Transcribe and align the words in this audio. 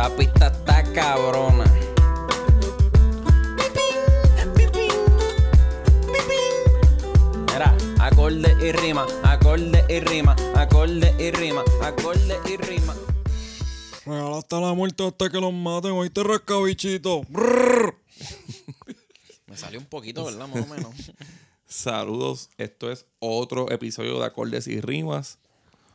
Esta 0.00 0.16
pista 0.16 0.46
está 0.46 0.82
cabrona. 0.94 1.64
Mira, 7.52 7.76
acorde 8.00 8.56
y 8.66 8.72
rima, 8.72 9.06
acorde 9.22 9.84
y 9.90 10.00
rima, 10.00 10.34
acorde 10.54 11.14
y 11.18 11.30
rima, 11.32 11.62
acorde 11.82 12.38
y 12.48 12.56
rima. 12.56 12.94
Regala 14.06 14.38
hasta 14.38 14.58
la 14.58 14.72
muerte 14.72 15.06
hasta 15.06 15.28
que 15.28 15.38
los 15.38 15.52
maten. 15.52 15.92
Oíste, 15.92 16.22
rascabichito. 16.22 17.20
Me 19.48 19.56
salió 19.58 19.80
un 19.80 19.86
poquito, 19.86 20.24
¿verdad? 20.24 20.48
Más 20.48 20.64
o 20.64 20.66
menos. 20.66 20.94
Saludos, 21.68 22.48
esto 22.56 22.90
es 22.90 23.04
otro 23.18 23.70
episodio 23.70 24.18
de 24.18 24.24
Acordes 24.24 24.66
y 24.66 24.80
Rimas. 24.80 25.36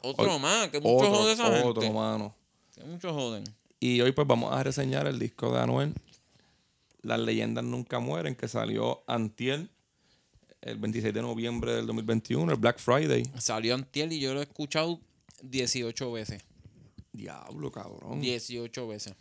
Otro 0.04 0.38
más, 0.38 0.70
que 0.70 0.80
mucho 0.80 1.08
Otro, 1.08 1.12
jode 1.12 1.34
esa 1.34 1.48
otro, 1.48 1.82
gente. 1.82 1.92
mano. 1.98 2.36
Que 2.76 2.84
mucho 2.84 3.12
joden. 3.12 3.46
Y 3.80 4.02
hoy 4.02 4.12
pues 4.12 4.28
vamos 4.28 4.54
a 4.54 4.64
reseñar 4.64 5.08
el 5.08 5.20
disco 5.20 5.54
de 5.54 5.60
Anuel, 5.60 5.94
Las 7.02 7.20
leyendas 7.20 7.64
nunca 7.64 8.00
mueren, 8.00 8.36
que 8.36 8.48
salió 8.48 9.04
antier, 9.08 9.70
el 10.62 10.78
26 10.78 11.14
de 11.14 11.22
noviembre 11.22 11.74
del 11.74 11.86
2021, 11.86 12.52
el 12.52 12.58
Black 12.58 12.80
Friday. 12.80 13.24
Salió 13.38 13.76
Antiel 13.76 14.12
y 14.14 14.20
yo 14.20 14.34
lo 14.34 14.40
he 14.40 14.44
escuchado 14.44 15.00
18 15.44 16.12
veces. 16.12 16.44
Diablo, 17.12 17.72
cabrón. 17.72 18.20
18 18.20 18.88
veces. 18.88 19.14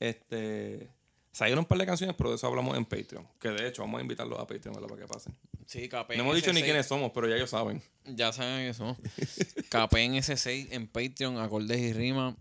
Este, 0.00 0.88
salieron 1.32 1.60
un 1.60 1.64
par 1.66 1.78
de 1.78 1.86
canciones, 1.86 2.16
pero 2.16 2.30
de 2.30 2.36
eso 2.36 2.46
hablamos 2.46 2.76
en 2.76 2.84
Patreon. 2.86 3.26
Que 3.38 3.50
de 3.50 3.68
hecho 3.68 3.82
vamos 3.82 3.98
a 3.98 4.02
invitarlos 4.02 4.38
a 4.38 4.46
Patreon 4.46 4.74
¿verdad? 4.74 4.88
para 4.88 5.02
que 5.02 5.06
pasen. 5.06 5.34
Sí, 5.66 5.88
capé. 5.88 6.16
No 6.16 6.22
hemos 6.22 6.36
dicho 6.36 6.52
ni 6.52 6.62
quiénes 6.62 6.86
somos, 6.86 7.10
pero 7.12 7.28
ya 7.28 7.36
ellos 7.36 7.50
saben. 7.50 7.82
Ya 8.06 8.32
saben 8.32 8.60
eso. 8.66 8.96
Capé 9.68 10.02
en 10.02 10.14
S6 10.14 10.68
en 10.70 10.86
Patreon, 10.86 11.38
acordes 11.38 11.80
y 11.80 11.92
rimas. 11.92 12.34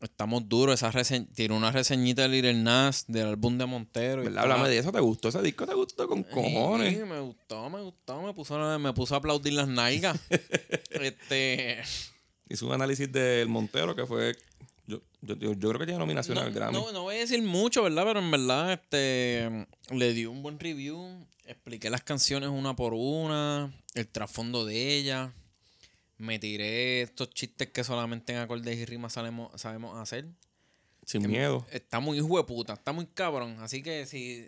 Estamos 0.00 0.48
duros. 0.48 0.74
Esa 0.76 0.90
rese- 0.90 1.26
Tiró 1.34 1.56
una 1.56 1.70
reseñita 1.72 2.22
de 2.22 2.28
Little 2.28 2.54
Nas 2.54 3.04
del 3.06 3.26
álbum 3.26 3.58
de 3.58 3.66
Montero. 3.66 4.22
y 4.22 4.26
¿Verdad? 4.26 4.44
Háblame 4.44 4.68
de 4.70 4.78
eso, 4.78 4.90
¿te 4.92 5.00
gustó 5.00 5.28
ese 5.28 5.42
disco? 5.42 5.66
¿Te 5.66 5.74
gustó 5.74 6.08
con 6.08 6.22
cojones? 6.22 6.94
Sí, 6.96 7.04
me 7.04 7.20
gustó, 7.20 7.68
me 7.68 7.82
gustó. 7.82 8.22
Me 8.22 8.32
puso, 8.32 8.56
a- 8.56 8.78
me 8.78 8.92
puso 8.94 9.14
a 9.14 9.18
aplaudir 9.18 9.52
las 9.52 9.68
nalgas. 9.68 10.18
este. 10.90 11.82
Hizo 12.48 12.66
un 12.66 12.72
análisis 12.72 13.10
del 13.12 13.48
Montero 13.48 13.94
que 13.94 14.06
fue. 14.06 14.36
Yo, 14.86 15.00
yo, 15.20 15.36
yo, 15.36 15.52
yo 15.52 15.68
creo 15.68 15.78
que 15.78 15.86
tiene 15.86 15.98
nominación 16.00 16.34
No, 16.36 16.40
al 16.42 16.52
Grammy. 16.52 16.72
no, 16.76 16.90
no 16.92 17.02
voy 17.02 17.16
a 17.16 17.18
decir 17.18 17.40
mucho, 17.42 17.82
¿verdad? 17.84 18.04
Pero 18.06 18.20
en 18.20 18.30
verdad, 18.30 18.72
este. 18.72 19.66
Le 19.90 20.12
di 20.12 20.26
un 20.26 20.42
buen 20.42 20.58
review. 20.58 21.26
Expliqué 21.44 21.90
las 21.90 22.02
canciones 22.02 22.48
una 22.48 22.74
por 22.74 22.94
una. 22.94 23.72
El 23.94 24.08
trasfondo 24.08 24.64
de 24.64 24.96
ellas. 24.96 25.30
Me 26.20 26.38
tiré 26.38 27.00
estos 27.02 27.30
chistes 27.30 27.68
que 27.68 27.82
solamente 27.82 28.32
en 28.34 28.38
acordes 28.40 28.76
y 28.76 28.84
rimas 28.84 29.14
sabemos, 29.14 29.50
sabemos 29.60 29.98
hacer. 29.98 30.26
Sin 31.06 31.26
miedo. 31.26 31.66
Está 31.72 31.98
muy 31.98 32.18
hijo 32.18 32.36
de 32.36 32.44
puta, 32.44 32.74
está 32.74 32.92
muy 32.92 33.06
cabrón. 33.06 33.56
Así 33.60 33.82
que 33.82 34.04
si, 34.04 34.46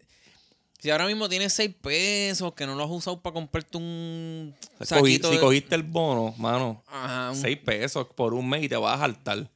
si 0.78 0.90
ahora 0.90 1.06
mismo 1.06 1.28
tienes 1.30 1.54
6 1.54 1.74
pesos 1.80 2.52
que 2.52 2.66
no 2.66 2.74
lo 2.74 2.84
has 2.84 2.90
usado 2.90 3.20
para 3.22 3.32
comprarte 3.34 3.78
un 3.78 4.54
cogí- 4.78 5.30
si 5.32 5.38
cogiste 5.38 5.74
el 5.74 5.82
bono, 5.82 6.34
mano, 6.36 6.84
Ajá, 6.86 7.30
un- 7.30 7.36
6 7.36 7.56
pesos 7.58 8.06
por 8.14 8.34
un 8.34 8.46
mes 8.48 8.62
y 8.64 8.68
te 8.68 8.76
vas 8.76 8.96
a 8.96 9.00
saltar. 9.00 9.48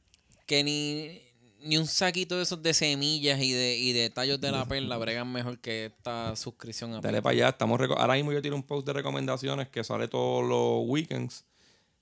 que 0.47 0.63
ni, 0.63 1.21
ni 1.67 1.77
un 1.77 1.85
saquito 1.85 2.35
de 2.37 2.43
esos 2.43 2.63
de 2.63 2.73
semillas 2.73 3.39
y 3.41 3.51
de, 3.51 3.77
y 3.77 3.93
de 3.93 4.09
tallos 4.09 4.41
de 4.41 4.51
la 4.51 4.65
perla 4.65 4.97
bregan 4.97 5.31
mejor 5.31 5.59
que 5.59 5.85
esta 5.85 6.35
suscripción 6.35 6.93
a 6.95 6.99
Dale 7.01 7.21
para 7.21 7.33
allá. 7.33 7.49
Estamos 7.49 7.79
Ahora 7.79 8.15
mismo 8.15 8.31
yo 8.33 8.41
tiro 8.41 8.55
un 8.55 8.63
post 8.63 8.87
de 8.87 8.93
recomendaciones 8.93 9.69
que 9.69 9.83
sale 9.83 10.07
todos 10.07 10.43
los 10.43 10.89
weekends 10.89 11.45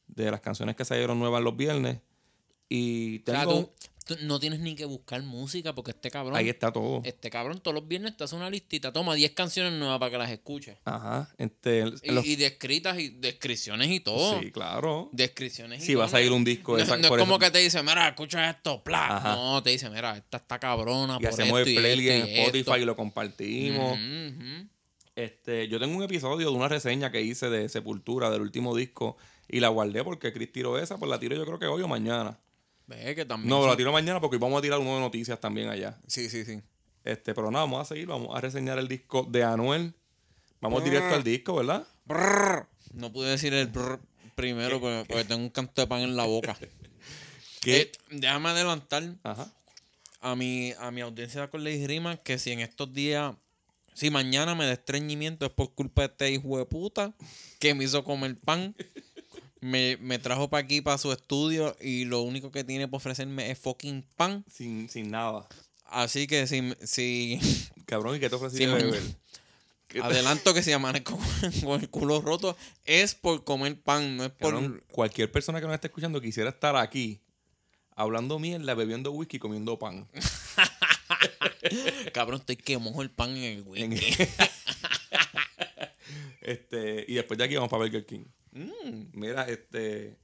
de 0.07 0.31
las 0.31 0.41
canciones 0.41 0.75
que 0.75 0.85
salieron 0.85 1.19
nuevas 1.19 1.41
los 1.41 1.55
viernes. 1.57 1.99
Y 2.69 3.21
O 3.27 3.31
sea, 3.31 3.41
tengo. 3.41 3.73
tú, 4.07 4.15
tú 4.15 4.17
no 4.23 4.39
tienes 4.39 4.59
ni 4.59 4.73
que 4.75 4.85
buscar 4.85 5.21
música 5.21 5.73
porque 5.75 5.91
este 5.91 6.09
cabrón, 6.09 6.35
ahí 6.35 6.49
está 6.49 6.71
todo. 6.71 7.01
este 7.03 7.29
cabrón 7.29 7.59
todos 7.59 7.75
los 7.75 7.87
viernes 7.87 8.17
te 8.17 8.23
hace 8.23 8.35
una 8.35 8.49
listita, 8.49 8.91
toma 8.91 9.13
10 9.13 9.31
canciones 9.33 9.73
nuevas 9.73 9.99
para 9.99 10.11
que 10.11 10.17
las 10.17 10.31
escuches. 10.31 10.77
Ajá. 10.85 11.29
Este, 11.37 11.83
Y, 12.01 12.11
los- 12.11 12.25
y 12.25 12.35
descritas 12.37 12.97
y 12.99 13.09
descripciones 13.09 13.89
y 13.91 13.99
todo. 13.99 14.39
Sí, 14.39 14.51
claro. 14.51 15.09
Descripciones 15.11 15.83
y 15.83 15.85
Si 15.85 15.95
va 15.95 16.05
a 16.05 16.07
todo, 16.07 16.17
salir 16.17 16.31
un 16.31 16.43
disco 16.43 16.75
de 16.75 16.79
No, 16.79 16.83
esa- 16.85 16.97
no 16.97 17.03
es 17.03 17.09
como 17.21 17.35
eso- 17.35 17.39
que 17.39 17.51
te 17.51 17.59
dice, 17.59 17.83
mira, 17.83 18.07
escucha 18.07 18.49
esto. 18.49 18.81
Ajá. 18.91 19.35
No, 19.35 19.61
te 19.61 19.69
dice, 19.71 19.89
mira, 19.91 20.17
esta 20.17 20.37
está 20.37 20.59
cabrona. 20.59 21.17
Y 21.19 21.23
por 21.23 21.29
hacemos 21.33 21.59
esto 21.59 21.69
el 21.69 21.75
y 21.75 21.77
playlist 21.77 22.09
en 22.11 22.21
Spotify 22.39 22.59
esto. 22.59 22.77
y 22.77 22.85
lo 22.85 22.95
compartimos. 22.95 23.97
Este, 25.15 25.67
yo 25.69 25.79
tengo 25.79 25.95
un 25.95 26.03
episodio 26.03 26.49
de 26.49 26.55
una 26.55 26.67
reseña 26.67 27.11
que 27.11 27.21
hice 27.21 27.49
de 27.49 27.69
Sepultura, 27.69 28.29
del 28.31 28.41
último 28.41 28.75
disco, 28.75 29.15
y 29.47 29.59
la 29.59 29.69
guardé 29.69 30.03
porque 30.03 30.31
Chris 30.33 30.51
tiró 30.51 30.77
esa, 30.79 30.97
pues 30.97 31.09
la 31.09 31.19
tiro 31.19 31.35
yo 31.35 31.45
creo 31.45 31.59
que 31.59 31.65
hoy 31.67 31.81
o 31.81 31.87
mañana. 31.87 32.39
Ve 32.87 33.15
que 33.15 33.25
también. 33.25 33.49
No, 33.49 33.61
son- 33.61 33.69
la 33.69 33.77
tiro 33.77 33.91
mañana 33.91 34.19
porque 34.21 34.35
hoy 34.35 34.41
vamos 34.41 34.59
a 34.59 34.61
tirar 34.61 34.79
uno 34.79 34.95
de 34.95 34.99
noticias 35.01 35.39
también 35.39 35.69
allá. 35.69 35.99
Sí, 36.07 36.29
sí, 36.29 36.45
sí. 36.45 36.61
Este, 37.03 37.33
pero 37.33 37.51
nada, 37.51 37.65
vamos 37.65 37.81
a 37.81 37.85
seguir, 37.85 38.07
vamos 38.07 38.35
a 38.35 38.41
reseñar 38.41 38.77
el 38.79 38.87
disco 38.87 39.23
de 39.29 39.43
Anuel. 39.43 39.93
Vamos 40.61 40.83
directo 40.83 41.13
al 41.13 41.23
disco, 41.23 41.55
¿verdad? 41.55 41.85
Brrr. 42.05 42.67
No 42.93 43.11
pude 43.11 43.29
decir 43.29 43.53
el 43.53 43.67
brrr 43.67 43.99
primero 44.35 44.79
porque, 44.79 45.03
porque 45.07 45.23
tengo 45.25 45.41
un 45.43 45.49
canto 45.49 45.81
de 45.81 45.87
pan 45.87 46.01
en 46.01 46.15
la 46.15 46.25
boca. 46.25 46.57
¿Qué? 47.61 47.81
Eh, 47.81 47.91
déjame 48.09 48.49
adelantar 48.49 49.03
Ajá. 49.23 49.51
a 50.21 50.35
mi, 50.35 50.73
a 50.79 50.91
mi 50.91 51.01
audiencia 51.01 51.41
de 51.41 51.45
acordes 51.47 51.75
y 51.77 51.85
rimas 51.87 52.19
que 52.23 52.39
si 52.39 52.51
en 52.51 52.59
estos 52.61 52.91
días, 52.93 53.35
si 53.93 54.09
mañana 54.09 54.55
me 54.55 54.65
da 54.65 54.73
estreñimiento 54.73 55.45
es 55.45 55.51
por 55.51 55.73
culpa 55.73 56.01
de 56.03 56.07
este 56.07 56.31
hijo 56.31 56.57
de 56.57 56.65
puta 56.65 57.13
que 57.59 57.73
me 57.75 57.83
hizo 57.83 58.03
comer 58.03 58.39
pan. 58.39 58.75
Me, 59.65 59.97
me 59.99 60.19
trajo 60.19 60.47
para 60.49 60.63
aquí, 60.63 60.81
para 60.81 60.97
su 60.99 61.11
estudio, 61.11 61.75
y 61.81 62.05
lo 62.05 62.21
único 62.21 62.51
que 62.51 62.63
tiene 62.63 62.87
para 62.87 62.97
ofrecerme 62.97 63.49
es 63.49 63.57
fucking 63.57 64.03
pan. 64.15 64.45
Sin, 64.51 64.89
sin 64.89 65.09
nada. 65.09 65.47
Así 65.85 66.27
que 66.27 66.45
si, 66.45 66.73
si 66.83 67.39
Cabrón, 67.85 68.15
¿y 68.15 68.19
qué 68.19 68.29
te 68.29 68.35
ofrecí 68.35 68.57
de 68.59 68.67
mañana. 68.67 68.91
beber? 68.91 69.03
¿Qué 69.87 69.99
te- 70.01 70.05
adelanto 70.05 70.53
que 70.53 70.61
si 70.61 70.71
amanezco 70.71 71.17
con 71.63 71.81
el 71.81 71.89
culo 71.89 72.21
roto, 72.21 72.55
es 72.85 73.15
por 73.15 73.43
comer 73.43 73.79
pan, 73.81 74.17
no 74.17 74.25
es 74.25 74.29
por... 74.31 74.53
Cabrón, 74.53 74.83
cualquier 74.91 75.31
persona 75.31 75.59
que 75.59 75.65
nos 75.67 75.73
esté 75.75 75.87
escuchando 75.87 76.21
quisiera 76.21 76.49
estar 76.51 76.75
aquí 76.75 77.21
hablando 77.95 78.37
mierda, 78.39 78.73
bebiendo 78.75 79.11
whisky, 79.13 79.39
comiendo 79.39 79.79
pan. 79.79 80.07
Cabrón, 82.13 82.39
estoy 82.39 82.55
que 82.57 82.77
mojo 82.77 83.01
el 83.01 83.09
pan 83.09 83.31
en 83.37 83.43
el 83.43 83.61
whisky. 83.63 84.27
Este, 86.45 87.05
y 87.07 87.15
después 87.15 87.37
de 87.37 87.43
aquí 87.43 87.55
vamos 87.55 87.69
para 87.69 87.83
Burger 87.83 88.05
King. 88.05 88.25
Mm. 88.51 89.05
Mira, 89.13 89.47
este. 89.47 90.15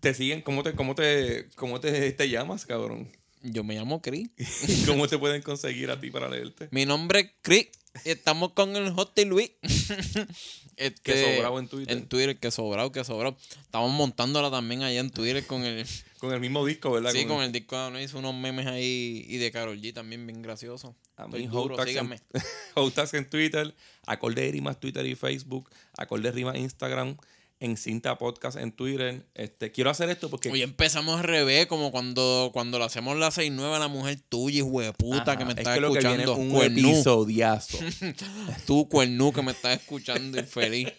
Te 0.00 0.14
siguen, 0.14 0.42
¿cómo 0.42 0.62
te, 0.62 0.74
cómo 0.74 0.94
te, 0.94 1.48
cómo 1.56 1.80
te, 1.80 2.12
te 2.12 2.28
llamas, 2.28 2.66
cabrón? 2.66 3.10
Yo 3.42 3.62
me 3.64 3.74
llamo 3.74 4.00
Chris. 4.00 4.30
¿Cómo 4.86 5.06
te 5.06 5.18
pueden 5.18 5.42
conseguir 5.42 5.90
a 5.90 6.00
ti 6.00 6.10
para 6.10 6.28
leerte? 6.28 6.68
Mi 6.70 6.86
nombre 6.86 7.20
es 7.20 7.30
Chris. 7.42 7.68
Estamos 8.04 8.52
con 8.52 8.74
el 8.76 8.92
Hostel 8.96 9.28
Luis. 9.28 9.50
Este, 10.76 11.12
Que 11.12 11.34
sobrado 11.34 11.58
en 11.58 11.68
Twitter. 11.68 11.96
En 11.96 12.06
Twitter, 12.06 12.36
que 12.36 12.50
sobrado, 12.50 12.92
que 12.92 13.04
sobrado. 13.04 13.36
Estamos 13.62 13.90
montándola 13.92 14.50
también 14.50 14.82
allá 14.82 15.00
en 15.00 15.10
Twitter 15.10 15.46
con 15.46 15.64
el. 15.64 15.86
Con 16.24 16.32
el 16.32 16.40
mismo 16.40 16.64
disco, 16.64 16.90
¿verdad? 16.90 17.10
sí, 17.10 17.26
con 17.26 17.42
el 17.42 17.52
disco 17.52 17.90
de 17.90 18.02
hizo 18.02 18.18
unos 18.18 18.34
memes 18.34 18.66
ahí 18.66 19.26
y 19.28 19.36
de 19.36 19.52
Karol 19.52 19.78
G 19.78 19.92
también 19.92 20.26
bien 20.26 20.40
gracioso. 20.40 20.96
A 21.18 21.26
Estoy 21.26 21.42
mí, 21.42 21.46
duro, 21.48 21.76
síganme. 21.84 22.18
en, 23.12 23.28
Twitter, 23.28 23.74
Acorde 24.06 24.40
de 24.40 24.52
Rimas 24.52 24.80
Twitter 24.80 25.04
y 25.04 25.16
Facebook, 25.16 25.68
Acorde 25.98 26.30
de 26.30 26.32
Rimas 26.32 26.56
Instagram, 26.56 27.18
en 27.64 27.76
Cinta 27.76 28.18
Podcast 28.18 28.56
en 28.58 28.72
Twitter. 28.72 29.26
Este, 29.34 29.72
quiero 29.72 29.90
hacer 29.90 30.10
esto 30.10 30.28
porque 30.28 30.50
Hoy 30.50 30.62
empezamos 30.62 31.18
al 31.18 31.24
revés, 31.24 31.66
como 31.66 31.90
cuando, 31.90 32.50
cuando 32.52 32.78
lo 32.78 32.84
hacemos 32.84 33.16
la 33.16 33.30
6-9 33.30 33.74
a 33.74 33.78
la 33.78 33.88
mujer 33.88 34.20
tuya, 34.28 34.58
hijo 34.58 34.80
de 34.80 34.92
puta, 34.92 35.32
Ajá, 35.32 35.38
que 35.38 35.44
me 35.44 35.52
es 35.52 35.58
está 35.58 35.74
que 35.74 35.80
lo 35.80 35.92
que 35.92 36.00
viene 36.00 36.24
escuchando. 36.24 36.56
un 36.58 36.62
episodiazo. 36.62 37.78
Tú, 38.66 38.88
cuernú, 38.88 39.32
que 39.32 39.42
me 39.42 39.52
estás 39.52 39.80
escuchando 39.80 40.38
infeliz. 40.38 40.88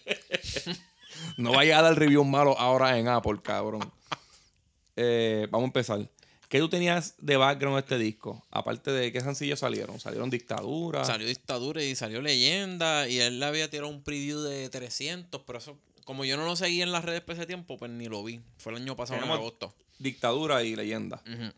No 1.38 1.52
vaya 1.52 1.78
a 1.78 1.82
dar 1.82 1.98
review 1.98 2.24
malo 2.24 2.58
ahora 2.58 2.98
en 2.98 3.08
Apple, 3.08 3.38
cabrón. 3.42 3.90
Eh, 4.96 5.48
vamos 5.50 5.64
a 5.64 5.68
empezar. 5.68 6.10
¿Qué 6.48 6.58
tú 6.60 6.68
tenías 6.68 7.14
de 7.18 7.36
background 7.36 7.76
de 7.76 7.80
este 7.80 7.98
disco? 7.98 8.44
Aparte 8.50 8.90
de 8.90 9.12
qué 9.12 9.20
sencillos 9.20 9.60
salieron. 9.60 9.98
Salieron 9.98 10.30
dictadura. 10.30 11.04
Salió 11.04 11.26
Dictadura 11.26 11.82
y 11.82 11.94
salió 11.96 12.22
Leyenda. 12.22 13.08
Y 13.08 13.18
él 13.18 13.40
le 13.40 13.46
había 13.46 13.68
tirado 13.68 13.88
un 13.88 14.02
preview 14.02 14.40
de 14.40 14.68
300. 14.68 15.42
Pero 15.46 15.58
eso, 15.58 15.78
como 16.06 16.24
yo 16.24 16.38
no 16.38 16.46
lo 16.46 16.56
seguí 16.56 16.80
en 16.80 16.92
las 16.92 17.04
redes 17.04 17.20
por 17.20 17.34
ese 17.34 17.44
tiempo, 17.46 17.76
pues 17.76 17.90
ni 17.90 18.06
lo 18.06 18.24
vi. 18.24 18.40
Fue 18.56 18.72
el 18.72 18.80
año 18.80 18.96
pasado 18.96 19.22
en 19.22 19.28
agosto. 19.30 19.74
Dictadura 19.98 20.62
y 20.62 20.74
leyenda. 20.76 21.22
Ujú. 21.30 21.52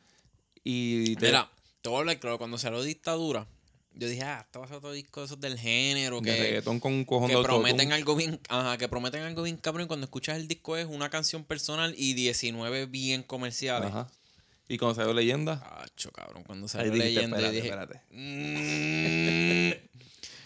Y 0.65 1.15
te- 1.17 1.27
Mira, 1.27 1.49
te 1.83 1.89
voy 1.89 1.97
a 1.97 2.01
hablar 2.01 2.19
claro. 2.19 2.39
Cuando 2.39 2.59
salió 2.59 2.83
Dictadura, 2.83 3.47
yo 3.95 4.09
dije, 4.09 4.23
ah, 4.23 4.41
esto 4.45 4.59
va 4.61 4.65
a 4.65 4.69
ser 4.69 4.79
otro 4.79 4.93
disco 4.93 5.21
de 5.21 5.27
esos 5.27 5.41
del 5.41 5.59
género. 5.59 6.21
de 6.21 6.33
Que, 6.35 6.41
reggaetón 6.43 6.81
con 6.81 6.93
un 6.95 7.05
cojón 7.05 7.29
que 7.31 7.37
de 7.37 7.43
prometen 7.43 7.93
algo 7.93 8.17
bien, 8.17 8.41
ajá, 8.49 8.79
que 8.79 8.89
prometen 8.89 9.23
algo 9.23 9.43
bien 9.43 9.57
cabrón. 9.59 9.85
Y 9.85 9.89
cuando 9.89 10.05
escuchas 10.05 10.37
el 10.39 10.49
disco 10.49 10.77
es 10.77 10.87
una 10.87 11.11
canción 11.11 11.45
personal 11.45 11.95
y 11.97 12.15
19 12.15 12.87
bien 12.87 13.23
comerciales. 13.23 13.91
Ajá. 13.91 14.11
Y 14.69 14.77
cuando 14.79 14.95
salió 14.97 15.15
leyenda. 15.15 15.55
Acho, 15.83 16.11
cabrón, 16.13 16.43
cuando 16.45 16.67
Ahí 16.67 16.69
salió 16.71 16.93
dijiste, 16.93 17.15
leyenda 17.15 17.37
espérate, 17.39 17.57
dije. 17.57 17.69
espérate. 17.69 18.03
"Mm". 18.11 19.73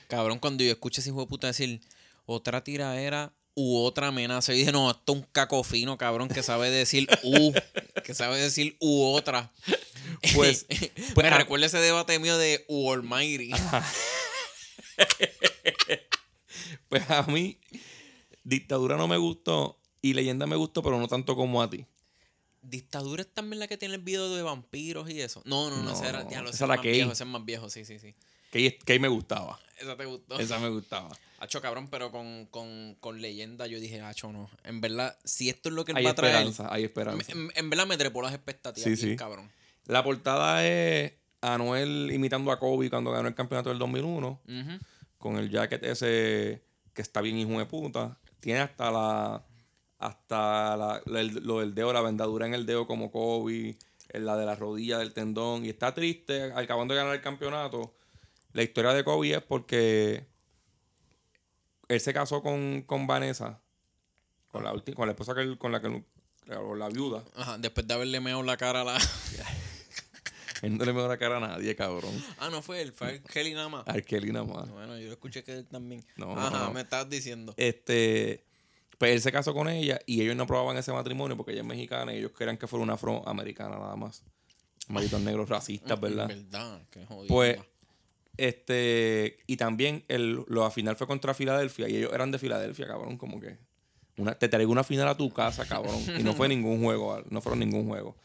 cabrón, 0.08 0.38
cuando 0.38 0.62
yo 0.64 0.70
escuché 0.70 1.00
ese 1.00 1.10
hijo 1.10 1.20
de 1.22 1.26
puta 1.26 1.46
decir 1.48 1.80
otra 2.26 2.62
tiraera 2.62 3.32
u 3.54 3.78
otra 3.78 4.08
amenaza, 4.08 4.52
yo 4.52 4.58
dije, 4.58 4.72
no, 4.72 4.90
esto 4.90 5.12
es 5.12 5.18
un 5.18 5.26
caco 5.32 5.62
fino, 5.62 5.98
cabrón, 5.98 6.28
que 6.28 6.42
sabe 6.42 6.70
decir 6.70 7.08
u, 7.22 7.52
que 8.04 8.14
sabe 8.14 8.38
decir 8.38 8.76
u 8.80 9.04
otra. 9.04 9.52
Pues, 10.34 10.66
pues, 11.14 11.26
Me 11.26 11.28
ah, 11.28 11.38
recuerda 11.38 11.66
ese 11.66 11.78
debate 11.78 12.18
mío 12.18 12.38
de 12.38 12.64
Almighty. 12.68 13.50
pues 16.88 17.10
a 17.10 17.22
mí, 17.24 17.58
Dictadura 18.44 18.96
no 18.96 19.08
me 19.08 19.16
gustó 19.16 19.78
y 20.00 20.14
Leyenda 20.14 20.46
me 20.46 20.56
gustó, 20.56 20.82
pero 20.82 20.98
no 20.98 21.08
tanto 21.08 21.36
como 21.36 21.62
a 21.62 21.70
ti. 21.70 21.86
¿Dictadura 22.62 23.22
es 23.22 23.28
también 23.32 23.58
la 23.58 23.66
que 23.66 23.76
tiene 23.76 23.96
el 23.96 24.02
video 24.02 24.34
de 24.34 24.42
vampiros 24.42 25.10
y 25.10 25.20
eso? 25.20 25.42
No, 25.44 25.68
no, 25.68 25.76
no, 25.78 25.82
No, 25.82 25.92
ese 25.92 26.08
era, 26.08 26.22
diablo, 26.24 26.50
esa 26.50 26.56
ese 26.56 26.64
es 26.64 26.68
más 26.68 26.80
Kay. 26.80 26.92
viejo, 26.92 27.12
ese 27.12 27.24
es 27.24 27.28
más 27.28 27.44
viejo, 27.44 27.70
sí, 27.70 27.84
sí, 27.84 27.98
sí. 27.98 28.14
Que 28.52 28.58
ahí, 28.58 28.70
que 28.84 28.92
ahí 28.92 28.98
me 29.00 29.08
gustaba. 29.08 29.58
Esa 29.80 29.96
te 29.96 30.04
gustó. 30.04 30.38
Esa 30.38 30.60
me 30.60 30.68
gustaba. 30.68 31.10
Hacho, 31.40 31.60
cabrón, 31.60 31.88
pero 31.88 32.12
con, 32.12 32.46
con, 32.46 32.94
con 33.00 33.20
leyenda 33.20 33.66
yo 33.66 33.80
dije, 33.80 34.00
hacho, 34.00 34.30
no. 34.30 34.48
En 34.62 34.80
verdad, 34.80 35.18
si 35.24 35.48
esto 35.48 35.70
es 35.70 35.74
lo 35.74 35.84
que 35.84 35.90
él 35.90 35.96
Hay 35.98 36.04
va 36.04 36.10
a 36.10 36.14
traer, 36.14 36.34
esperanza, 36.36 36.72
hay 36.72 36.84
esperanza. 36.84 37.32
en, 37.32 37.50
en 37.56 37.68
verdad 37.70 37.86
me 37.86 37.96
trepó 37.96 38.22
las 38.22 38.32
expectativas, 38.32 38.84
Sí, 38.84 38.90
bien 39.06 39.14
sí. 39.14 39.16
cabrón. 39.16 39.50
La 39.86 40.04
portada 40.04 40.64
es 40.64 41.14
Anuel 41.40 42.10
imitando 42.12 42.52
a 42.52 42.60
Kobe 42.60 42.88
cuando 42.90 43.10
ganó 43.10 43.26
el 43.26 43.34
campeonato 43.34 43.70
del 43.70 43.80
2001. 43.80 44.28
Ujú. 44.46 44.78
Con 45.18 45.36
el 45.38 45.50
jacket 45.50 45.82
ese 45.84 46.62
que 46.94 47.02
está 47.02 47.20
bien 47.22 47.38
hijo 47.38 47.58
de 47.58 47.66
puta. 47.66 48.18
Tiene 48.38 48.60
hasta 48.60 48.92
la... 48.92 49.44
Hasta 49.98 50.76
la- 50.76 51.02
la- 51.06 51.20
el- 51.20 51.44
lo 51.44 51.60
del 51.60 51.74
dedo, 51.74 51.92
la 51.92 52.00
vendadura 52.02 52.46
en 52.46 52.54
el 52.54 52.66
dedo 52.66 52.86
como 52.86 53.10
Kobe. 53.10 53.76
en 54.08 54.26
La 54.26 54.36
de 54.36 54.44
la 54.46 54.54
rodilla 54.56 54.98
del 54.98 55.12
tendón. 55.12 55.64
Y 55.64 55.70
está 55.70 55.94
triste 55.94 56.52
acabando 56.54 56.92
de 56.94 57.00
ganar 57.00 57.14
el 57.14 57.22
campeonato. 57.22 57.94
La 58.52 58.62
historia 58.62 58.92
de 58.92 59.04
Kobe 59.04 59.34
es 59.34 59.42
porque... 59.42 60.26
Él 61.88 62.00
se 62.00 62.12
casó 62.14 62.42
con, 62.42 62.82
con 62.82 63.06
Vanessa. 63.06 63.60
Con 64.48 64.64
la, 64.64 64.72
ulti- 64.72 64.94
con 64.94 65.06
la 65.06 65.12
esposa 65.12 65.34
que 65.34 65.40
él- 65.42 65.58
con 65.58 65.72
la 65.72 65.80
que... 65.80 66.04
con 66.46 66.78
la 66.78 66.88
viuda. 66.88 67.22
Ajá, 67.36 67.58
después 67.58 67.86
de 67.86 67.94
haberle 67.94 68.20
meado 68.20 68.42
la 68.42 68.56
cara 68.56 68.82
a 68.82 68.84
la... 68.84 68.98
Él 70.62 70.78
no 70.78 70.84
le 70.84 70.92
mejor 70.92 71.10
la 71.10 71.18
cara 71.18 71.38
a 71.38 71.40
nadie, 71.40 71.74
cabrón. 71.74 72.12
ah, 72.38 72.48
no 72.48 72.62
fue 72.62 72.82
él, 72.82 72.92
fue 72.92 73.20
Kelly 73.32 73.52
nada 73.52 73.68
más. 73.68 73.82
Arkeli 73.88 74.30
nada 74.30 74.44
más. 74.44 74.70
Bueno, 74.70 74.96
yo 74.96 75.06
lo 75.08 75.12
escuché 75.14 75.42
que 75.42 75.54
él 75.58 75.66
también. 75.66 76.04
No, 76.16 76.38
Ajá, 76.38 76.66
no. 76.66 76.72
me 76.72 76.82
estás 76.82 77.10
diciendo. 77.10 77.52
Este, 77.56 78.44
pues 78.96 79.10
él 79.10 79.20
se 79.20 79.32
casó 79.32 79.52
con 79.54 79.68
ella 79.68 79.98
y 80.06 80.22
ellos 80.22 80.36
no 80.36 80.44
aprobaban 80.44 80.76
ese 80.76 80.92
matrimonio 80.92 81.36
porque 81.36 81.50
ella 81.50 81.62
es 81.62 81.66
mexicana 81.66 82.14
y 82.14 82.18
ellos 82.18 82.30
querían 82.30 82.56
que 82.58 82.68
fuera 82.68 82.84
una 82.84 82.92
afroamericana 82.92 83.76
nada 83.76 83.96
más. 83.96 84.22
Malditos 84.86 85.20
negros 85.20 85.48
racistas, 85.48 86.00
¿verdad? 86.00 86.28
verdad, 86.28 86.80
qué 86.92 87.06
jodido. 87.06 87.26
Pues, 87.34 87.58
este, 88.36 89.38
y 89.46 89.56
también 89.56 90.04
el, 90.08 90.44
lo 90.48 90.70
final 90.70 90.96
fue 90.96 91.06
contra 91.06 91.34
Filadelfia 91.34 91.88
y 91.88 91.96
ellos 91.96 92.12
eran 92.12 92.30
de 92.30 92.38
Filadelfia, 92.38 92.86
cabrón, 92.86 93.16
como 93.18 93.40
que 93.40 93.58
una, 94.16 94.34
te 94.38 94.48
traigo 94.48 94.70
una 94.72 94.84
final 94.84 95.08
a 95.08 95.16
tu 95.16 95.30
casa, 95.32 95.66
cabrón. 95.66 96.00
Y 96.18 96.22
no 96.22 96.34
fue 96.34 96.48
ningún 96.48 96.82
juego, 96.82 97.22
no 97.30 97.40
fueron 97.40 97.60
ningún 97.60 97.86
juego. 97.88 98.16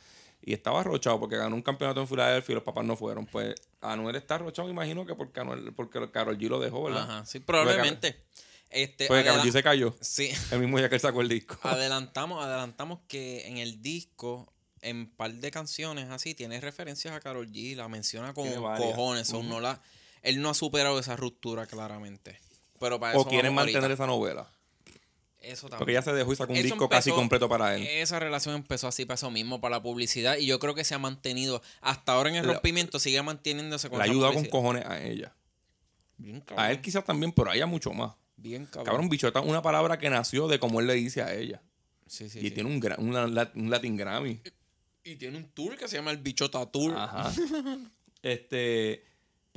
Y 0.41 0.53
estaba 0.53 0.79
arrochado 0.81 1.19
porque 1.19 1.35
ganó 1.35 1.55
un 1.55 1.61
campeonato 1.61 1.99
en 2.01 2.07
Filadelfia 2.07 2.53
y 2.53 2.55
los 2.55 2.63
papás 2.63 2.85
no 2.85 2.95
fueron. 2.95 3.25
Pues 3.25 3.55
Anuel 3.81 4.15
está 4.15 4.35
arrochado, 4.35 4.67
me 4.67 4.73
imagino 4.73 5.05
que 5.05 5.13
porque, 5.15 5.39
Anuel, 5.41 5.73
porque 5.73 6.09
Karol 6.11 6.37
G 6.37 6.47
lo 6.47 6.59
dejó, 6.59 6.83
¿verdad? 6.83 7.03
Ajá, 7.03 7.25
sí, 7.25 7.39
probablemente. 7.39 8.23
Este, 8.69 9.07
Porque 9.07 9.23
Karol 9.23 9.39
adela- 9.39 9.49
G 9.49 9.51
se 9.53 9.63
cayó. 9.63 9.95
Sí, 10.01 10.29
El 10.51 10.59
mismo 10.59 10.77
día 10.77 10.89
que 10.89 10.95
él 10.95 11.01
sacó 11.01 11.21
el 11.21 11.29
disco. 11.29 11.57
adelantamos, 11.63 12.43
adelantamos 12.43 12.99
que 13.07 13.47
en 13.47 13.57
el 13.57 13.81
disco, 13.81 14.53
en 14.81 15.07
par 15.09 15.33
de 15.33 15.51
canciones 15.51 16.09
así, 16.09 16.35
tiene 16.35 16.59
referencias 16.59 17.13
a 17.15 17.19
Carol 17.21 17.49
G, 17.49 17.75
la 17.75 17.87
menciona 17.87 18.33
con 18.33 18.47
cojones. 18.53 19.27
so, 19.27 19.41
no 19.41 19.59
la, 19.61 19.81
él 20.21 20.41
no 20.41 20.49
ha 20.49 20.53
superado 20.53 20.99
esa 20.99 21.15
ruptura 21.15 21.65
claramente. 21.65 22.39
Pero 22.79 22.99
para 22.99 23.17
o 23.17 23.21
eso 23.21 23.29
quieren 23.29 23.53
mantener 23.53 23.83
ahorita. 23.83 23.93
esa 23.93 24.07
novela. 24.07 24.49
Eso 25.41 25.69
también. 25.69 25.79
Porque 25.79 25.91
ella 25.93 26.01
se 26.01 26.13
dejó 26.13 26.33
y 26.33 26.35
sacó 26.35 26.51
un 26.51 26.57
Eso 26.57 26.65
disco 26.65 26.89
casi 26.89 27.11
completo 27.11 27.47
para 27.47 27.75
él. 27.75 27.83
Esa 27.87 28.19
relación 28.19 28.55
empezó 28.55 28.87
así 28.87 29.05
para 29.05 29.15
eso 29.15 29.31
mismo, 29.31 29.61
para 29.61 29.77
la 29.77 29.81
publicidad. 29.81 30.37
Y 30.37 30.45
yo 30.45 30.59
creo 30.59 30.75
que 30.75 30.83
se 30.83 30.93
ha 30.93 30.99
mantenido. 30.99 31.61
Hasta 31.81 32.13
ahora 32.13 32.29
en 32.29 32.35
el 32.35 32.47
La- 32.47 32.53
rompimiento 32.53 32.99
sigue 32.99 33.21
manteniéndose 33.21 33.89
con 33.89 34.01
esa 34.01 34.11
ayudado 34.11 34.33
con 34.33 34.45
cojones 34.45 34.85
a 34.85 35.01
ella. 35.01 35.33
Bien 36.17 36.41
cabrón. 36.41 36.65
A 36.65 36.71
él 36.71 36.81
quizás 36.81 37.05
también, 37.05 37.31
pero 37.31 37.51
a 37.51 37.55
ella 37.55 37.65
mucho 37.65 37.93
más. 37.93 38.13
Bien 38.35 38.65
cabrón. 38.65 38.85
Cabrón, 38.85 39.09
bichota, 39.09 39.41
una 39.41 39.61
palabra 39.61 39.97
que 39.97 40.09
nació 40.09 40.47
de 40.47 40.59
como 40.59 40.79
él 40.79 40.87
le 40.87 40.93
dice 40.95 41.21
a 41.21 41.33
ella. 41.33 41.61
Sí, 42.07 42.29
sí, 42.29 42.39
y 42.39 42.43
sí. 42.43 42.51
tiene 42.51 42.69
un, 42.69 42.81
una 42.99 43.51
un 43.55 43.69
Latin 43.69 43.95
Grammy. 43.97 44.41
Y 45.03 45.15
tiene 45.15 45.37
un 45.37 45.49
tour 45.51 45.77
que 45.77 45.87
se 45.87 45.95
llama 45.97 46.11
el 46.11 46.17
Bichota 46.17 46.65
Tour. 46.65 46.93
Ajá. 46.95 47.31
este, 48.21 49.05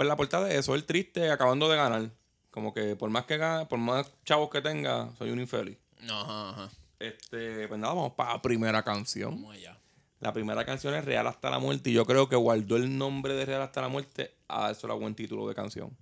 pues 0.01 0.09
la 0.09 0.17
portada 0.17 0.47
de 0.47 0.57
eso, 0.59 0.75
él 0.75 0.85
triste 0.87 1.31
acabando 1.31 1.69
de 1.69 1.77
ganar. 1.77 2.11
Como 2.51 2.73
que 2.73 2.97
por 2.97 3.11
más 3.11 3.27
que 3.27 3.37
gane, 3.37 3.67
por 3.67 3.79
más 3.79 4.11
chavos 4.25 4.49
que 4.49 4.63
tenga, 4.63 5.11
soy 5.19 5.29
un 5.31 5.39
infeliz. 5.41 5.77
Ajá, 6.09 6.49
ajá. 6.51 6.71
Este, 6.99 7.69
pues 7.69 7.79
nada, 7.79 7.93
vamos 7.93 8.13
para 8.15 8.33
la 8.33 8.41
primera 8.41 8.83
canción. 8.83 9.33
Vamos 9.35 9.57
allá. 9.57 9.77
La 10.21 10.33
primera 10.33 10.65
canción 10.65 10.95
es 10.95 11.05
Real 11.05 11.27
hasta 11.27 11.51
la 11.51 11.59
muerte 11.59 11.91
y 11.91 11.93
yo 11.93 12.07
creo 12.07 12.31
que 12.31 12.37
guardó 12.37 12.77
el 12.77 12.97
nombre 12.97 13.35
de 13.35 13.45
Real 13.45 13.61
hasta 13.61 13.83
la 13.83 13.89
muerte 13.89 14.35
a 14.49 14.71
eso 14.71 14.87
era 14.87 14.95
buen 14.95 15.15
título 15.15 15.47
de 15.47 15.55
canción. 15.55 15.95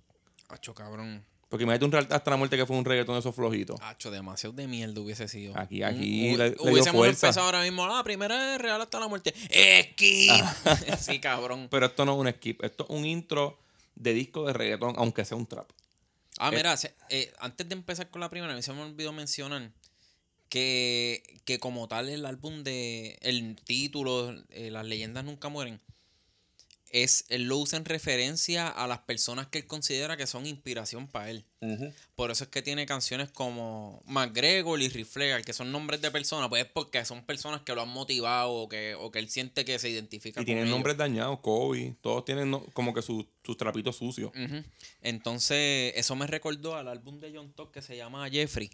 Hacho, 0.47 0.73
cabrón. 0.73 1.25
Porque 1.49 1.63
imagínate 1.63 1.83
un 1.85 1.91
Real 1.91 2.07
hasta 2.09 2.31
la 2.31 2.37
muerte 2.37 2.55
que 2.55 2.65
fue 2.65 2.77
un 2.77 2.85
reggaetón 2.85 3.15
de 3.15 3.19
esos 3.19 3.35
flojitos. 3.35 3.77
Hacho, 3.81 4.11
demasiado 4.11 4.53
de 4.55 4.65
mierda 4.65 5.01
hubiese 5.01 5.27
sido. 5.27 5.57
Aquí- 5.59 5.83
aquí 5.83 6.31
Un- 6.31 6.37
le- 6.37 6.49
le 6.51 6.55
dio 6.55 6.63
hubiésemos 6.71 6.99
fuerza. 6.99 7.27
empezado 7.27 7.47
ahora 7.47 7.63
mismo. 7.63 7.83
Ah, 7.83 8.01
primera 8.03 8.55
es 8.55 8.61
real 8.61 8.79
hasta 8.79 8.97
la 8.99 9.07
muerte. 9.09 9.33
¡Skip! 9.83 10.31
sí, 10.99 11.19
cabrón. 11.19 11.67
Pero 11.69 11.85
esto 11.87 12.05
no 12.05 12.13
es 12.13 12.17
un 12.19 12.29
skip, 12.31 12.63
esto 12.63 12.85
es 12.87 12.89
un 12.95 13.05
intro 13.05 13.59
de 13.99 14.13
disco 14.13 14.45
de 14.47 14.53
reggaetón, 14.53 14.95
aunque 14.97 15.23
sea 15.25 15.37
un 15.37 15.45
trap. 15.45 15.69
Ah, 16.39 16.49
mira, 16.51 16.75
se- 16.77 16.95
eh, 17.09 17.31
antes 17.39 17.67
de 17.69 17.73
empezar 17.75 18.09
con 18.09 18.21
la 18.21 18.29
primera, 18.29 18.51
a 18.53 18.55
mí 18.55 18.63
se 18.63 18.73
me 18.73 18.81
olvidó 18.81 19.13
mencionar 19.13 19.71
que, 20.49 21.21
que 21.45 21.59
como 21.59 21.87
tal 21.87 22.09
el 22.09 22.25
álbum 22.25 22.63
de. 22.63 23.17
El 23.21 23.55
título, 23.63 24.33
eh, 24.49 24.71
Las 24.71 24.85
leyendas 24.85 25.23
nunca 25.25 25.49
mueren. 25.49 25.79
Es, 26.91 27.25
él 27.29 27.43
lo 27.43 27.57
usa 27.57 27.77
en 27.77 27.85
referencia 27.85 28.67
a 28.67 28.87
las 28.87 28.99
personas 28.99 29.45
que 29.47 29.59
él 29.59 29.67
considera 29.67 30.17
que 30.17 30.25
son 30.25 30.47
inspiración 30.47 31.07
para 31.07 31.29
él. 31.29 31.45
Por 32.15 32.31
eso 32.31 32.45
es 32.45 32.49
que 32.49 32.61
tiene 32.61 32.85
canciones 32.85 33.29
como 33.29 34.01
McGregor 34.07 34.81
y 34.81 34.89
Riflegar, 34.89 35.43
que 35.43 35.53
son 35.53 35.71
nombres 35.71 36.01
de 36.01 36.09
personas, 36.09 36.49
pues 36.49 36.63
es 36.65 36.71
porque 36.71 37.03
son 37.05 37.23
personas 37.25 37.61
que 37.61 37.75
lo 37.75 37.81
han 37.83 37.89
motivado 37.89 38.51
o 38.53 38.69
que, 38.69 38.95
o 38.95 39.11
que 39.11 39.19
él 39.19 39.29
siente 39.29 39.65
que 39.65 39.77
se 39.77 39.89
identifica 39.89 40.39
Y 40.39 40.41
con 40.41 40.45
tienen 40.45 40.63
ellos. 40.63 40.75
nombres 40.77 40.97
dañados, 40.97 41.39
Kobe, 41.41 41.95
todos 42.01 42.25
tienen 42.25 42.49
no- 42.49 42.65
como 42.73 42.93
que 42.93 43.01
sus 43.01 43.25
sus 43.43 43.57
trapitos 43.57 43.95
sucios. 43.97 44.31
Entonces, 45.01 45.93
eso 45.95 46.15
me 46.15 46.27
recordó 46.27 46.75
al 46.75 46.87
álbum 46.87 47.19
de 47.19 47.31
John 47.35 47.51
Talk 47.53 47.71
que 47.71 47.81
se 47.81 47.95
llama 47.97 48.29
Jeffrey. 48.29 48.69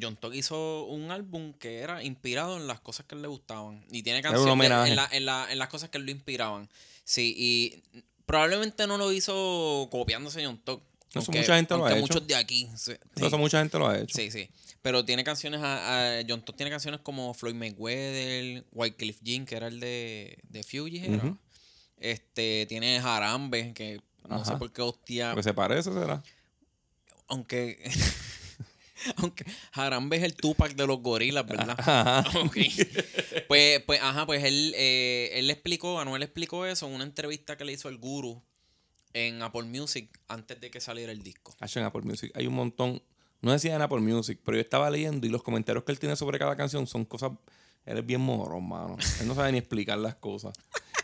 John 0.00 0.16
Talk 0.16 0.34
hizo 0.34 0.84
un 0.86 1.10
álbum 1.10 1.52
que 1.54 1.78
era 1.78 2.02
inspirado 2.02 2.56
en 2.56 2.66
las 2.66 2.80
cosas 2.80 3.06
que 3.06 3.14
él 3.14 3.22
le 3.22 3.28
gustaban. 3.28 3.84
Y 3.90 4.02
tiene 4.02 4.22
canciones 4.22 4.70
en, 4.88 4.96
la- 4.96 5.08
en 5.12 5.24
la- 5.26 5.52
en 5.52 5.58
las 5.58 5.68
cosas 5.68 5.90
que 5.90 5.98
lo 5.98 6.10
inspiraban. 6.10 6.68
Sí, 7.04 7.34
y 7.36 7.82
probablemente 8.26 8.86
no 8.86 8.96
lo 8.96 9.12
hizo 9.12 9.88
copiándose 9.90 10.44
John 10.44 10.58
Talk. 10.64 10.82
Eso 11.10 11.20
aunque- 11.20 11.38
mucha 11.40 11.56
gente 11.56 11.76
lo 11.76 11.86
ha 11.86 11.92
hecho. 11.92 12.00
muchos 12.00 12.26
de 12.26 12.34
aquí. 12.34 12.68
sí, 12.76 12.92
Eso 13.16 13.30
sí. 13.30 13.36
mucha 13.36 13.58
gente 13.60 13.78
lo 13.78 13.86
ha 13.88 13.98
hecho. 13.98 14.16
Sí, 14.16 14.30
sí. 14.30 14.48
Pero 14.82 15.04
tiene 15.04 15.22
canciones 15.22 15.60
a, 15.62 16.18
a- 16.18 16.22
John 16.28 16.44
Todd 16.44 16.56
tiene 16.56 16.70
canciones 16.70 17.00
como 17.00 17.32
Floyd 17.34 17.54
Mayweather, 17.54 18.64
Wycliffe 18.72 19.20
Jean, 19.22 19.46
que 19.46 19.56
era 19.56 19.68
el 19.68 19.78
de, 19.80 20.38
de. 20.48 20.60
Ujú. 21.16 21.38
Este, 21.98 22.66
tiene 22.68 23.00
Jarambe, 23.00 23.72
que 23.74 24.00
no 24.28 24.44
sé 24.44 24.56
por 24.56 24.72
qué 24.72 24.82
hostia. 24.82 25.30
Porque 25.30 25.44
se 25.44 25.54
parece, 25.54 25.92
será. 25.92 26.22
Aunque. 27.28 27.78
aunque 29.16 29.44
Jarambe 29.72 30.16
es 30.16 30.22
el 30.22 30.34
Tupac 30.34 30.74
de 30.74 30.86
los 30.86 31.00
gorilas, 31.00 31.46
¿verdad? 31.46 31.76
Ajá. 31.78 32.24
Ok. 32.44 32.56
Pues, 33.48 33.80
pues, 33.82 34.00
ajá, 34.02 34.26
pues 34.26 34.44
él, 34.44 34.72
eh, 34.76 35.30
él 35.34 35.46
le 35.46 35.52
explicó, 35.52 36.00
Anuel 36.00 36.22
explicó 36.22 36.66
eso 36.66 36.86
en 36.86 36.94
una 36.94 37.04
entrevista 37.04 37.56
que 37.56 37.64
le 37.64 37.72
hizo 37.72 37.88
el 37.88 37.98
guru 37.98 38.42
en 39.12 39.42
Apple 39.42 39.64
Music 39.64 40.08
antes 40.28 40.60
de 40.60 40.70
que 40.70 40.80
saliera 40.80 41.12
el 41.12 41.22
disco. 41.22 41.54
Hacho, 41.60 41.80
en 41.80 41.86
Apple 41.86 42.02
Music 42.02 42.32
hay 42.34 42.46
un 42.46 42.54
montón. 42.54 43.02
No 43.40 43.52
decía 43.52 43.74
en 43.74 43.82
Apple 43.82 44.00
Music, 44.00 44.40
pero 44.44 44.56
yo 44.56 44.62
estaba 44.62 44.90
leyendo 44.90 45.26
y 45.26 45.30
los 45.30 45.42
comentarios 45.42 45.84
que 45.84 45.92
él 45.92 45.98
tiene 45.98 46.16
sobre 46.16 46.38
cada 46.38 46.56
canción 46.56 46.86
son 46.86 47.04
cosas. 47.04 47.32
Él 47.84 47.98
es 47.98 48.06
bien 48.06 48.20
morón, 48.20 48.66
mano. 48.66 48.96
Él 49.20 49.28
no 49.28 49.34
sabe 49.34 49.52
ni 49.52 49.58
explicar 49.58 49.98
las 49.98 50.14
cosas. 50.14 50.54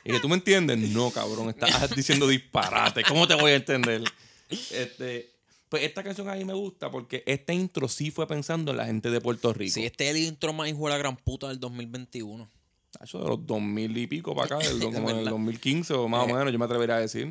Y 0.04 0.12
que 0.12 0.20
tú 0.20 0.28
me 0.28 0.36
entiendes, 0.36 0.78
no, 0.78 1.10
cabrón. 1.10 1.50
Estás 1.50 1.94
diciendo 1.94 2.26
disparate. 2.26 3.02
¿Cómo 3.04 3.28
te 3.28 3.34
voy 3.34 3.52
a 3.52 3.56
entender? 3.56 4.02
Este, 4.48 5.30
pues 5.70 5.84
esta 5.84 6.02
canción 6.02 6.28
a 6.28 6.34
mí 6.34 6.44
me 6.44 6.52
gusta 6.52 6.90
porque 6.90 7.22
este 7.26 7.54
intro 7.54 7.88
sí 7.88 8.10
fue 8.10 8.26
pensando 8.26 8.72
en 8.72 8.76
la 8.76 8.84
gente 8.86 9.08
de 9.10 9.20
Puerto 9.22 9.52
Rico. 9.54 9.72
Sí, 9.72 9.84
este 9.86 10.04
es 10.04 10.10
el 10.16 10.22
intro 10.22 10.52
más 10.52 10.68
hijo 10.68 10.84
de 10.84 10.90
la 10.90 10.98
gran 10.98 11.16
puta 11.16 11.48
del 11.48 11.58
2021. 11.58 12.46
Hacho, 12.98 13.18
de 13.20 13.28
los 13.28 13.46
2000 13.46 13.96
y 13.96 14.06
pico 14.08 14.34
para 14.34 14.56
acá, 14.56 14.66
del, 14.68 14.78
como 14.82 14.98
en 14.98 15.08
el 15.08 15.14
verdad. 15.16 15.30
2015 15.30 15.94
o 15.94 16.08
más 16.08 16.26
o 16.26 16.28
Eh. 16.28 16.34
menos, 16.34 16.52
yo 16.52 16.58
me 16.58 16.64
atrevería 16.66 16.96
a 16.96 17.00
decir. 17.00 17.28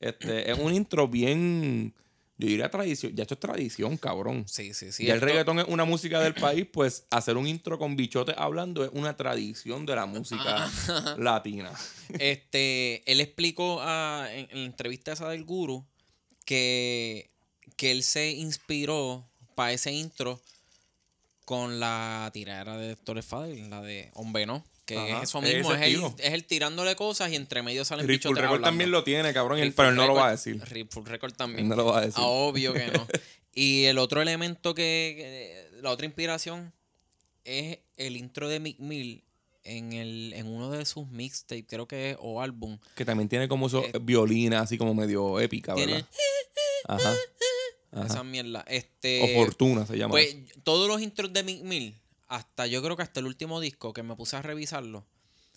Este, 0.00 0.50
es 0.50 0.58
un 0.58 0.72
intro 0.74 1.06
bien, 1.06 1.94
yo 2.38 2.48
diría 2.48 2.70
tradición, 2.70 3.14
ya 3.14 3.22
esto 3.22 3.34
es 3.34 3.40
tradición, 3.40 3.96
cabrón. 3.98 4.44
Sí, 4.48 4.74
sí, 4.74 4.90
sí. 4.90 5.04
y 5.04 5.06
el 5.10 5.16
esto- 5.16 5.26
reggaetón 5.26 5.58
es 5.60 5.66
una 5.68 5.84
música 5.84 6.20
del 6.20 6.34
país, 6.34 6.66
pues 6.72 7.06
hacer 7.10 7.36
un 7.36 7.46
intro 7.46 7.78
con 7.78 7.94
bichotes 7.94 8.34
hablando 8.38 8.82
es 8.84 8.90
una 8.94 9.16
tradición 9.16 9.84
de 9.86 9.94
la 9.96 10.06
música 10.06 10.66
latina. 11.18 11.70
Este, 12.18 13.02
él 13.10 13.20
explicó 13.20 13.78
ah, 13.82 14.28
en, 14.32 14.48
en 14.50 14.60
la 14.60 14.66
entrevista 14.66 15.12
esa 15.12 15.28
del 15.28 15.44
guru 15.44 15.86
que, 16.44 17.30
que 17.76 17.90
él 17.90 18.02
se 18.02 18.30
inspiró 18.32 19.28
para 19.54 19.72
ese 19.72 19.92
intro 19.92 20.40
con 21.44 21.78
la 21.80 22.30
tiradera 22.32 22.76
de 22.76 22.96
Torres 22.96 23.24
Fadel, 23.26 23.68
la 23.70 23.82
de 23.82 24.10
Hombre 24.14 24.46
No. 24.46 24.64
Que 24.86 24.98
Ajá, 24.98 25.22
es 25.22 25.30
eso 25.30 25.38
es 25.42 25.54
mismo, 25.54 25.72
es, 25.72 25.78
el, 25.78 25.84
estilo. 25.84 26.14
es 26.18 26.32
el 26.34 26.44
tirándole 26.44 26.94
cosas 26.94 27.30
y 27.32 27.36
entre 27.36 27.62
medio 27.62 27.86
salen 27.86 28.04
Full 28.20 28.36
Record 28.36 28.60
también 28.62 28.90
lo 28.90 29.02
tiene, 29.02 29.32
cabrón, 29.32 29.58
pero 29.74 29.88
él 29.88 29.94
no 29.96 30.06
lo 30.06 30.12
va 30.14 30.28
a 30.28 30.30
decir. 30.32 30.60
Full 30.90 31.06
Record 31.06 31.32
también. 31.32 31.68
No 31.70 31.74
lo 31.76 31.86
va 31.86 31.98
a 31.98 32.00
decir. 32.02 32.16
Ah, 32.18 32.26
obvio 32.26 32.74
que 32.74 32.88
no. 32.88 33.06
y 33.54 33.84
el 33.84 33.96
otro 33.96 34.20
elemento 34.20 34.74
que, 34.74 35.14
que- 35.72 35.80
la 35.80 35.90
otra 35.90 36.04
inspiración 36.04 36.70
es 37.44 37.78
el 37.96 38.16
intro 38.18 38.46
de 38.50 38.60
Mick 38.60 38.78
Mill 38.78 39.24
en, 39.64 39.94
el, 39.94 40.34
en 40.34 40.46
uno 40.48 40.70
de 40.70 40.84
sus 40.84 41.08
mixtapes, 41.08 41.64
creo 41.66 41.88
que 41.88 42.10
es, 42.10 42.16
o 42.20 42.42
álbum. 42.42 42.78
Que 42.94 43.06
también 43.06 43.30
tiene 43.30 43.48
como 43.48 43.68
esos 43.68 43.86
Eh, 43.86 43.92
violinas 44.02 44.64
así 44.64 44.76
como 44.76 44.92
medio 44.94 45.40
épica, 45.40 45.74
Tiene 45.74 45.94
¿verdad? 45.94 46.08
Ajá. 46.88 47.14
Ajá. 47.94 48.06
esa 48.06 48.24
mierda. 48.24 48.64
Este, 48.68 49.22
O 49.38 49.44
Fortuna 49.44 49.86
se 49.86 49.96
llama. 49.96 50.12
Pues 50.12 50.34
eso. 50.34 50.60
todos 50.62 50.88
los 50.88 51.00
intros 51.00 51.32
de 51.32 51.42
Mick 51.42 51.62
Mill, 51.62 51.94
hasta 52.28 52.66
yo 52.66 52.82
creo 52.82 52.96
que 52.96 53.02
hasta 53.02 53.20
el 53.20 53.26
último 53.26 53.60
disco 53.60 53.92
que 53.92 54.02
me 54.02 54.16
puse 54.16 54.36
a 54.36 54.42
revisarlo, 54.42 55.04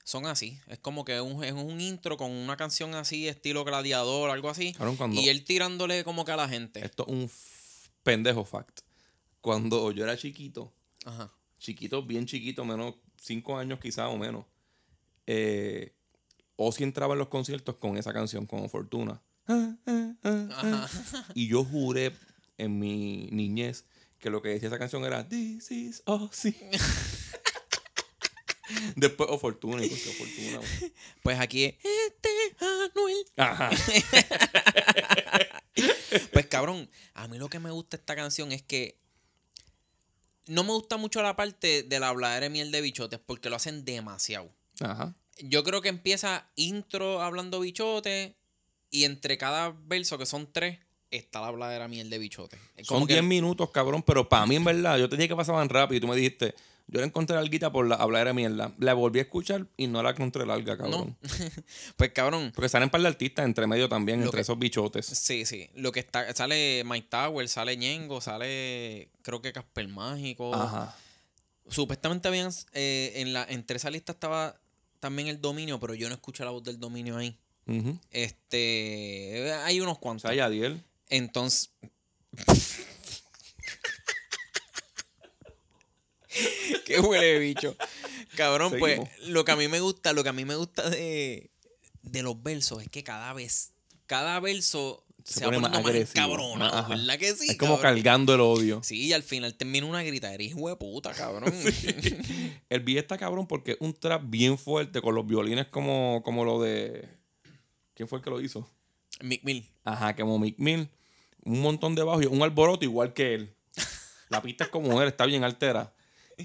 son 0.03 0.25
así. 0.25 0.59
Es 0.67 0.79
como 0.79 1.03
que 1.03 1.19
un, 1.19 1.43
es 1.43 1.51
un 1.53 1.81
intro 1.81 2.15
con 2.17 2.31
una 2.31 2.55
canción 2.55 2.95
así, 2.95 3.27
estilo 3.27 3.65
gladiador, 3.65 4.29
algo 4.29 4.49
así. 4.49 4.73
Y 5.11 5.29
él 5.29 5.43
tirándole 5.43 6.03
como 6.03 6.23
que 6.23 6.31
a 6.31 6.37
la 6.37 6.47
gente. 6.47 6.85
Esto 6.85 7.05
es 7.07 7.13
un 7.13 7.31
pendejo 8.03 8.45
fact. 8.45 8.79
Cuando 9.41 9.91
yo 9.91 10.03
era 10.03 10.15
chiquito, 10.17 10.71
Ajá. 11.05 11.31
chiquito, 11.59 12.03
bien 12.03 12.25
chiquito, 12.25 12.63
menos 12.65 12.95
cinco 13.21 13.57
años 13.57 13.79
quizás 13.79 14.07
o 14.09 14.17
menos, 14.17 14.45
eh, 15.25 15.93
Ozzy 16.55 16.83
entraba 16.83 17.13
en 17.13 17.19
los 17.19 17.27
conciertos 17.27 17.75
con 17.75 17.97
esa 17.97 18.13
canción, 18.13 18.45
con 18.45 18.69
Fortuna. 18.69 19.21
Ajá. 19.45 20.89
Y 21.33 21.47
yo 21.47 21.63
juré 21.63 22.13
en 22.57 22.79
mi 22.79 23.29
niñez 23.31 23.85
que 24.19 24.29
lo 24.29 24.41
que 24.41 24.49
decía 24.49 24.67
esa 24.67 24.79
canción 24.79 25.05
era 25.05 25.27
This 25.27 25.71
is 25.71 26.01
Ozzy. 26.05 26.55
Después 28.95 29.29
O 29.31 29.39
Fortuna 29.39 29.83
y 29.85 29.89
pues, 29.89 30.07
O 30.07 30.11
Fortuna. 30.11 30.59
Pues 31.23 31.39
aquí 31.39 31.65
es 31.65 31.75
este 31.83 32.29
Anuel. 32.59 33.25
Ajá. 33.37 33.69
Pues 36.33 36.47
cabrón, 36.47 36.89
a 37.13 37.27
mí 37.27 37.37
lo 37.37 37.49
que 37.49 37.59
me 37.59 37.69
gusta 37.69 37.97
esta 37.97 38.15
canción 38.15 38.51
es 38.51 38.63
que 38.63 38.99
no 40.47 40.63
me 40.63 40.71
gusta 40.71 40.97
mucho 40.97 41.21
la 41.21 41.35
parte 41.35 41.83
de 41.83 41.99
la 41.99 42.09
habladera 42.09 42.45
de 42.45 42.49
miel 42.49 42.71
de 42.71 42.81
bichotes 42.81 43.19
porque 43.19 43.49
lo 43.49 43.57
hacen 43.57 43.85
demasiado. 43.85 44.51
Ajá. 44.79 45.15
Yo 45.39 45.63
creo 45.63 45.81
que 45.81 45.89
empieza 45.89 46.49
intro 46.55 47.21
hablando 47.21 47.59
bichotes 47.59 48.33
y 48.89 49.03
entre 49.03 49.37
cada 49.37 49.75
verso, 49.85 50.17
que 50.17 50.25
son 50.25 50.51
tres, 50.51 50.79
está 51.11 51.41
la 51.41 51.47
habladera 51.47 51.87
miel 51.87 52.09
de. 52.09 52.17
Es 52.25 52.35
como 52.87 52.99
Son 53.01 53.07
que- 53.07 53.13
10 53.13 53.23
minutos, 53.25 53.69
cabrón, 53.71 54.03
pero 54.03 54.27
para 54.27 54.45
mí, 54.45 54.55
en 54.55 54.63
verdad, 54.63 54.97
yo 54.97 55.07
te 55.09 55.15
dije 55.15 55.29
que 55.29 55.35
pasaban 55.35 55.69
rápido 55.69 55.97
y 55.97 56.01
tú 56.01 56.07
me 56.07 56.15
dijiste, 56.15 56.53
yo 56.87 57.01
la 57.01 57.05
encontré 57.05 57.35
larguita 57.35 57.71
por 57.71 57.85
la 57.85 57.95
hablar 57.95 58.27
de 58.27 58.33
mierda. 58.33 58.73
La 58.79 58.93
volví 58.93 59.19
a 59.19 59.23
escuchar 59.23 59.67
y 59.75 59.87
no 59.87 60.01
la 60.01 60.11
encontré 60.11 60.45
larga, 60.45 60.77
cabrón. 60.77 61.17
Pues 61.97 62.11
cabrón, 62.11 62.51
Porque 62.55 62.69
salen 62.69 62.85
un 62.87 62.89
par 62.91 63.01
de 63.01 63.07
artistas 63.09 63.43
entre 63.45 63.67
medio 63.67 63.89
también, 63.89 64.19
entre 64.21 64.37
que- 64.37 64.41
esos 64.41 64.57
bichotes. 64.57 65.05
sí, 65.05 65.45
sí. 65.45 65.69
Lo 65.75 65.91
que 65.91 65.99
está, 65.99 66.33
sale 66.33 66.83
Mike 66.85 67.07
Tower, 67.09 67.47
sale 67.49 67.75
Ñengo, 67.75 68.21
sale 68.21 69.09
creo 69.21 69.41
que 69.41 69.51
Casper 69.51 69.87
Mágico. 69.89 70.53
Ajá. 70.55 70.95
Supuestamente 71.69 72.29
habían 72.29 72.51
eh, 72.73 73.11
en 73.15 73.33
la 73.33 73.43
entre 73.49 73.75
esa 73.75 73.89
lista 73.89 74.13
estaba 74.13 74.55
también 75.01 75.27
el 75.27 75.41
dominio, 75.41 75.79
pero 75.81 75.93
yo 75.93 76.07
no 76.07 76.15
escuché 76.15 76.45
la 76.45 76.51
voz 76.51 76.63
del 76.63 76.79
dominio 76.79 77.17
ahí. 77.17 77.37
Este, 78.11 79.51
hay 79.65 79.81
unos 79.81 79.99
cuantos. 79.99 80.23
sea, 80.29 80.33
Yadiel. 80.33 80.81
Entonces. 81.09 81.71
Qué 86.85 86.99
huele 86.99 87.39
bicho. 87.39 87.75
Cabrón, 88.35 88.71
Seguimos. 88.71 89.09
pues 89.09 89.27
lo 89.27 89.45
que 89.45 89.51
a 89.51 89.55
mí 89.55 89.67
me 89.67 89.79
gusta, 89.79 90.13
lo 90.13 90.23
que 90.23 90.29
a 90.29 90.33
mí 90.33 90.45
me 90.45 90.55
gusta 90.55 90.89
de, 90.89 91.49
de 92.03 92.23
los 92.23 92.41
versos 92.41 92.83
es 92.83 92.89
que 92.89 93.03
cada 93.03 93.33
vez, 93.33 93.73
cada 94.05 94.39
verso 94.39 95.07
se, 95.27 95.39
Se 95.39 95.45
va 95.45 95.51
pone 95.51 95.67
poniendo 95.67 96.57
más 96.57 96.73
más. 96.73 96.87
¿verdad 96.87 97.19
que 97.19 97.35
sí? 97.35 97.49
es 97.49 97.57
como 97.57 97.75
cabrón? 97.75 97.95
cargando 97.95 98.33
el 98.33 98.39
odio. 98.39 98.81
Sí, 98.81 99.07
y 99.07 99.13
al 99.13 99.23
final 99.23 99.53
termina 99.55 99.85
una 99.85 100.01
grita, 100.01 100.33
hijo 100.41 100.69
de 100.69 100.77
puta, 100.77 101.13
cabrón. 101.13 101.53
El 102.69 102.79
beat 102.79 102.99
está 102.99 103.17
cabrón 103.17 103.45
porque 103.45 103.71
es 103.71 103.77
un 103.81 103.93
trap 103.93 104.21
bien 104.25 104.57
fuerte 104.57 105.01
con 105.01 105.15
los 105.15 105.27
violines 105.27 105.67
como, 105.67 106.21
como 106.23 106.45
lo 106.45 106.61
de... 106.61 107.09
¿Quién 107.93 108.07
fue 108.07 108.19
el 108.19 108.23
que 108.23 108.29
lo 108.29 108.39
hizo? 108.39 108.69
Mick 109.21 109.43
Mill. 109.43 109.69
Ajá, 109.83 110.15
como 110.15 110.39
Mick 110.39 110.57
Mill. 110.59 110.87
Un 111.47 111.61
montón 111.61 111.95
de 111.95 112.03
bajo 112.03 112.21
y 112.21 112.25
un 112.25 112.41
alboroto 112.43 112.83
igual 112.85 113.13
que 113.13 113.33
él. 113.33 113.53
La 114.29 114.41
pista 114.41 114.65
es 114.65 114.69
como 114.69 115.01
él, 115.01 115.07
está 115.07 115.25
bien 115.25 115.43
altera. 115.43 115.93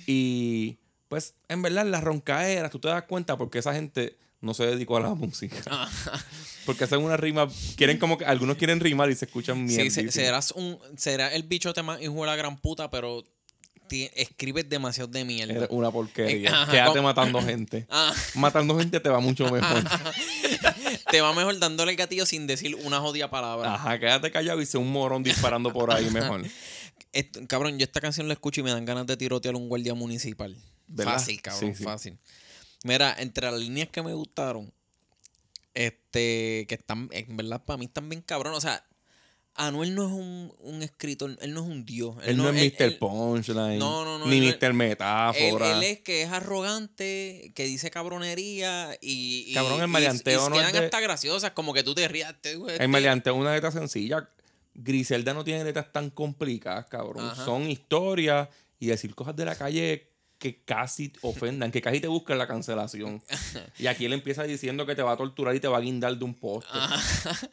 Y 0.06 0.78
pues, 1.09 1.35
en 1.49 1.62
verdad, 1.62 1.85
las 1.87 2.02
roncaeras, 2.04 2.71
tú 2.71 2.78
te 2.78 2.88
das 2.88 3.02
cuenta 3.04 3.37
porque 3.37 3.59
esa 3.59 3.75
gente 3.75 4.16
no 4.40 4.54
se 4.54 4.64
dedicó 4.66 4.97
a 4.97 5.00
la 5.00 5.14
música. 5.14 5.88
Porque 6.64 6.85
hacen 6.85 7.00
una 7.00 7.16
rima, 7.16 7.49
quieren 7.76 7.99
como 7.99 8.16
que, 8.18 8.25
algunos 8.25 8.56
quieren 8.56 8.80
rimar 8.80 9.11
y 9.11 9.14
se 9.16 9.25
escuchan 9.25 9.68
Sí, 9.68 9.76
mierda. 9.76 9.90
se- 9.90 10.11
serás 10.12 10.52
un, 10.52 10.78
será 10.97 11.35
el 11.35 11.42
bichote 11.42 11.82
más 11.82 12.00
hijo 12.00 12.14
de 12.21 12.26
la 12.26 12.37
gran 12.37 12.56
puta, 12.56 12.88
pero 12.90 13.25
escribes 13.91 14.69
demasiado 14.69 15.09
de 15.11 15.25
mierda. 15.25 15.55
Eres 15.55 15.69
una 15.71 15.91
porquería. 15.91 16.49
Eh, 16.51 16.53
ajá, 16.53 16.71
Quédate 16.71 17.01
matando 17.01 17.43
gente. 17.43 17.87
Ah, 17.91 18.12
Matando 18.35 18.79
gente 18.79 19.01
te 19.01 19.09
va 19.09 19.21
mucho 19.21 19.51
mejor. 19.51 19.85
te 21.11 21.21
va 21.21 21.33
mejor 21.35 21.59
dándole 21.59 21.93
el 21.93 21.97
gatillo 21.97 22.25
sin 22.27 22.47
decir 22.47 22.75
una 22.85 23.01
jodida 23.01 23.31
palabra. 23.31 23.75
Ajá, 23.75 23.99
quédate 23.99 24.31
callado 24.31 24.61
y 24.62 24.67
sé 24.67 24.79
un 24.79 24.91
morón 24.91 25.23
disparando 25.23 25.73
por 25.73 25.93
ahí 25.93 26.11
mejor. 26.11 26.45
Esto- 27.12 27.41
cabrón, 27.47 27.79
yo 27.79 27.85
esta 27.85 28.01
canción 28.01 28.27
la 28.29 28.35
escucho 28.35 28.61
y 28.61 28.65
me 28.65 28.71
dan 28.71 28.85
ganas 28.85 29.07
de 29.07 29.17
tirotear 29.17 29.55
a 29.55 29.59
un 29.59 29.69
guardia 29.69 29.95
municipal. 29.95 30.57
¿Verdad? 30.87 31.12
Fácil, 31.15 31.41
cabrón, 31.43 31.71
Sí, 31.73 31.79
sí. 31.79 31.85
fácil. 31.85 32.19
Mira, 32.85 33.15
entre 33.19 33.51
las 33.51 33.61
líneas 33.61 33.89
que 33.91 34.03
me 34.03 34.12
gustaron, 34.15 34.73
este, 35.75 36.67
que 36.69 36.75
están, 36.75 37.09
en 37.12 37.37
verdad, 37.37 37.62
para 37.65 37.77
mí 37.77 37.87
están 37.87 38.09
bien 38.09 38.23
cabrón. 38.23 38.55
O 38.55 38.61
sea, 38.61 38.85
Anuel 39.54 39.94
no 39.94 40.06
es 40.06 40.12
un, 40.12 40.52
un 40.61 40.82
escritor, 40.82 41.37
él 41.42 41.52
no 41.52 41.61
es 41.62 41.66
un 41.66 41.85
dios. 41.85 42.16
Él 42.25 42.37
no 42.38 42.49
es 42.49 42.54
Mr. 42.54 42.82
él- 42.85 42.99
Punchline. 42.99 43.78
No, 43.78 44.02
no, 44.04 44.18
no, 44.18 44.26
Ni 44.26 44.40
no 44.40 44.49
es- 44.49 44.56
Mr. 44.61 44.73
Metáfora. 44.73 45.76
él 45.76 45.82
es 45.82 46.00
que 46.00 46.23
es 46.23 46.30
arrogante, 46.30 47.52
que 47.54 47.64
dice 47.64 47.90
cabronería 47.90 48.97
y. 49.00 49.44
y- 49.49 49.54
Cabrón, 49.54 49.80
el 49.82 49.88
y- 49.88 49.92
maleanteo 49.92 50.47
y 50.47 50.50
no 50.50 50.56
es 50.56 50.61
quedan 50.61 50.73
de- 50.73 50.85
hasta 50.87 51.00
graciosas, 51.00 51.50
como 51.52 51.75
que 51.75 51.82
tú 51.82 51.94
te 51.94 52.09
rías. 52.09 52.30
este, 52.32 52.56
güey, 52.56 52.73
este- 52.73 52.85
El 52.85 52.88
maleante 52.90 53.30
es 53.30 53.37
una 53.37 53.52
letra 53.54 53.71
sencilla. 53.71 54.28
Griselda 54.75 55.35
no 55.35 55.44
tiene 55.44 55.64
letras 55.64 55.92
tan 55.92 56.09
complicadas, 56.11 56.87
cabrón. 56.87 57.26
Ajá. 57.28 57.44
Son 57.44 57.68
historias 57.68 58.49
y 58.78 58.87
decir 58.87 59.14
cosas 59.14 59.37
de 59.37 59.44
la 59.44 59.54
calle 59.54 60.12
que 60.42 60.61
casi 60.64 61.12
ofendan, 61.22 61.70
que 61.70 61.80
casi 61.80 62.00
te 62.00 62.08
buscan 62.08 62.37
la 62.37 62.49
cancelación. 62.49 63.22
y 63.78 63.87
aquí 63.87 64.06
él 64.06 64.12
empieza 64.12 64.42
diciendo 64.42 64.84
que 64.87 64.96
te 64.96 65.02
va 65.02 65.12
a 65.12 65.16
torturar 65.16 65.54
y 65.54 65.61
te 65.61 65.68
va 65.68 65.78
a 65.78 65.80
guindar 65.80 66.16
de 66.16 66.25
un 66.25 66.34
poste. 66.34 66.68
Ajá. 66.72 66.99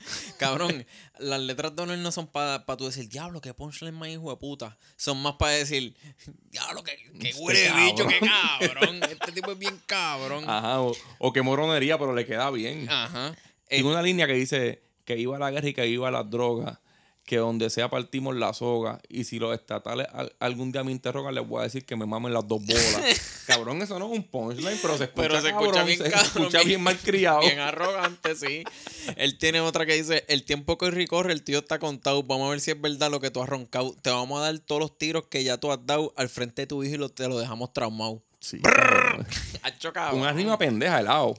Cabrón, 0.39 0.87
las 1.19 1.39
letras 1.39 1.75
de 1.75 1.83
Anuel 1.83 2.01
no 2.01 2.11
son 2.11 2.25
para 2.25 2.65
tú 2.65 2.87
decir, 2.87 3.07
diablo, 3.07 3.41
que 3.41 3.53
punchline 3.53 3.93
más 3.93 4.09
hijo 4.09 4.31
de 4.31 4.37
puta. 4.37 4.75
Son 4.97 5.21
más 5.21 5.33
para 5.35 5.51
decir, 5.51 5.95
diablo, 6.49 6.83
que, 6.83 6.95
que 7.19 7.29
Este 7.29 7.39
huele 7.43 7.59
de 7.59 7.71
bicho, 7.73 8.07
que 8.07 8.19
cabrón. 8.19 9.03
Este 9.03 9.31
tipo 9.33 9.51
es 9.51 9.59
bien 9.59 9.79
cabrón. 9.85 10.45
Ajá, 10.49 10.81
o, 10.81 10.95
o 11.19 11.31
que 11.31 11.43
moronería, 11.43 11.99
pero 11.99 12.15
le 12.15 12.25
queda 12.25 12.49
bien. 12.49 12.89
Ajá. 12.89 13.35
Eh, 13.67 13.75
Tiene 13.75 13.89
una 13.91 14.01
línea 14.01 14.25
que 14.25 14.33
dice 14.33 14.81
que 15.05 15.15
iba 15.15 15.35
a 15.35 15.39
la 15.39 15.51
guerra 15.51 15.67
y 15.69 15.73
que 15.75 15.85
iba 15.87 16.07
a 16.07 16.11
las 16.11 16.27
drogas, 16.27 16.79
que 17.29 17.37
donde 17.37 17.69
sea 17.69 17.91
partimos 17.91 18.35
la 18.35 18.55
soga, 18.55 18.99
y 19.07 19.23
si 19.25 19.37
los 19.37 19.53
estatales 19.53 20.07
al- 20.11 20.33
algún 20.39 20.71
día 20.71 20.83
me 20.83 20.91
interrogan, 20.91 21.35
les 21.35 21.47
voy 21.47 21.59
a 21.59 21.63
decir 21.65 21.85
que 21.85 21.95
me 21.95 22.07
mamen 22.07 22.33
las 22.33 22.47
dos 22.47 22.59
bolas. 22.65 23.43
cabrón, 23.45 23.79
eso 23.83 23.99
no 23.99 24.11
es 24.11 24.17
un 24.17 24.23
punchline, 24.23 24.79
pero 24.81 24.97
se 24.97 25.03
escucha, 25.03 25.27
pero 25.27 25.39
se 25.41 25.49
escucha 25.49 25.65
cabrón, 25.71 25.85
bien 25.85 25.97
se 25.99 26.09
cabrón, 26.09 26.25
escucha 26.25 26.63
bien 26.63 26.81
mal 26.81 26.97
criado. 26.97 27.41
Bien 27.41 27.59
arrogante, 27.59 28.35
sí. 28.35 28.63
Él 29.15 29.37
tiene 29.37 29.61
otra 29.61 29.85
que 29.85 29.93
dice, 29.93 30.25
el 30.27 30.43
tiempo 30.43 30.79
corre 30.79 31.03
y 31.03 31.05
corre, 31.05 31.31
el 31.33 31.43
tío 31.43 31.59
está 31.59 31.77
contado. 31.77 32.23
Vamos 32.23 32.47
a 32.47 32.49
ver 32.49 32.61
si 32.61 32.71
es 32.71 32.81
verdad 32.81 33.11
lo 33.11 33.19
que 33.19 33.29
tú 33.29 33.43
has 33.43 33.49
roncado. 33.49 33.95
Te 34.01 34.09
vamos 34.09 34.39
a 34.41 34.45
dar 34.45 34.57
todos 34.57 34.81
los 34.81 34.97
tiros 34.97 35.27
que 35.27 35.43
ya 35.43 35.57
tú 35.59 35.71
has 35.71 35.85
dado 35.85 36.11
al 36.17 36.29
frente 36.29 36.63
de 36.63 36.65
tu 36.67 36.83
hijo 36.83 36.95
y 36.95 36.97
lo- 36.97 37.09
te 37.09 37.27
lo 37.27 37.37
dejamos 37.37 37.71
traumado. 37.73 38.23
Sí. 38.39 38.59
Hacho, 39.61 39.93
cabrón. 39.93 40.21
Una 40.21 40.31
rima 40.33 40.57
pendeja 40.57 40.99
helado, 40.99 41.35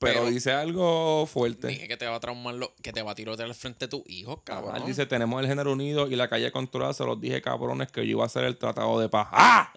pero, 0.00 0.20
Pero- 0.20 0.30
dice 0.30 0.50
algo 0.52 1.26
fuerte. 1.26 1.68
Dije 1.68 1.86
que 1.86 1.96
te 1.96 2.06
va 2.06 2.16
a 2.16 2.20
traumar, 2.20 2.54
lo, 2.54 2.74
que 2.82 2.92
te 2.92 3.02
va 3.02 3.12
a 3.12 3.14
tirotear 3.14 3.48
al 3.48 3.54
frente 3.54 3.84
de 3.86 3.90
tu 3.90 4.02
hijo, 4.08 4.42
cabrón. 4.42 4.74
Él 4.76 4.82
dice, 4.86 5.06
tenemos 5.06 5.40
el 5.40 5.46
género 5.46 5.72
unido 5.72 6.08
y 6.08 6.16
la 6.16 6.28
calle 6.28 6.50
controlada. 6.50 6.92
Se 6.94 7.04
los 7.04 7.20
dije, 7.20 7.40
cabrones, 7.42 7.92
que 7.92 8.00
yo 8.06 8.10
iba 8.12 8.24
a 8.24 8.26
hacer 8.26 8.44
el 8.44 8.56
tratado 8.56 8.98
de 8.98 9.08
paz. 9.08 9.28
¡Ah! 9.30 9.72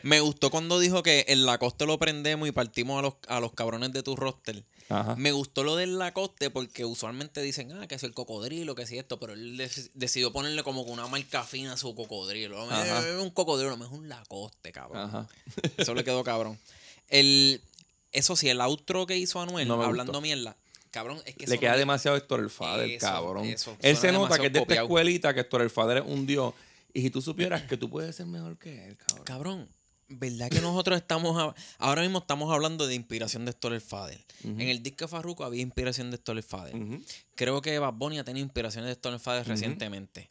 Me 0.04 0.20
gustó 0.22 0.50
cuando 0.50 0.80
dijo 0.80 1.04
que 1.04 1.26
en 1.28 1.46
Lacoste 1.46 1.86
lo 1.86 1.98
prendemos 2.00 2.48
y 2.48 2.52
partimos 2.52 3.00
a 3.00 3.02
los, 3.02 3.14
a 3.28 3.40
los 3.42 3.52
cabrones 3.54 3.92
de 3.92 4.02
tu 4.04 4.16
roster. 4.16 4.64
Ajá. 4.90 5.16
Me 5.18 5.34
gustó 5.34 5.66
lo 5.66 5.76
del 5.76 5.98
Lacoste 6.00 6.50
porque 6.50 6.86
usualmente 6.86 7.42
dicen, 7.42 7.74
ah, 7.74 7.88
que 7.88 7.96
es 7.96 8.04
el 8.04 8.14
cocodrilo, 8.14 8.74
que 8.76 8.86
si 8.86 8.98
esto, 8.98 9.20
pero 9.20 9.34
él 9.34 9.58
dec- 9.60 9.90
decidió 9.94 10.32
ponerle 10.32 10.64
como 10.64 10.86
que 10.86 10.92
una 10.92 11.08
marca 11.08 11.44
fina 11.44 11.74
a 11.74 11.78
su 11.78 11.94
cocodrilo. 11.94 12.72
Es 12.72 13.22
un 13.22 13.32
cocodrilo, 13.32 13.76
no 13.76 13.86
es 13.86 13.92
un 13.92 14.08
Lacoste, 14.08 14.72
cabrón. 14.72 15.02
Ajá. 15.10 15.28
Eso 15.78 15.94
le 15.94 16.06
quedó 16.06 16.24
cabrón. 16.24 16.58
El, 17.10 17.62
eso 18.12 18.36
sí, 18.36 18.50
el 18.50 18.60
outro 18.62 19.06
que 19.06 19.18
hizo 19.18 19.42
Anuel, 19.42 19.68
No 19.68 19.82
hablando 19.84 20.12
gustó. 20.14 20.22
mierda, 20.22 20.58
cabrón, 20.92 21.22
es 21.26 21.36
que 21.36 21.48
Le 21.48 21.58
queda 21.60 21.74
no- 21.74 21.78
demasiado 21.80 22.18
Héctor 22.18 22.40
el 22.42 22.50
Fader, 22.50 22.90
Eso, 22.90 23.06
cabrón. 23.06 23.46
eso. 23.46 23.78
Él 23.82 23.96
se 23.98 24.12
nota 24.12 24.38
que 24.40 24.48
es 24.48 24.54
de 24.54 24.60
esta 24.60 24.76
escuelita 24.76 25.34
que 25.34 25.42
Héctor 25.42 25.62
el 25.62 25.70
Fader 25.70 25.98
es 25.98 26.04
un 26.06 26.26
dios. 26.26 26.54
Y 26.94 27.02
si 27.02 27.10
tú 27.10 27.22
supieras 27.22 27.64
que 27.64 27.78
tú 27.78 27.90
puedes 27.90 28.16
ser 28.16 28.26
mejor 28.26 28.58
que 28.58 28.88
él, 28.88 28.98
cabrón. 28.98 29.24
Cabrón, 29.26 29.70
¿verdad 30.10 30.50
que 30.50 30.62
nosotros 30.62 30.98
estamos. 30.98 31.38
a- 31.42 31.54
ahora 31.78 32.02
mismo 32.02 32.20
estamos 32.20 32.52
hablando 32.54 32.88
de 32.88 32.96
inspiración 32.96 33.46
de 33.46 33.52
Stoller 33.52 33.82
Fader? 33.82 34.20
En 34.44 34.62
el 34.62 34.82
disco 34.82 35.06
de 35.06 35.10
Farruko 35.10 35.44
había 35.44 35.62
inspiración 35.62 36.10
de 36.12 36.18
Stoller 36.18 36.44
Fader. 36.44 36.76
Ujú. 36.76 37.02
Creo 37.36 37.62
que 37.62 37.78
Bad 37.78 37.94
Bunny 37.94 38.18
ha 38.20 38.24
tenido 38.24 38.44
inspiraciones 38.46 38.88
de 38.90 38.96
Stoller 38.96 39.20
Fader 39.20 39.48
recientemente. 39.48 40.30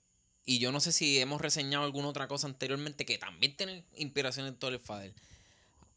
Y 0.48 0.58
yo 0.60 0.70
no 0.72 0.80
sé 0.80 0.92
si 0.92 1.18
hemos 1.18 1.40
reseñado 1.40 1.84
alguna 1.84 2.08
otra 2.08 2.28
cosa 2.28 2.46
anteriormente 2.46 3.04
que 3.04 3.18
también 3.18 3.56
tiene 3.56 3.84
inspiraciones 3.96 4.52
de 4.52 4.56
Stoller 4.56 4.80
Fader. 4.80 5.12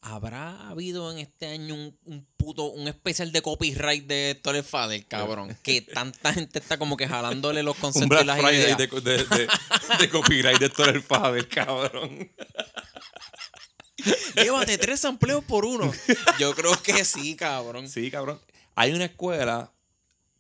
¿Habrá 0.02 0.70
habido 0.70 1.12
en 1.12 1.18
este 1.20 1.48
año 1.48 1.76
un, 1.76 1.98
un 2.06 2.26
puto, 2.38 2.66
un 2.72 2.88
especial 2.88 3.34
de 3.34 3.42
copyright 3.42 4.06
de 4.08 4.36
Stoller 4.40 4.64
Fader, 4.64 5.06
cabrón? 5.06 5.58
que 5.64 5.82
tanta 5.82 6.34
gente 6.34 6.60
está 6.60 6.78
como 6.78 6.96
que 6.96 7.08
jalándole 7.08 7.64
los 7.64 7.76
Un 7.76 7.82
conceptos 7.82 8.22
y 8.22 8.24
Black 8.24 8.26
las 8.26 8.40
Friday 8.40 8.62
ideas. 8.64 8.78
de, 8.78 8.88
de, 8.88 9.18
de, 9.26 9.48
de 10.00 10.10
copyright 10.10 10.60
de 10.60 10.68
Stoller 10.68 11.02
Faber, 11.02 11.48
cabrón. 11.50 12.32
Llévate 14.36 14.78
tres 14.78 15.02
sampleos 15.02 15.44
por 15.44 15.66
uno. 15.66 15.92
Yo 16.40 16.56
creo 16.56 16.82
que 16.82 17.04
sí, 17.04 17.36
cabrón. 17.36 17.90
Sí, 17.90 18.10
cabrón. 18.10 18.40
Hay 18.76 18.94
una 18.94 19.06
escuela, 19.06 19.74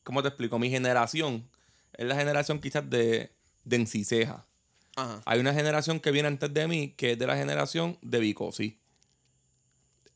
¿cómo 0.03 0.21
te 0.21 0.29
explico? 0.29 0.57
Mi 0.57 0.69
generación 0.69 1.49
es 1.97 2.07
la 2.07 2.15
generación 2.15 2.61
quizás 2.61 2.89
de, 2.89 3.33
de 3.65 3.75
Enciseja. 3.75 4.47
Ajá. 4.95 5.21
Hay 5.25 5.39
una 5.39 5.53
generación 5.53 5.99
que 5.99 6.11
viene 6.11 6.29
antes 6.29 6.53
de 6.53 6.67
mí 6.67 6.93
que 6.95 7.11
es 7.11 7.19
de 7.19 7.27
la 7.27 7.35
generación 7.35 7.97
de 8.01 8.19
Vicosi. 8.19 8.79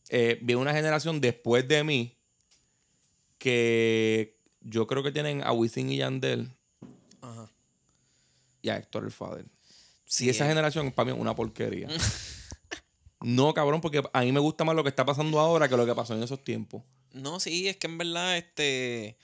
Eh, 0.09 0.37
viene 0.41 0.61
una 0.61 0.73
generación 0.73 1.19
después 1.21 1.67
de 1.67 1.83
mí 1.83 2.17
que 3.37 4.37
yo 4.61 4.87
creo 4.87 5.03
que 5.03 5.11
tienen 5.11 5.43
a 5.43 5.51
Wisin 5.51 5.89
y 5.91 5.97
Yandel 5.97 6.51
Ajá. 7.21 7.51
y 8.61 8.69
a 8.69 8.77
Héctor 8.77 9.05
el 9.05 9.11
Fader. 9.11 9.45
Sí, 10.05 10.25
y 10.25 10.29
esa 10.29 10.45
eh. 10.45 10.49
generación 10.49 10.91
para 10.91 11.05
mí 11.07 11.11
es 11.15 11.19
una 11.21 11.35
porquería. 11.35 11.87
no, 13.21 13.53
cabrón, 13.53 13.81
porque 13.81 14.01
a 14.13 14.21
mí 14.21 14.31
me 14.31 14.39
gusta 14.39 14.63
más 14.63 14.75
lo 14.75 14.83
que 14.83 14.89
está 14.89 15.05
pasando 15.05 15.39
ahora 15.39 15.67
que 15.67 15.77
lo 15.77 15.85
que 15.85 15.95
pasó 15.95 16.13
en 16.15 16.23
esos 16.23 16.43
tiempos. 16.43 16.83
No, 17.11 17.39
sí, 17.39 17.67
es 17.67 17.77
que 17.77 17.87
en 17.87 17.97
verdad, 17.97 18.37
este. 18.37 19.17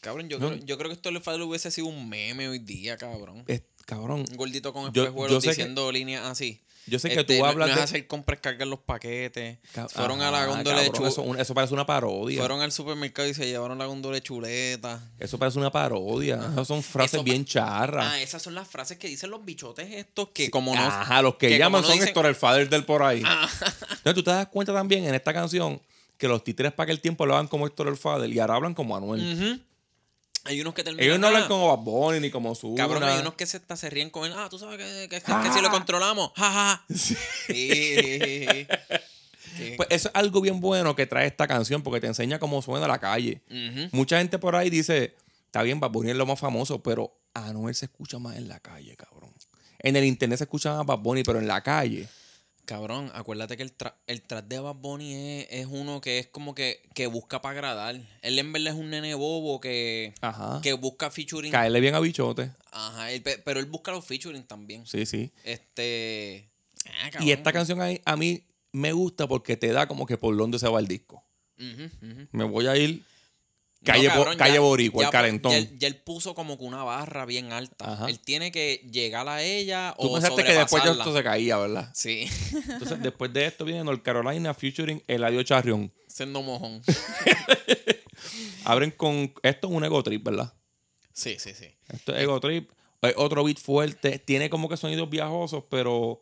Cabrón, 0.00 0.28
yo, 0.28 0.38
No. 0.38 0.48
creo, 0.48 0.64
yo 0.64 0.78
creo 0.78 1.00
que 1.00 1.10
le 1.12 1.20
falta 1.20 1.44
hubiese 1.44 1.70
sido 1.70 1.86
un 1.86 2.08
meme 2.08 2.48
hoy 2.48 2.58
día, 2.58 2.96
cabrón. 2.96 3.44
Es- 3.46 3.62
cabrón, 3.86 4.24
Un 4.28 4.36
gordito 4.36 4.72
con 4.72 4.86
espejuelos 4.86 5.42
sé 5.42 5.48
que- 5.50 5.54
diciendo 5.54 5.92
líneas 5.92 6.24
así. 6.24 6.60
Yo 6.86 6.98
sé 6.98 7.08
que 7.10 7.20
Este, 7.20 7.36
tú 7.36 7.42
no- 7.42 7.48
hablas 7.48 7.68
no, 7.68 7.74
de... 7.74 7.80
es 7.80 7.84
hacer 7.84 8.06
compras, 8.06 8.40
cargar 8.40 8.66
los 8.68 8.80
paquetes. 8.80 9.58
Fueron 9.90 10.20
a 10.20 10.28
Ajá, 10.28 10.40
la 10.40 10.46
góndola 10.46 10.80
de 10.80 10.86
cabrón, 10.90 11.10
chu- 11.12 11.22
eso, 11.22 11.36
eso 11.36 11.54
parece 11.54 11.74
una 11.74 11.86
parodia. 11.86 12.38
Fueron 12.38 12.60
al 12.60 12.72
supermercado 12.72 13.28
y 13.28 13.34
se 13.34 13.46
llevaron 13.46 13.78
la 13.78 13.86
góndola 13.86 14.14
de 14.16 14.22
chuleta. 14.22 15.00
Eso 15.18 15.38
parece 15.38 15.58
una 15.58 15.70
parodia. 15.70 16.40
Esas 16.52 16.66
son 16.68 16.82
frases 16.82 17.14
Eso- 17.14 17.22
bien 17.24 17.44
charras. 17.44 18.06
Ah, 18.10 18.20
esas 18.20 18.42
son 18.42 18.54
las 18.54 18.66
frases 18.68 18.98
que 18.98 19.08
dicen 19.08 19.30
los 19.30 19.44
bichotes 19.44 19.90
estos 19.92 20.30
que 20.30 20.50
como 20.50 20.74
no... 20.74 20.80
Ajá, 20.82 21.22
los 21.22 21.36
que, 21.36 21.48
que 21.48 21.58
llaman 21.58 21.82
no 21.82 21.86
son 21.88 21.96
dicen- 21.96 22.06
Ah. 22.08 22.10
Héctor 22.10 22.26
el 22.26 22.34
Fader 22.34 22.68
del 22.68 22.84
por 22.84 23.02
ahí. 23.02 23.22
Entonces 23.22 24.14
tú 24.14 24.22
te 24.22 24.30
das 24.30 24.48
cuenta 24.48 24.72
también 24.72 25.04
en 25.04 25.14
esta 25.14 25.32
canción 25.32 25.80
que 26.18 26.28
los 26.28 26.44
títeres 26.44 26.72
para 26.72 26.84
aquel 26.84 27.00
tiempo 27.00 27.24
hablaban 27.24 27.48
como 27.48 27.66
Héctor 27.66 27.88
el 27.88 27.96
Fader 27.96 28.30
y 28.30 28.38
ahora 28.38 28.54
hablan 28.56 28.74
como 28.74 28.96
Anuel. 28.96 29.20
Ujú. 29.34 29.60
Hay 30.44 30.60
unos 30.60 30.74
que 30.74 30.82
terminan... 30.82 31.04
Ellos 31.04 31.18
no 31.20 31.28
hablan 31.28 31.44
ah, 31.44 31.48
como 31.48 31.68
Bad 31.76 31.84
Bunny 31.84 32.20
ni 32.20 32.30
como 32.30 32.54
Zuna. 32.54 32.76
Cabrón, 32.76 33.04
hay 33.04 33.20
unos 33.20 33.34
que 33.34 33.46
se, 33.46 33.60
se 33.76 33.90
ríen 33.90 34.10
con 34.10 34.24
él. 34.26 34.32
Ah, 34.36 34.48
tú 34.50 34.58
sabes 34.58 34.76
que, 34.78 35.08
que- 35.08 35.20
que- 35.20 35.32
Ah. 35.32 35.42
que 35.44 35.52
si 35.52 35.60
lo 35.60 35.70
controlamos. 35.70 36.32
Ja, 36.36 36.50
ja. 36.52 36.84
Sí. 36.94 38.66
sí. 39.56 39.74
Pues 39.76 39.88
eso 39.90 40.08
es 40.08 40.14
algo 40.14 40.40
bien 40.40 40.60
bueno 40.60 40.96
que 40.96 41.06
trae 41.06 41.26
esta 41.26 41.46
canción 41.46 41.82
porque 41.82 42.00
te 42.00 42.06
enseña 42.06 42.38
cómo 42.38 42.62
suena 42.62 42.88
la 42.88 42.98
calle. 42.98 43.42
Mucha 43.92 44.18
gente 44.18 44.38
por 44.38 44.56
ahí 44.56 44.70
dice, 44.70 45.14
está 45.46 45.62
bien, 45.62 45.78
Bad 45.80 45.90
Bunny 45.90 46.10
es 46.10 46.16
lo 46.16 46.26
más 46.26 46.40
famoso, 46.40 46.82
pero 46.82 47.14
Anuel 47.34 47.74
se 47.74 47.86
escucha 47.86 48.18
más 48.18 48.36
en 48.36 48.48
la 48.48 48.60
calle, 48.60 48.96
cabrón. 48.96 49.30
En 49.78 49.96
el 49.96 50.04
internet 50.04 50.38
se 50.38 50.44
escucha 50.44 50.74
más 50.76 50.86
Bad 50.86 50.98
Bunny, 50.98 51.22
pero 51.22 51.38
en 51.38 51.46
la 51.46 51.60
calle. 51.62 52.08
Cabrón, 52.64 53.10
acuérdate 53.14 53.56
que 53.56 53.64
el, 53.64 53.72
tra 53.72 53.96
el 54.06 54.22
trap 54.22 54.46
de 54.46 54.60
Bad 54.60 54.76
Bunny 54.76 55.14
es, 55.14 55.46
es 55.50 55.66
uno 55.68 56.00
que 56.00 56.20
es 56.20 56.28
como 56.28 56.54
que, 56.54 56.80
que 56.94 57.08
busca 57.08 57.42
para 57.42 57.54
agradar. 57.54 58.00
Él 58.22 58.38
en 58.38 58.52
verdad 58.52 58.74
es 58.74 58.78
un 58.78 58.90
nene 58.90 59.14
bobo 59.14 59.60
que, 59.60 60.14
Ajá. 60.20 60.60
que 60.62 60.72
busca 60.74 61.10
featuring. 61.10 61.50
Caerle 61.50 61.80
bien 61.80 61.94
a 61.96 62.00
bichote. 62.00 62.52
Ajá, 62.70 63.10
él 63.10 63.22
pero 63.22 63.58
él 63.58 63.66
busca 63.66 63.90
los 63.90 64.04
featuring 64.04 64.44
también. 64.44 64.86
Sí, 64.86 65.06
sí. 65.06 65.32
Este. 65.44 66.48
ah, 66.86 67.10
Y 67.24 67.32
esta 67.32 67.52
canción 67.52 67.80
ahí, 67.80 68.00
a 68.04 68.16
mí 68.16 68.44
me 68.70 68.92
gusta 68.92 69.26
porque 69.26 69.56
te 69.56 69.72
da 69.72 69.88
como 69.88 70.06
que 70.06 70.16
por 70.16 70.36
dónde 70.36 70.58
se 70.58 70.68
va 70.68 70.78
el 70.78 70.86
disco. 70.86 71.24
Me 72.32 72.44
voy 72.44 72.66
a 72.66 72.76
ir 72.76 73.02
calle, 73.84 74.06
cabrón, 74.08 74.36
calle 74.36 74.54
ya- 74.54 74.60
Boricua, 74.60 75.02
ya- 75.02 75.06
el 75.08 75.12
calentón. 75.12 75.52
Ya, 75.52 75.58
él- 75.58 75.78
ya 75.78 75.88
él 75.88 75.96
puso 75.96 76.34
como 76.34 76.56
que 76.58 76.64
una 76.64 76.82
barra 76.84 77.24
bien 77.26 77.52
alta. 77.52 77.92
Ajá. 77.92 78.06
Él 78.08 78.18
tiene 78.20 78.52
que 78.52 78.86
llegar 78.90 79.28
a 79.28 79.42
ella 79.42 79.94
Tú 79.98 80.08
o 80.08 80.12
pensaste 80.14 80.44
que 80.44 80.52
después 80.52 80.84
de 80.84 80.90
esto 80.92 81.14
se 81.16 81.22
caía, 81.22 81.56
¿verdad? 81.58 81.90
Sí, 81.94 82.26
Entonces, 82.68 83.00
después 83.02 83.32
de 83.32 83.46
esto 83.46 83.64
viene 83.64 83.82
North 83.84 84.02
Carolina 84.02 84.54
featuring 84.54 85.02
Eladio 85.06 85.42
Charrión. 85.42 85.92
siendo 86.06 86.42
mojón. 86.42 86.82
Abren 88.64 88.90
con. 88.92 89.32
Esto 89.42 89.68
es 89.68 89.72
un 89.74 89.84
ego 89.84 90.02
trip, 90.02 90.24
¿verdad? 90.24 90.52
Sí, 91.12 91.36
sí, 91.38 91.52
sí. 91.54 91.66
Esto 91.92 92.14
es 92.14 92.22
ego 92.22 92.38
trip. 92.40 92.70
Hay 93.00 93.12
otro 93.16 93.42
beat 93.44 93.58
fuerte. 93.58 94.18
Tiene 94.18 94.48
como 94.48 94.68
que 94.68 94.76
sonidos 94.76 95.10
viajosos, 95.10 95.64
pero. 95.68 96.20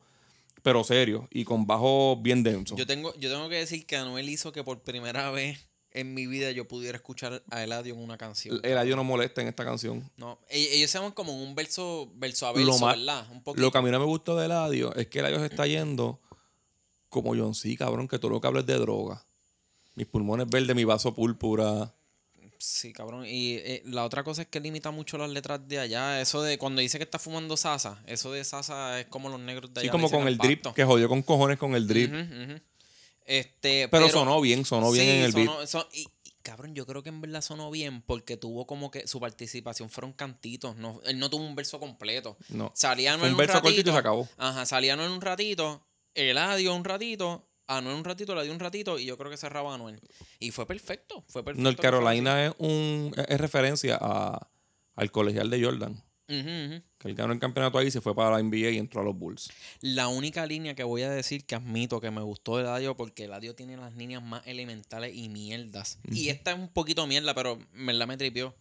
Pero 0.62 0.84
serios. 0.84 1.24
Y 1.30 1.44
con 1.44 1.66
bajos 1.66 2.20
bien 2.22 2.42
densos. 2.42 2.78
Yo 2.78 2.86
tengo, 2.86 3.14
yo 3.18 3.30
tengo 3.30 3.48
que 3.48 3.56
decir 3.56 3.86
que 3.86 3.96
Anuel 3.96 4.28
hizo 4.28 4.52
que 4.52 4.62
por 4.62 4.82
primera 4.82 5.30
vez 5.30 5.58
en 5.92 6.14
mi 6.14 6.26
vida 6.26 6.50
yo 6.52 6.66
pudiera 6.68 6.96
escuchar 6.96 7.42
a 7.50 7.62
Eladio 7.64 7.94
en 7.94 8.00
una 8.00 8.16
canción. 8.16 8.60
Eladio 8.62 8.94
no 8.96 9.04
molesta 9.04 9.42
en 9.42 9.48
esta 9.48 9.64
canción. 9.64 10.08
No, 10.16 10.38
e- 10.48 10.76
ellos 10.76 10.90
se 10.90 10.98
llaman 10.98 11.12
como 11.12 11.42
un 11.42 11.54
verso, 11.54 12.10
verso 12.14 12.46
a 12.46 12.52
verso, 12.52 12.66
Lo 12.70 12.78
más- 12.78 12.96
¿verdad? 12.96 13.26
Un. 13.30 13.42
Lo 13.56 13.70
que 13.72 13.78
a 13.78 13.82
mí 13.82 13.90
no 13.90 13.98
me 13.98 14.04
gustó 14.06 14.36
de 14.36 14.46
Eladio 14.46 14.94
es 14.94 15.06
que 15.08 15.18
Eladio 15.20 15.40
se 15.40 15.46
está 15.46 15.66
yendo 15.66 16.20
como 17.08 17.34
John 17.34 17.54
C, 17.54 17.76
cabrón, 17.76 18.06
que 18.06 18.18
todo 18.18 18.30
lo 18.30 18.40
que 18.40 18.46
habla 18.46 18.60
es 18.60 18.66
de 18.66 18.78
droga. 18.78 19.24
Mis 19.96 20.06
pulmones 20.06 20.46
verdes, 20.48 20.76
mi 20.76 20.84
vaso 20.84 21.12
púrpura. 21.14 21.92
Sí, 22.58 22.92
cabrón. 22.92 23.24
Y 23.26 23.54
eh, 23.54 23.82
la 23.86 24.04
otra 24.04 24.22
cosa 24.22 24.42
es 24.42 24.48
que 24.48 24.60
limita 24.60 24.90
mucho 24.90 25.16
las 25.18 25.30
letras 25.30 25.66
de 25.66 25.78
allá. 25.78 26.20
Eso 26.20 26.42
de 26.42 26.58
cuando 26.58 26.80
dice 26.82 26.98
que 26.98 27.04
está 27.04 27.18
fumando 27.18 27.56
Sasa, 27.56 28.02
eso 28.06 28.32
de 28.32 28.44
Sasa 28.44 29.00
es 29.00 29.06
como 29.06 29.28
los 29.30 29.40
negros 29.40 29.72
de 29.72 29.80
allá. 29.80 29.88
Sí, 29.88 29.90
como 29.90 30.10
con 30.10 30.28
el 30.28 30.36
pacto. 30.36 30.46
drip, 30.46 30.66
que 30.74 30.84
jodió 30.84 31.08
con 31.08 31.22
cojones 31.22 31.58
con 31.58 31.74
el 31.74 31.86
drip. 31.88 32.12
Ujú. 32.12 32.60
Este, 33.30 33.88
pero, 33.88 34.08
sonó 34.08 34.40
bien, 34.40 34.64
sonó 34.64 34.90
bien 34.90 35.08
en 35.08 35.22
el 35.22 35.32
beat. 35.32 35.46
sonó- 35.48 35.66
son- 35.66 35.86
y, 35.92 36.00
y, 36.24 36.30
cabrón, 36.42 36.74
yo 36.74 36.84
creo 36.86 37.02
que 37.04 37.10
en 37.10 37.20
verdad 37.20 37.42
sonó 37.42 37.70
bien 37.70 38.02
porque 38.02 38.36
tuvo 38.36 38.66
como 38.66 38.90
que 38.90 39.06
su 39.06 39.20
participación 39.20 39.88
fueron 39.88 40.12
cantitos. 40.12 40.74
No, 40.76 41.00
él 41.04 41.18
no 41.18 41.30
tuvo 41.30 41.44
un 41.44 41.54
verso 41.54 41.78
completo. 41.78 42.36
No. 42.48 42.72
Salía 42.74 43.12
Fue 43.18 43.28
en 43.28 43.34
un 43.34 43.34
un 43.34 43.38
verso 43.38 43.60
cortito 43.62 43.72
y 43.72 43.76
ratito. 43.82 43.92
se 43.92 43.98
acabó. 43.98 44.28
Ajá, 44.36 44.66
salía 44.66 44.94
Anuel 44.94 45.10
un 45.12 45.20
ratito, 45.20 45.86
Eladio 46.14 46.74
un 46.74 46.84
ratito, 46.84 47.46
Anuel 47.68 47.94
un 47.96 48.04
ratito, 48.04 48.32
Eladio 48.32 48.52
un 48.52 48.58
ratito 48.58 48.98
y 48.98 49.04
yo 49.06 49.16
creo 49.16 49.30
que 49.30 49.36
cerraba 49.36 49.74
Anuel. 49.74 50.00
Y 50.40 50.50
fue 50.50 50.66
perfecto, 50.66 51.24
fue 51.28 51.44
perfecto. 51.44 51.70
Que 51.70 51.76
fuera 51.76 51.90
Carolina 51.98 52.46
es 52.46 52.52
un 52.58 53.14
es 53.28 53.40
referencia 53.40 53.96
a, 54.00 54.48
al 54.96 55.10
colegial 55.12 55.50
de 55.50 55.64
Jordan. 55.64 56.02
Que 56.30 57.08
él 57.08 57.14
ganó 57.14 57.32
el 57.32 57.40
campeonato 57.40 57.76
ahí, 57.78 57.90
se 57.90 58.00
fue 58.00 58.14
para 58.14 58.36
la 58.36 58.42
NBA 58.42 58.70
y 58.70 58.78
entró 58.78 59.00
a 59.00 59.04
los 59.04 59.18
Bulls. 59.18 59.50
La 59.80 60.08
única 60.08 60.46
línea 60.46 60.74
que 60.74 60.84
voy 60.84 61.02
a 61.02 61.10
decir 61.10 61.44
que 61.44 61.56
admito 61.56 62.00
que 62.00 62.10
me 62.10 62.22
gustó 62.22 62.56
de 62.56 62.62
Eladio 62.62 62.96
porque 62.96 63.24
Eladio 63.24 63.54
tiene 63.54 63.76
las 63.76 63.96
líneas 63.96 64.22
más 64.22 64.46
elementales 64.46 65.14
y 65.14 65.28
mierdas. 65.28 65.98
Y 66.10 66.28
esta 66.28 66.52
es 66.52 66.58
un 66.58 66.68
poquito 66.68 67.06
mierda, 67.06 67.34
pero 67.34 67.58
me 67.72 67.92
la 67.92 68.06
me 68.06 68.16
tripió. 68.16 68.54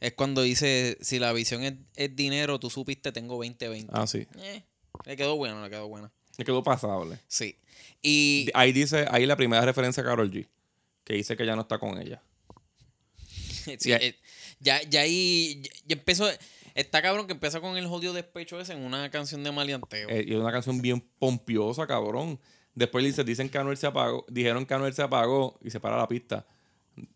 Es 0.00 0.14
cuando 0.14 0.40
dice, 0.40 0.96
si 1.02 1.18
la 1.18 1.32
visión 1.34 1.62
es, 1.62 1.74
es 1.94 2.16
dinero, 2.16 2.58
tú 2.58 2.70
supiste, 2.70 3.12
tengo 3.12 3.38
20-20. 3.44 3.88
Ah, 3.92 4.06
sí. 4.06 4.26
Eh, 4.38 4.62
le 5.04 5.16
quedó 5.16 5.36
buena, 5.36 5.62
le 5.62 5.68
quedó 5.68 5.88
buena. 5.88 6.10
Le 6.38 6.44
quedó 6.44 6.62
pasable. 6.62 7.18
Sí. 7.28 7.58
Y 8.02 8.48
Ahí 8.54 8.72
dice, 8.72 9.06
ahí 9.10 9.26
la 9.26 9.36
primera 9.36 9.62
referencia 9.62 10.02
a 10.02 10.06
Carol 10.06 10.30
G. 10.30 10.46
Que 11.04 11.14
dice 11.14 11.36
que 11.36 11.44
ya 11.44 11.54
no 11.54 11.62
está 11.62 11.78
con 11.78 12.00
ella. 12.00 12.22
Sí, 13.78 13.92
eh, 13.92 14.16
ya, 14.58 14.82
ya 14.88 15.02
ahí 15.02 15.60
ya, 15.62 15.70
ya 15.86 15.96
empezó. 15.96 16.26
Está 16.74 17.02
cabrón 17.02 17.26
que 17.26 17.32
empieza 17.32 17.60
con 17.60 17.76
el 17.76 17.86
jodido 17.86 18.12
despecho 18.12 18.60
ese 18.60 18.72
en 18.72 18.80
una 18.80 19.10
canción 19.10 19.42
de 19.44 19.52
maleanteo. 19.52 20.08
Eh, 20.08 20.24
y 20.26 20.32
es 20.32 20.38
una 20.38 20.52
canción 20.52 20.80
bien 20.80 21.00
pompiosa, 21.18 21.86
cabrón. 21.86 22.38
Después 22.74 23.04
dice, 23.04 23.24
dicen 23.24 23.48
que 23.48 23.58
Anuel 23.58 23.76
se 23.76 23.86
apagó, 23.86 24.24
dijeron 24.28 24.64
que 24.66 24.74
Anuel 24.74 24.94
se 24.94 25.02
apagó 25.02 25.58
y 25.62 25.70
se 25.70 25.80
para 25.80 25.96
la 25.96 26.08
pista. 26.08 26.46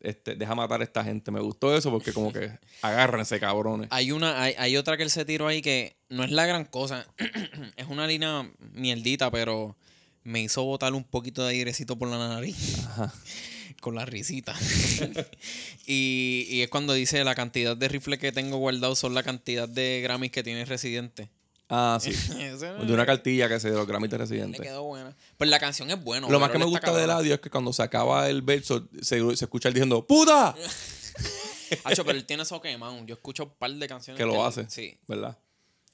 Este, 0.00 0.34
deja 0.34 0.54
matar 0.54 0.80
a 0.80 0.84
esta 0.84 1.04
gente. 1.04 1.30
Me 1.30 1.40
gustó 1.40 1.76
eso 1.76 1.90
porque 1.90 2.12
como 2.12 2.32
que 2.32 2.50
agárrense, 2.82 3.38
cabrones. 3.38 3.88
Hay 3.90 4.12
una, 4.12 4.42
hay, 4.42 4.54
hay 4.58 4.76
otra 4.76 4.96
que 4.96 5.02
él 5.02 5.10
se 5.10 5.24
tiró 5.24 5.46
ahí 5.46 5.62
que 5.62 5.96
no 6.08 6.24
es 6.24 6.30
la 6.30 6.46
gran 6.46 6.64
cosa. 6.64 7.06
es 7.76 7.86
una 7.86 8.06
línea 8.06 8.50
mierdita, 8.72 9.30
pero 9.30 9.76
me 10.22 10.40
hizo 10.40 10.64
botar 10.64 10.94
un 10.94 11.04
poquito 11.04 11.44
de 11.44 11.50
airecito 11.50 11.96
por 11.96 12.08
la 12.08 12.18
nariz. 12.18 12.86
Con 13.84 13.96
la 13.96 14.06
risita. 14.06 14.54
y, 15.86 16.46
y 16.48 16.62
es 16.62 16.70
cuando 16.70 16.94
dice 16.94 17.22
la 17.22 17.34
cantidad 17.34 17.76
de 17.76 17.86
rifles 17.86 18.18
que 18.18 18.32
tengo 18.32 18.56
guardados 18.56 18.98
son 18.98 19.12
la 19.12 19.22
cantidad 19.22 19.68
de 19.68 20.00
Grammys 20.02 20.30
que 20.32 20.42
tiene 20.42 20.64
Residente. 20.64 21.28
Ah, 21.68 21.98
sí. 22.00 22.12
De 22.34 22.94
una 22.94 23.04
cartilla 23.04 23.46
que 23.46 23.60
se 23.60 23.70
de 23.70 23.76
los 23.76 23.86
Grammys 23.86 24.10
de 24.10 24.16
le 24.16 24.24
Residente. 24.24 24.62
quedó 24.62 24.84
buena. 24.84 25.14
Pues 25.36 25.50
la 25.50 25.58
canción 25.58 25.90
es 25.90 26.02
buena. 26.02 26.30
Lo 26.30 26.40
más 26.40 26.50
que 26.50 26.58
me 26.58 26.64
gusta 26.64 26.78
está 26.78 26.92
de 26.92 27.02
cabrona. 27.02 27.12
Eladio 27.20 27.34
es 27.34 27.40
que 27.42 27.50
cuando 27.50 27.74
se 27.74 27.82
acaba 27.82 28.30
el 28.30 28.40
verso 28.40 28.88
se, 29.02 29.36
se 29.36 29.44
escucha 29.44 29.68
él 29.68 29.74
diciendo 29.74 30.06
¡Puta! 30.06 30.54
Hacho, 31.84 32.06
pero 32.06 32.16
él 32.16 32.24
tiene 32.24 32.44
eso 32.44 32.62
quemado. 32.62 33.04
Yo 33.04 33.16
escucho 33.16 33.44
un 33.44 33.50
par 33.58 33.70
de 33.70 33.86
canciones. 33.86 34.18
que 34.18 34.24
lo 34.24 34.34
él- 34.36 34.48
hace. 34.48 34.64
Sí. 34.70 34.96
¿Verdad? 35.06 35.36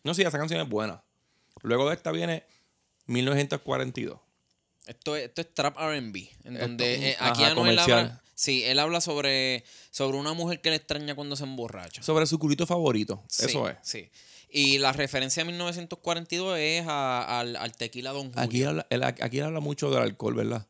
No, 0.04 0.14
sí, 0.14 0.22
esa 0.22 0.38
canción 0.38 0.60
es 0.60 0.68
buena. 0.68 1.02
Luego 1.62 1.88
de 1.88 1.96
esta 1.96 2.12
viene 2.12 2.44
1942. 3.06 4.20
Esto 4.86 5.16
es, 5.16 5.24
esto 5.28 5.40
es 5.42 5.54
trap 5.54 5.76
RB. 5.76 6.16
En 6.44 6.58
donde 6.58 7.10
eh, 7.10 7.16
aquí 7.20 7.42
ajá, 7.42 7.52
Anuel 7.52 7.78
habla. 7.78 8.22
Sí, 8.34 8.62
él 8.64 8.78
habla 8.78 9.00
sobre, 9.02 9.64
sobre 9.90 10.16
una 10.16 10.32
mujer 10.32 10.60
que 10.62 10.70
le 10.70 10.76
extraña 10.76 11.14
cuando 11.14 11.36
se 11.36 11.44
emborracha. 11.44 12.02
Sobre 12.02 12.26
su 12.26 12.38
culito 12.38 12.66
favorito. 12.66 13.22
Sí, 13.28 13.46
Eso 13.46 13.68
es. 13.68 13.76
Sí. 13.82 14.08
Y 14.48 14.78
la 14.78 14.92
referencia 14.92 15.42
a 15.42 15.46
1942 15.46 16.58
es 16.58 16.84
a- 16.88 17.38
al, 17.40 17.54
al 17.56 17.72
tequila 17.76 18.10
Don 18.12 18.28
Julio. 18.32 18.42
Aquí 18.42 18.62
él 18.62 18.68
habla, 18.68 18.86
él- 18.90 19.02
aquí 19.04 19.38
él 19.38 19.44
habla 19.44 19.60
mucho 19.60 19.90
del 19.90 20.02
alcohol, 20.02 20.34
¿verdad? 20.34 20.66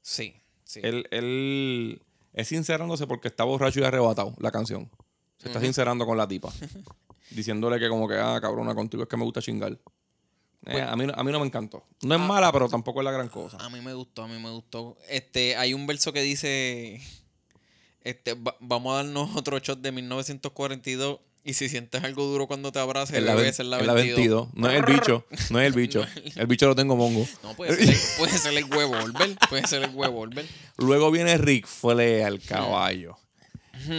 Sí, 0.00 0.34
sí. 0.64 0.80
Él, 0.82 1.06
él 1.10 2.00
es 2.32 2.48
sincerándose 2.48 3.06
porque 3.06 3.28
está 3.28 3.44
borracho 3.44 3.80
y 3.80 3.84
arrebatado 3.84 4.34
la 4.38 4.50
canción. 4.52 4.88
Se 5.38 5.48
está 5.48 5.60
sincerando 5.60 6.06
con 6.06 6.16
la 6.16 6.26
tipa. 6.28 6.52
diciéndole 7.30 7.78
que 7.80 7.88
como 7.88 8.06
que, 8.08 8.14
ah, 8.14 8.38
cabrona, 8.40 8.74
contigo 8.74 9.02
es 9.02 9.08
que 9.08 9.16
me 9.16 9.24
gusta 9.24 9.42
chingar. 9.42 9.76
Eh, 10.66 10.80
a, 10.80 10.94
mí, 10.96 11.06
no- 11.06 11.12
a 11.16 11.24
mí 11.24 11.32
no 11.32 11.40
me 11.40 11.46
encantó. 11.46 11.84
No 12.02 12.14
es 12.14 12.20
mala, 12.20 12.52
pero 12.52 12.68
tampoco 12.68 13.00
es 13.00 13.04
la 13.04 13.10
gran 13.10 13.28
cosa. 13.28 13.56
A 13.60 13.68
mí 13.68 13.80
me 13.80 13.94
gustó, 13.94 14.22
a 14.22 14.28
mí 14.28 14.38
me 14.38 14.50
gustó. 14.50 14.96
Este, 15.08 15.56
hay 15.56 15.74
un 15.74 15.86
verso 15.86 16.12
que 16.12 16.22
dice, 16.22 17.00
este, 18.02 18.34
va- 18.34 18.56
vamos 18.60 18.92
a 18.92 18.96
darnos 19.02 19.30
otro 19.36 19.58
shot 19.58 19.80
de 19.80 19.92
1942 19.92 21.18
y 21.44 21.54
si 21.54 21.68
sientes 21.68 22.04
algo 22.04 22.24
duro 22.26 22.46
cuando 22.46 22.70
te 22.70 22.78
abraces, 22.78 23.16
Es 23.16 23.22
la, 23.24 23.34
debe 23.34 23.52
ser 23.52 23.66
la 23.66 23.80
es 23.80 23.86
la 23.86 23.94
22. 23.94 24.16
22. 24.16 24.54
No 24.54 24.70
es 24.70 24.76
el 24.78 24.84
bicho. 24.84 25.26
No 25.50 25.60
es 25.60 25.66
el 25.66 25.72
bicho. 25.72 26.06
El 26.36 26.46
bicho 26.46 26.68
lo 26.68 26.76
tengo 26.76 26.94
mongo. 26.94 27.26
No, 27.42 27.54
puede 27.54 27.74
ser, 27.74 27.88
el, 27.88 28.00
puede 28.18 28.38
ser 28.38 28.56
el 28.56 28.64
huevo. 28.72 28.94
Puede 29.48 29.66
ser 29.66 29.82
el 29.82 29.90
huevo, 29.90 30.14
Volver. 30.14 30.46
Luego 30.78 31.10
viene 31.10 31.36
Rick 31.38 31.66
Flair, 31.66 32.26
el 32.28 32.40
caballo. 32.40 33.18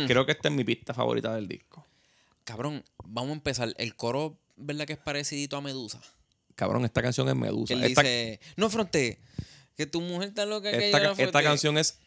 Creo 0.08 0.26
que 0.26 0.32
esta 0.32 0.48
es 0.48 0.54
mi 0.54 0.64
pista 0.64 0.94
favorita 0.94 1.36
del 1.36 1.50
disco. 1.50 1.86
Cabrón, 2.46 2.86
vamos 3.04 3.32
a 3.32 3.34
empezar. 3.34 3.74
El 3.78 3.94
coro, 3.98 4.38
¿verdad 4.56 4.86
que 4.86 4.94
es 4.94 5.00
parecidito 5.00 5.58
a 5.58 5.62
Medusa? 5.62 6.02
Cabrón, 6.56 6.86
esta 6.86 7.02
canción 7.02 7.28
es 7.30 7.36
Medusa. 7.36 7.74
Que 7.74 7.80
él 7.80 7.84
Esta, 7.86 8.02
dice, 8.02 8.40
no 8.58 8.70
fronte, 8.70 9.20
que 9.76 9.86
tu 9.88 10.02
mujer 10.02 10.30
está 10.30 10.46
loca 10.46 10.72
que 10.72 10.86
esta, 10.88 10.98
ella 11.00 11.12
esta 11.12 11.24
frote". 11.24 11.44
canción 11.44 11.78
es 11.78 12.00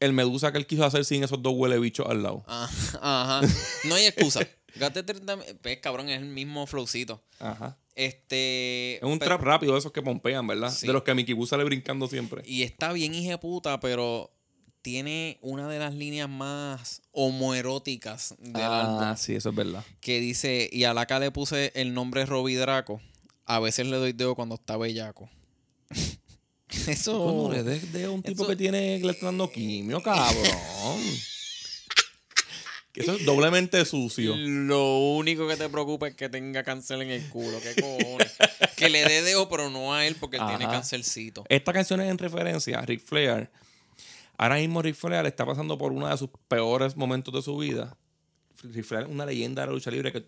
el 0.00 0.12
Medusa 0.12 0.52
que 0.52 0.58
él 0.58 0.66
quiso 0.66 0.84
hacer 0.84 1.04
sin 1.04 1.22
esos 1.24 1.42
dos 1.42 1.54
huele 1.56 1.78
bichos 1.78 2.06
al 2.08 2.22
lado. 2.22 2.44
Ah, 2.46 2.68
Ajá. 3.02 3.48
No 3.84 3.94
hay 3.94 4.06
excusa. 4.06 4.40
Gaste 4.74 5.02
30 5.02 5.36
mi- 5.36 5.44
Pues, 5.60 5.78
cabrón, 5.78 6.08
es 6.08 6.20
el 6.20 6.28
mismo 6.28 6.66
flowcito. 6.66 7.22
Ajá. 7.38 7.76
Este. 7.94 8.96
Es 8.96 9.02
un 9.02 9.18
pero- 9.18 9.30
trap 9.36 9.42
rápido 9.42 9.72
de 9.74 9.78
esos 9.80 9.92
que 9.92 10.02
pompean, 10.02 10.46
¿verdad? 10.46 10.72
Sí. 10.72 10.86
De 10.86 10.92
los 10.92 11.02
que 11.02 11.10
a 11.10 11.14
Mickey 11.14 11.34
Boo 11.34 11.46
sale 11.46 11.62
brincando 11.64 12.06
siempre. 12.08 12.42
Y 12.46 12.62
está 12.62 12.92
bien 12.92 13.12
puta, 13.38 13.80
pero 13.80 14.32
tiene 14.80 15.38
una 15.42 15.68
de 15.68 15.78
las 15.78 15.94
líneas 15.94 16.28
más 16.28 17.02
homoeróticas 17.12 18.34
del 18.38 18.62
ah, 18.62 18.80
álbum. 19.08 19.16
sí, 19.16 19.34
eso 19.34 19.50
es 19.50 19.54
verdad. 19.54 19.84
Que 20.00 20.20
dice, 20.20 20.68
y 20.72 20.84
a 20.84 20.94
la 20.94 21.06
que 21.06 21.18
le 21.20 21.30
puse 21.30 21.70
el 21.74 21.94
nombre 21.94 22.26
Robbie 22.26 22.56
Draco. 22.56 23.00
A 23.46 23.60
veces 23.60 23.86
le 23.86 23.96
doy 23.96 24.12
dedo 24.12 24.34
cuando 24.34 24.54
está 24.54 24.76
bellaco. 24.76 25.28
Eso. 26.88 27.12
¿Cómo 27.18 27.52
le 27.52 27.62
des 27.62 27.92
de 27.92 28.04
a 28.04 28.10
un 28.10 28.22
tipo 28.22 28.42
eso- 28.42 28.50
que 28.50 28.56
tiene 28.56 28.98
que 28.98 29.06
le 29.06 29.12
está 29.12 29.26
dando 29.26 29.50
quimio, 29.50 30.02
cabrón? 30.02 30.42
que 32.92 33.00
eso 33.02 33.14
es 33.14 33.24
doblemente 33.26 33.84
sucio. 33.84 34.34
Lo 34.36 34.98
único 35.14 35.46
que 35.46 35.56
te 35.56 35.68
preocupa 35.68 36.08
es 36.08 36.14
que 36.14 36.30
tenga 36.30 36.64
cáncer 36.64 37.02
en 37.02 37.10
el 37.10 37.28
culo. 37.28 37.58
¿Qué 37.60 37.80
cojones? 37.80 38.32
que 38.76 38.88
le 38.88 39.04
dé 39.04 39.22
dedo, 39.22 39.48
pero 39.50 39.68
no 39.70 39.92
a 39.92 40.06
él 40.06 40.16
porque 40.18 40.38
él 40.38 40.44
tiene 40.48 40.64
cancercito. 40.64 41.44
Esta 41.50 41.72
canción 41.74 42.00
es 42.00 42.10
en 42.10 42.16
referencia 42.18 42.78
a 42.78 42.82
Ric 42.86 43.04
Flair. 43.04 43.50
Ahora 44.38 44.56
mismo 44.56 44.80
Ric 44.80 44.94
Flair 44.96 45.26
está 45.26 45.44
pasando 45.44 45.76
por 45.76 45.92
uno 45.92 46.08
de 46.08 46.16
sus 46.16 46.30
peores 46.48 46.96
momentos 46.96 47.34
de 47.34 47.42
su 47.42 47.56
vida. 47.58 47.96
Ric 48.62 48.84
Flair 48.84 49.04
es 49.04 49.10
una 49.12 49.26
leyenda 49.26 49.62
de 49.62 49.66
la 49.68 49.72
lucha 49.74 49.90
libre 49.90 50.10
que 50.10 50.18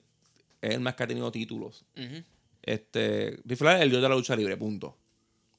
es 0.61 0.70
el 0.74 0.81
más 0.81 0.94
que 0.94 1.03
ha 1.05 1.07
tenido 1.07 1.33
títulos. 1.33 1.85
Ujú. 1.96 2.22
Este, 2.66 3.38
Ric 3.44 3.59
Flair 3.59 3.77
es 3.79 3.83
el 3.83 3.90
dios 3.90 4.03
de 4.03 4.09
la 4.09 4.14
lucha 4.14 4.35
libre, 4.37 4.57
punto. 4.57 4.96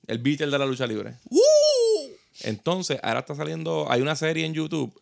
El 0.08 0.20
Beatle 0.20 0.48
de 0.48 0.60
la 0.60 0.65
lucha 0.65 0.86
libre. 0.88 1.15
Entonces, 2.41 3.00
ahora 3.02 3.20
está 3.22 3.36
saliendo, 3.36 3.88
hay 3.89 4.02
una 4.02 4.15
serie 4.15 4.46
en 4.46 4.54
YouTube 4.54 5.00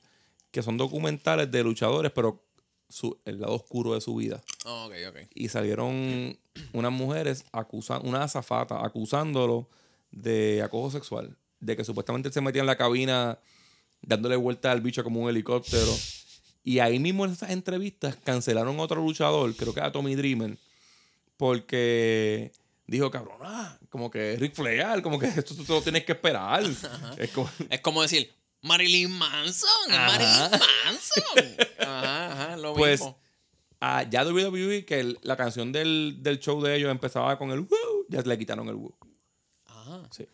que 0.52 0.62
son 0.62 0.78
documentales 0.78 1.52
de 1.52 1.64
luchadores, 1.64 2.12
pero 2.14 2.44
su- 2.90 3.18
el 3.26 3.42
lado 3.42 3.56
oscuro 3.56 3.96
de 3.96 4.02
su 4.02 4.16
vida. 4.16 4.44
Ah, 4.66 4.86
ok, 4.88 4.94
ok. 5.10 5.18
Y 5.34 5.50
salieron 5.50 6.38
unas 6.74 6.92
mujeres, 6.92 7.44
acusan, 7.52 8.06
una 8.06 8.24
azafata, 8.24 8.86
acusándolo 8.86 9.68
de 10.12 10.62
acoso 10.62 10.92
sexual. 10.98 11.36
De 11.60 11.76
que 11.76 11.84
supuestamente 11.84 12.28
él 12.28 12.34
se 12.34 12.42
metía 12.42 12.62
en 12.62 12.68
la 12.68 12.78
cabina 12.78 13.40
dándole 14.02 14.36
vuelta 14.36 14.72
al 14.72 14.82
bicho 14.82 15.04
como 15.04 15.22
un 15.22 15.30
helicóptero. 15.30 15.92
Y 16.64 16.80
ahí 16.80 17.00
mismo 17.00 17.26
en 17.26 17.32
esas 17.32 17.50
entrevistas 17.50 18.16
cancelaron 18.24 18.80
otro 18.80 19.02
luchador, 19.02 19.54
creo 19.56 19.74
que 19.74 19.80
era 19.80 19.92
Tommy 19.92 20.14
Dreamer, 20.16 20.58
porque 21.38 22.52
dijo, 22.88 23.10
cabrón, 23.12 23.38
ah, 23.42 23.78
como 23.90 24.10
que 24.12 24.36
Rick 24.38 24.54
Flair, 24.56 25.02
como 25.02 25.20
que 25.20 25.28
esto 25.46 25.56
tú 25.56 25.64
te 25.64 25.74
lo 25.74 25.82
tienes 25.82 26.04
que 26.06 26.12
esperar. 26.14 26.64
Es 27.18 27.30
como- 27.32 27.50
Es 27.70 27.82
como 27.82 28.02
decir, 28.02 28.34
Marilyn 28.62 29.12
Manson, 29.12 29.70
Ajá. 29.92 30.08
Marilyn 30.08 30.60
Manson. 30.86 31.68
Ajá, 31.80 32.32
ajá, 32.32 32.58
lo 32.58 32.74
Pues, 32.74 33.00
mismo. 33.02 33.18
ah, 33.82 34.04
ya 34.10 34.24
WWE, 34.26 34.86
que 34.86 35.00
el- 35.00 35.20
la 35.22 35.36
canción 35.38 35.72
del, 35.72 36.18
del 36.22 36.40
show 36.40 36.62
de 36.62 36.76
ellos 36.76 36.92
empezaba 36.92 37.38
con 37.38 37.52
el 37.52 37.60
woo, 37.62 38.06
ya 38.10 38.22
le 38.22 38.38
quitaron 38.38 38.68
el 38.70 38.76
woo. 38.76 38.96
Ajá. 39.66 40.02
Sí. 40.12 40.26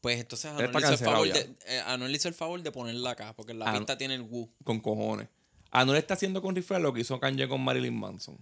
Pues 0.00 0.20
entonces 0.20 0.52
Ya 0.52 0.64
Anuel 0.64 0.76
hizo, 0.84 0.92
el 0.92 0.98
favor 0.98 1.32
de, 1.32 1.56
eh, 1.66 1.80
Anuel 1.86 2.14
hizo 2.14 2.28
el 2.28 2.34
favor 2.34 2.62
de 2.62 2.70
ponerla 2.70 3.10
acá, 3.10 3.32
porque 3.34 3.54
la 3.54 3.70
Ah, 3.70 3.76
pista 3.76 3.98
tiene 3.98 4.14
el 4.14 4.22
woo. 4.22 4.48
con 4.64 4.78
cojones. 4.80 5.28
Anuel 5.72 5.98
está 5.98 6.14
haciendo 6.14 6.40
con 6.42 6.54
Ric 6.54 6.64
Flair 6.64 6.82
lo 6.82 6.92
que 6.92 7.00
hizo 7.00 7.18
Kanye 7.18 7.48
con 7.48 7.60
Marilyn 7.62 7.98
Manson. 7.98 8.38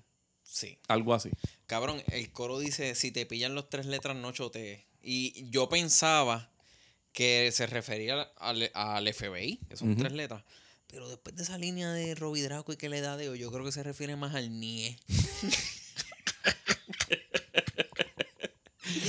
Sí. 0.54 0.78
Algo 0.86 1.14
así. 1.14 1.30
Cabrón, 1.66 2.00
el 2.12 2.30
coro 2.30 2.60
dice, 2.60 2.94
si 2.94 3.10
te 3.10 3.26
pillan 3.26 3.56
los 3.56 3.68
tres 3.68 3.86
letras, 3.86 4.14
no 4.14 4.30
chotees. 4.30 4.84
Y 5.02 5.50
yo 5.50 5.68
pensaba 5.68 6.52
que 7.12 7.50
se 7.52 7.66
refería 7.66 8.22
al, 8.36 8.70
al 8.72 9.12
FBI, 9.12 9.58
que 9.68 9.76
son 9.76 9.96
tres 9.96 10.12
letras. 10.12 10.44
Pero 10.86 11.08
después 11.08 11.34
de 11.34 11.42
esa 11.42 11.58
línea 11.58 11.90
de 11.92 12.14
Robbie 12.14 12.44
Draco 12.44 12.72
y 12.72 12.76
que 12.76 12.88
le 12.88 13.00
da 13.00 13.16
de 13.16 13.36
yo 13.36 13.50
creo 13.50 13.64
que 13.64 13.72
se 13.72 13.82
refiere 13.82 14.14
más 14.14 14.36
al 14.36 14.60
NIE. 14.60 14.96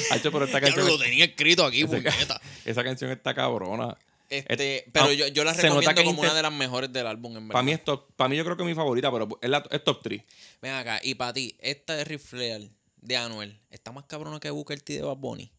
Hacho, 0.09 0.31
pero 0.31 0.45
esta 0.45 0.59
canción, 0.61 0.87
lo 0.87 0.97
tenía 0.97 1.25
escrito 1.25 1.63
aquí, 1.63 1.85
esa 2.65 2.83
canción 2.83 3.11
está 3.11 3.35
cabrona. 3.35 3.95
Este, 4.29 4.77
Eh, 4.77 4.89
pero 4.91 5.05
ah, 5.05 5.13
yo, 5.13 5.27
yo 5.27 5.43
la 5.43 5.53
recomiendo 5.53 6.03
como 6.03 6.21
una 6.21 6.33
de 6.33 6.41
las 6.41 6.51
mejores 6.53 6.91
del 6.91 7.05
álbum, 7.07 7.37
en 7.37 7.47
verdad. 7.47 7.53
Para 7.53 7.63
mí, 7.63 7.71
es 7.73 7.83
top- 7.83 8.11
para 8.15 8.27
mí 8.29 8.35
yo 8.37 8.43
creo 8.43 8.57
que 8.57 8.63
es 8.63 8.67
mi 8.69 8.73
favorita, 8.75 9.11
pero 9.11 9.27
es, 9.41 9.49
la- 9.49 9.63
es 9.69 9.83
top 9.83 10.01
3. 10.01 10.23
Ven 10.61 10.73
acá, 10.73 10.99
y 11.03 11.13
para 11.15 11.33
ti, 11.33 11.55
esta 11.59 11.95
de 11.95 12.03
Ric 12.03 12.19
Flair, 12.19 12.69
de 12.97 13.17
Anuel, 13.17 13.59
¿está 13.69 13.91
más 13.91 14.05
cabrona 14.05 14.39
que 14.39 14.49
Booker 14.49 14.81
T 14.81 14.93
de 14.93 15.01
Bad 15.03 15.17
Bunny? 15.17 15.51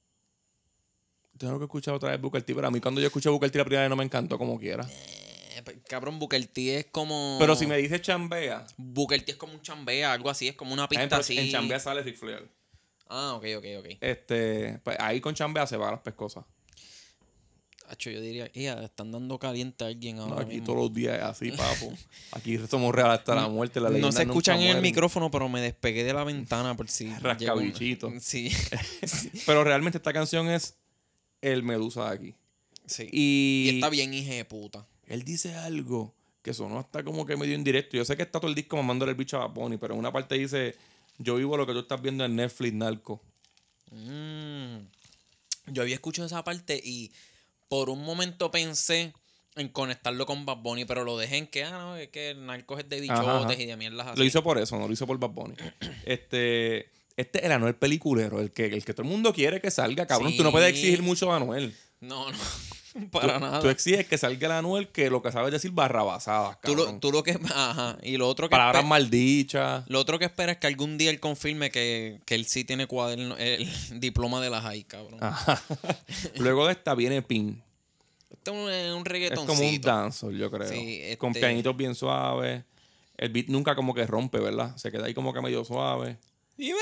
Tengo 1.38 1.58
que 1.58 1.64
escuchar 1.64 1.94
otra 1.94 2.10
vez 2.10 2.20
Booker 2.20 2.42
T, 2.42 2.54
pero 2.54 2.66
a 2.66 2.70
mí 2.70 2.80
cuando 2.80 3.00
yo 3.00 3.06
escuché 3.08 3.28
Booker 3.28 3.50
T 3.50 3.58
la 3.58 3.64
primera 3.64 3.82
vez 3.82 3.90
no 3.90 3.96
me 3.96 4.04
encantó 4.04 4.38
como 4.38 4.58
quiera. 4.58 4.88
Eh, 4.90 5.62
pe- 5.62 5.80
cabrón, 5.82 6.18
Booker 6.18 6.44
T 6.46 6.78
es 6.78 6.86
como... 6.86 7.36
Pero 7.38 7.54
si 7.54 7.66
me 7.66 7.76
dices 7.76 8.00
chambea, 8.00 8.66
Booker 8.78 9.22
T 9.24 9.32
es 9.32 9.36
como 9.36 9.52
un 9.52 9.60
chambea, 9.62 10.12
algo 10.12 10.30
así, 10.30 10.48
es 10.48 10.54
como 10.56 10.72
una 10.72 10.88
pista 10.88 11.18
así. 11.18 11.38
en 11.38 11.50
chambea 11.52 11.78
sale 11.78 12.02
Ric 12.02 12.16
Flair. 12.16 12.48
Ah, 13.08 13.34
ok, 13.34 13.44
ok, 13.58 13.64
ok. 13.80 13.86
Este, 14.00 14.80
pues 14.82 14.96
ahí 14.98 15.20
con 15.20 15.34
chambea 15.34 15.66
se 15.66 15.76
van 15.76 15.92
las 15.92 16.00
pescosas. 16.00 16.44
Hacho, 17.88 18.10
yo 18.10 18.20
diría, 18.20 18.50
ya, 18.52 18.82
están 18.82 19.12
dando 19.12 19.38
caliente 19.38 19.84
a 19.84 19.86
alguien 19.88 20.16
No, 20.16 20.24
ahora 20.24 20.42
aquí 20.42 20.52
mismo. 20.54 20.66
todos 20.66 20.78
los 20.78 20.92
días 20.94 21.16
es 21.18 21.22
así, 21.22 21.50
papo. 21.52 21.92
Aquí 22.32 22.58
somos 22.68 22.94
reales 22.94 23.20
hasta 23.20 23.34
la 23.34 23.48
muerte. 23.48 23.80
las 23.80 23.92
No 23.92 24.10
se 24.12 24.22
escuchan 24.22 24.60
en 24.60 24.76
el 24.76 24.82
micrófono, 24.82 25.30
pero 25.30 25.48
me 25.48 25.60
despegué 25.60 26.02
de 26.04 26.12
la 26.12 26.24
ventana 26.24 26.76
por 26.76 26.88
si... 26.88 27.08
Rascabichito. 27.20 28.08
llegó 28.08 28.20
Sí. 28.20 28.50
Pero 29.46 29.62
realmente 29.64 29.98
esta 29.98 30.12
canción 30.12 30.48
es 30.48 30.74
el 31.42 31.62
Medusa 31.62 32.10
de 32.10 32.14
aquí. 32.16 32.34
sí. 32.86 33.08
Y, 33.12 33.68
Y 33.70 33.74
está 33.76 33.88
bien, 33.88 34.12
hija 34.14 34.34
de 34.34 34.44
puta. 34.44 34.86
él 35.06 35.22
dice 35.22 35.54
algo 35.54 36.12
que 36.42 36.54
sonó 36.54 36.78
hasta 36.78 37.02
como 37.04 37.26
que 37.26 37.36
medio 37.36 37.54
indirecto. 37.54 37.96
Yo 37.96 38.04
sé 38.04 38.16
que 38.16 38.22
está 38.22 38.38
todo 38.40 38.48
el 38.48 38.54
disco 38.54 38.76
mamándole 38.76 39.10
el 39.12 39.16
bicho 39.18 39.40
a 39.40 39.46
Bunny, 39.46 39.76
pero 39.78 39.94
en 39.94 40.00
una 40.00 40.12
parte 40.12 40.36
dice, 40.36 40.74
yo 41.18 41.36
vivo 41.36 41.56
lo 41.56 41.66
que 41.66 41.72
tú 41.72 41.80
estás 41.80 42.00
viendo 42.00 42.24
en 42.24 42.36
Netflix, 42.36 42.72
narco. 42.74 43.20
Mm. 43.90 44.78
Yo 45.72 45.82
había 45.82 45.94
escuchado 45.96 46.26
esa 46.26 46.44
parte 46.44 46.80
y 46.84 47.10
por 47.68 47.90
un 47.90 48.02
momento 48.04 48.50
pensé 48.50 49.12
en 49.56 49.68
conectarlo 49.68 50.26
con 50.26 50.44
Bad 50.44 50.58
Bunny, 50.58 50.84
pero 50.84 51.04
lo 51.04 51.16
dejé 51.16 51.38
en 51.38 51.46
que, 51.46 51.64
ah, 51.64 51.70
no, 51.70 51.96
es 51.96 52.08
que 52.08 52.30
el 52.30 52.44
narco 52.44 52.78
es 52.78 52.88
de 52.88 53.00
bichotes 53.00 53.22
Ajá, 53.26 53.38
ajá. 53.44 53.54
y 53.54 53.66
de 53.66 53.76
mierdas 53.76 54.06
así. 54.08 54.18
Lo 54.18 54.24
hizo 54.24 54.42
por 54.42 54.58
eso, 54.58 54.78
no 54.78 54.86
lo 54.86 54.92
hizo 54.92 55.06
por 55.06 55.18
Bad 55.18 55.30
Bunny. 55.30 55.54
este, 56.04 56.90
este 57.16 57.38
es 57.38 57.44
el 57.44 57.52
Anuel 57.52 57.74
peliculero, 57.76 58.40
el 58.40 58.52
que, 58.52 58.66
el 58.66 58.84
que 58.84 58.92
todo 58.92 59.02
el 59.04 59.08
mundo 59.08 59.32
quiere 59.32 59.60
que 59.60 59.70
salga, 59.70 60.06
cabrón. 60.06 60.36
Tú 60.36 60.42
no 60.42 60.50
puedes 60.52 60.70
Sí. 60.72 60.78
exigir 60.80 61.02
mucho 61.02 61.32
a 61.32 61.36
Anuel. 61.36 61.74
No, 62.00 62.30
no, 62.30 62.38
para 63.12 63.34
tú, 63.34 63.40
nada. 63.40 63.60
Tú 63.60 63.68
exiges 63.68 64.06
que 64.06 64.18
salga 64.18 64.46
el 64.46 64.52
Anuel 64.52 64.88
que 64.88 65.10
lo 65.10 65.22
que 65.22 65.32
sabe 65.32 65.46
es 65.48 65.52
decir 65.52 65.70
barrabasadas, 65.72 66.60
Tú 66.62 66.74
lo, 66.74 66.98
tú 66.98 67.12
lo 67.12 67.22
que... 67.22 67.38
Ajá. 67.54 67.98
Y 68.02 68.16
lo 68.16 68.28
otro 68.28 68.48
que... 68.48 68.52
Palabras 68.52 68.84
maldichas. 68.84 69.84
Lo 69.88 70.00
otro 70.00 70.18
que 70.18 70.24
espera 70.24 70.52
es 70.52 70.58
que 70.58 70.66
algún 70.66 70.98
día 70.98 71.10
él 71.10 71.20
confirme 71.20 71.70
que, 71.70 72.20
que 72.24 72.34
él 72.34 72.46
sí 72.46 72.64
tiene 72.64 72.86
cuaderno, 72.86 73.36
el 73.36 73.68
diploma 74.00 74.40
de 74.40 74.50
la 74.50 74.60
high, 74.62 74.84
cabrón. 74.84 75.22
Ajá. 75.22 75.62
Luego 76.36 76.66
de 76.66 76.72
esta 76.72 76.94
viene 76.94 77.22
Pin. 77.22 77.62
Este 78.30 78.50
es 78.50 78.56
un, 78.56 78.70
es 78.70 78.92
un 78.92 79.00
Es 79.00 79.04
reggaetoncito. 79.04 79.54
como 79.54 79.68
un 79.68 79.80
dancehall, 79.80 80.36
yo 80.38 80.50
creo. 80.50 80.68
Sí, 80.68 81.02
Con 81.18 81.30
este- 81.30 81.40
pianitos 81.40 81.76
bien 81.76 81.94
suaves. 81.94 82.64
El 83.16 83.30
beat 83.30 83.46
nunca 83.48 83.74
como 83.74 83.94
que 83.94 84.06
rompe, 84.06 84.38
¿verdad? 84.38 84.76
Se 84.76 84.92
queda 84.92 85.06
ahí 85.06 85.14
como 85.14 85.32
que 85.32 85.40
medio 85.40 85.64
suave. 85.64 86.18
Y 86.58 86.72
ve, 86.72 86.78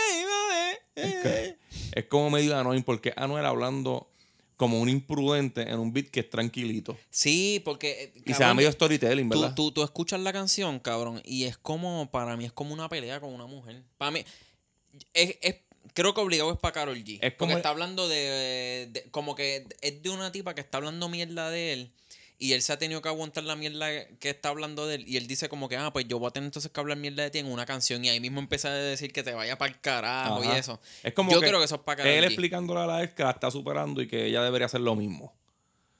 eh, 0.62 0.79
eh. 0.96 1.57
Es 1.92 2.05
como 2.07 2.31
medio 2.31 2.57
annoying 2.57 2.83
porque 2.83 3.12
Anuel 3.16 3.44
hablando 3.46 4.09
como 4.57 4.81
un 4.81 4.88
imprudente 4.88 5.62
en 5.62 5.79
un 5.79 5.93
beat 5.93 6.07
que 6.09 6.21
es 6.21 6.31
tranquilito. 6.31 6.97
Sí, 7.11 7.61
porque. 7.64 8.12
eh, 8.17 8.23
Y 8.27 8.35
se 8.35 8.43
da 8.43 8.55
medio 8.55 8.71
storytelling, 8.73 9.29
tú, 9.31 9.40
¿verdad? 9.40 9.55
tú, 9.55 9.73
tú 9.73 9.83
escuchas 9.83 10.21
la 10.21 10.33
canción, 10.33 10.79
cabrón, 10.81 11.21
y 11.25 11.45
es 11.45 11.57
como. 11.59 12.11
Para 12.11 12.37
mí 12.37 12.45
es 12.45 12.53
como 12.53 12.73
una 12.75 12.88
pelea 12.88 13.21
con 13.21 13.33
una 13.33 13.47
mujer. 13.47 13.83
Para 13.99 14.11
mí. 14.11 14.25
Es, 15.12 15.37
es- 15.43 15.57
creo 15.93 16.14
que 16.14 16.21
obligado 16.21 16.53
es 16.53 16.59
para 16.59 16.73
Carol 16.73 16.97
G. 17.05 17.19
Es 17.21 17.35
como- 17.35 17.49
porque 17.51 17.55
está 17.57 17.69
hablando 17.71 18.09
de, 18.09 18.88
de- 18.93 19.05
Como 19.11 19.35
que 19.35 19.67
es 19.81 20.03
de 20.03 20.11
una 20.11 20.31
tipa 20.33 20.55
que 20.55 20.61
está 20.61 20.79
hablando 20.79 21.09
mierda 21.09 21.51
de 21.51 21.73
él. 21.73 21.93
Y 22.38 22.53
él 22.53 22.62
se 22.62 22.73
ha 22.73 22.79
tenido 22.79 23.01
que 23.01 23.09
aguantar 23.09 23.44
la 23.44 23.55
mierda 23.55 23.87
que 24.18 24.31
está 24.31 24.49
hablando 24.49 24.87
de 24.87 24.97
él. 24.97 25.05
Y 25.09 25.16
él 25.16 25.27
dice 25.29 25.49
como 25.49 25.68
que, 25.68 25.77
ah, 25.77 25.92
pues 25.92 26.07
yo 26.09 26.18
voy 26.18 26.29
a 26.29 26.31
tener 26.33 26.47
entonces 26.49 26.70
que 26.70 26.81
hablar 26.81 26.99
mierda 26.99 27.23
de 27.23 27.31
ti 27.31 27.38
en 27.38 27.47
una 27.47 27.64
canción. 27.64 28.05
Y 28.05 28.09
ahí 28.09 28.18
mismo 28.20 28.40
empieza 28.40 28.68
a 28.68 28.73
decir 28.73 29.12
que 29.12 29.23
te 29.23 29.33
vaya 29.33 29.57
para 29.57 29.73
el 29.73 29.81
carajo 29.81 30.42
y 30.42 30.49
eso. 30.49 30.81
Es 31.03 31.12
como 31.14 31.31
yo 31.31 31.40
que 31.40 31.47
creo 31.47 31.61
que 31.61 31.64
eso 31.66 31.77
es 31.77 31.81
para 31.83 31.99
Karol 31.99 32.12
Él 32.12 32.25
G. 32.25 32.27
explicándole 32.27 32.81
a 32.81 32.87
la 32.87 33.03
ex 33.05 33.14
que 33.14 33.23
la 33.23 33.31
está 33.31 33.51
superando 33.51 34.03
y 34.03 34.09
que 34.09 34.27
ella 34.27 34.42
debería 34.42 34.66
hacer 34.66 34.81
lo 34.81 34.97
mismo. 34.97 35.33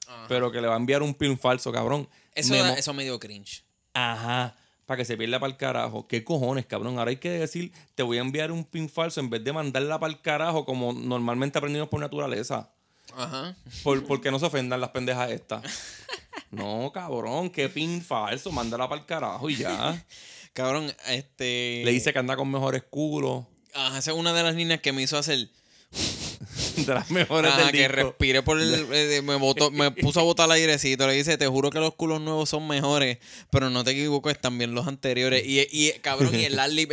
Ajá. 0.07 0.25
Pero 0.27 0.51
que 0.51 0.59
le 0.61 0.67
va 0.67 0.73
a 0.73 0.77
enviar 0.77 1.01
un 1.01 1.13
pin 1.13 1.39
falso, 1.39 1.71
cabrón. 1.71 2.07
Eso, 2.35 2.51
Me 2.51 2.59
da- 2.59 2.73
eso 2.73 2.93
me 2.93 3.03
dio 3.03 3.17
cringe. 3.19 3.63
Ajá. 3.93 4.55
Para 4.85 4.97
que 4.97 5.05
se 5.05 5.17
pierda 5.17 5.39
para 5.39 5.51
el 5.51 5.57
carajo. 5.57 6.05
¿Qué 6.07 6.23
cojones, 6.23 6.65
cabrón? 6.67 6.99
Ahora 6.99 7.09
hay 7.09 7.17
que 7.17 7.29
decir, 7.31 7.71
te 7.95 8.03
voy 8.03 8.17
a 8.17 8.21
enviar 8.21 8.51
un 8.51 8.65
pin 8.65 8.87
falso 8.89 9.19
en 9.19 9.29
vez 9.31 9.43
de 9.43 9.51
mandarla 9.53 9.99
para 9.99 10.13
el 10.13 10.21
carajo 10.21 10.63
como 10.65 10.93
normalmente 10.93 11.57
aprendimos 11.57 11.87
por 11.89 12.01
naturaleza. 12.01 12.69
Ajá. 13.17 13.55
Por, 13.83 14.05
porque 14.05 14.29
no 14.29 14.37
se 14.37 14.45
ofendan 14.45 14.81
las 14.81 14.89
pendejas 14.89 15.31
estas. 15.31 15.63
No, 16.55 16.91
cabrón, 16.93 17.49
qué 17.49 17.69
pin 17.69 18.01
falso. 18.01 18.51
Mándala 18.51 18.87
para 18.89 19.01
el 19.01 19.07
carajo 19.07 19.49
y 19.49 19.57
ya. 19.57 20.05
Cabrón, 20.53 20.91
este. 21.09 21.81
Le 21.83 21.91
dice 21.91 22.13
que 22.13 22.19
anda 22.19 22.37
con 22.37 22.49
mejores 22.49 22.81
culos. 22.89 23.43
Ajá, 23.73 23.97
esa 23.97 24.11
es 24.11 24.17
una 24.17 24.31
de 24.33 24.41
las 24.41 24.55
líneas 24.55 24.79
que 24.79 24.93
me 24.93 25.01
hizo 25.01 25.17
hacer. 25.17 25.49
De 26.77 26.93
las 26.93 27.09
mejores 27.09 27.51
Ajá, 27.51 27.63
del 27.63 27.71
que 27.71 27.77
disco. 27.87 27.93
respire 27.95 28.41
por 28.43 28.59
el. 28.59 28.85
eh, 28.93 29.21
me, 29.21 29.35
botó- 29.35 29.71
me 29.71 29.91
puso 29.91 30.19
a 30.19 30.23
botar 30.23 30.49
airecito. 30.51 31.07
Le 31.07 31.13
dice: 31.13 31.37
Te 31.37 31.47
juro 31.47 31.69
que 31.69 31.79
los 31.79 31.95
culos 31.95 32.19
nuevos 32.21 32.49
son 32.49 32.67
mejores, 32.67 33.17
pero 33.49 33.69
no 33.69 33.83
te 33.83 33.91
equivoques, 33.91 34.39
también 34.39 34.73
los 34.75 34.87
anteriores. 34.87 35.43
Y, 35.45 35.67
y 35.71 35.91
cabrón, 35.99 36.33
y 36.35 36.43
el 36.45 36.59
adlib 36.59 36.89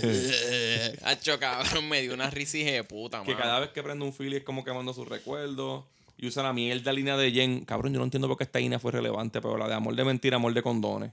eh, 0.00 0.96
Hacho, 1.02 1.38
cabrón, 1.38 1.88
me 1.88 2.02
dio 2.02 2.14
una 2.14 2.30
risa 2.30 2.58
de 2.58 2.84
puta, 2.84 3.22
Que 3.22 3.32
mano. 3.32 3.42
cada 3.44 3.60
vez 3.60 3.70
que 3.70 3.82
prende 3.82 4.04
un 4.04 4.12
Philly 4.12 4.36
es 4.36 4.44
como 4.44 4.64
quemando 4.64 4.92
sus 4.92 5.08
recuerdos. 5.08 5.84
Y 6.18 6.26
usa 6.26 6.42
la 6.42 6.52
mierda 6.52 6.92
línea 6.92 7.16
de 7.16 7.30
Jen. 7.32 7.64
Cabrón, 7.64 7.92
yo 7.94 7.98
no 8.00 8.04
entiendo 8.04 8.26
por 8.28 8.36
qué 8.36 8.44
esta 8.44 8.58
línea 8.58 8.78
fue 8.78 8.92
relevante, 8.92 9.40
pero 9.40 9.56
la 9.56 9.68
de 9.68 9.74
amor 9.74 9.94
de 9.94 10.04
mentira, 10.04 10.36
amor 10.36 10.52
de 10.52 10.62
condones. 10.62 11.12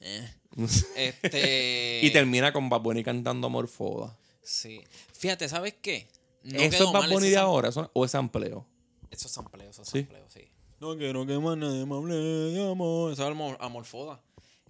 Eh, 0.00 0.30
Este. 0.96 2.00
y 2.02 2.10
termina 2.10 2.52
con 2.52 2.68
Bad 2.68 2.80
Bunny 2.82 3.02
cantando 3.02 3.46
Amor 3.48 3.66
Foda. 3.68 4.16
Sí. 4.42 4.80
Fíjate, 5.12 5.48
¿sabes 5.48 5.74
qué? 5.80 6.06
No 6.44 6.60
¿Eso 6.60 6.70
quedó 6.70 6.86
es 6.88 6.92
Bad 6.92 7.00
mal 7.00 7.10
Bunny 7.12 7.28
de 7.30 7.36
ahora 7.38 7.68
eso- 7.70 7.90
o 7.94 8.04
es 8.04 8.10
sampleo? 8.10 8.66
Esos 9.10 9.30
sampleos, 9.32 9.70
esos 9.70 9.88
Sí. 9.88 10.00
sampleos, 10.00 10.32
sí. 10.32 10.42
No 10.80 10.96
quiero 10.96 11.26
que 11.26 11.38
más 11.38 11.56
nadie 11.56 11.86
me 11.86 11.94
hable 11.96 12.14
de 12.14 12.70
amor. 12.70 13.12
Eso 13.12 13.22
es 13.24 13.30
amor, 13.30 13.56
amorfoda. 13.60 14.20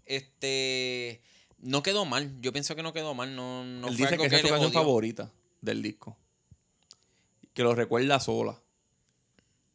Este. 0.04 1.20
No 1.58 1.82
quedó 1.82 2.04
mal. 2.04 2.36
Yo 2.40 2.52
pienso 2.52 2.76
que 2.76 2.82
no 2.84 2.92
quedó 2.92 3.14
mal. 3.14 3.34
No, 3.34 3.64
no 3.64 3.88
Él 3.88 3.94
fue 3.94 3.96
dice 3.96 4.14
algo 4.14 4.22
que 4.22 4.26
esa 4.28 4.36
es 4.36 4.42
su 4.42 4.48
canción 4.48 4.72
favorita 4.72 5.32
del 5.60 5.82
disco. 5.82 6.16
Que 7.52 7.62
lo 7.64 7.74
recuerda 7.74 8.20
sola. 8.20 8.60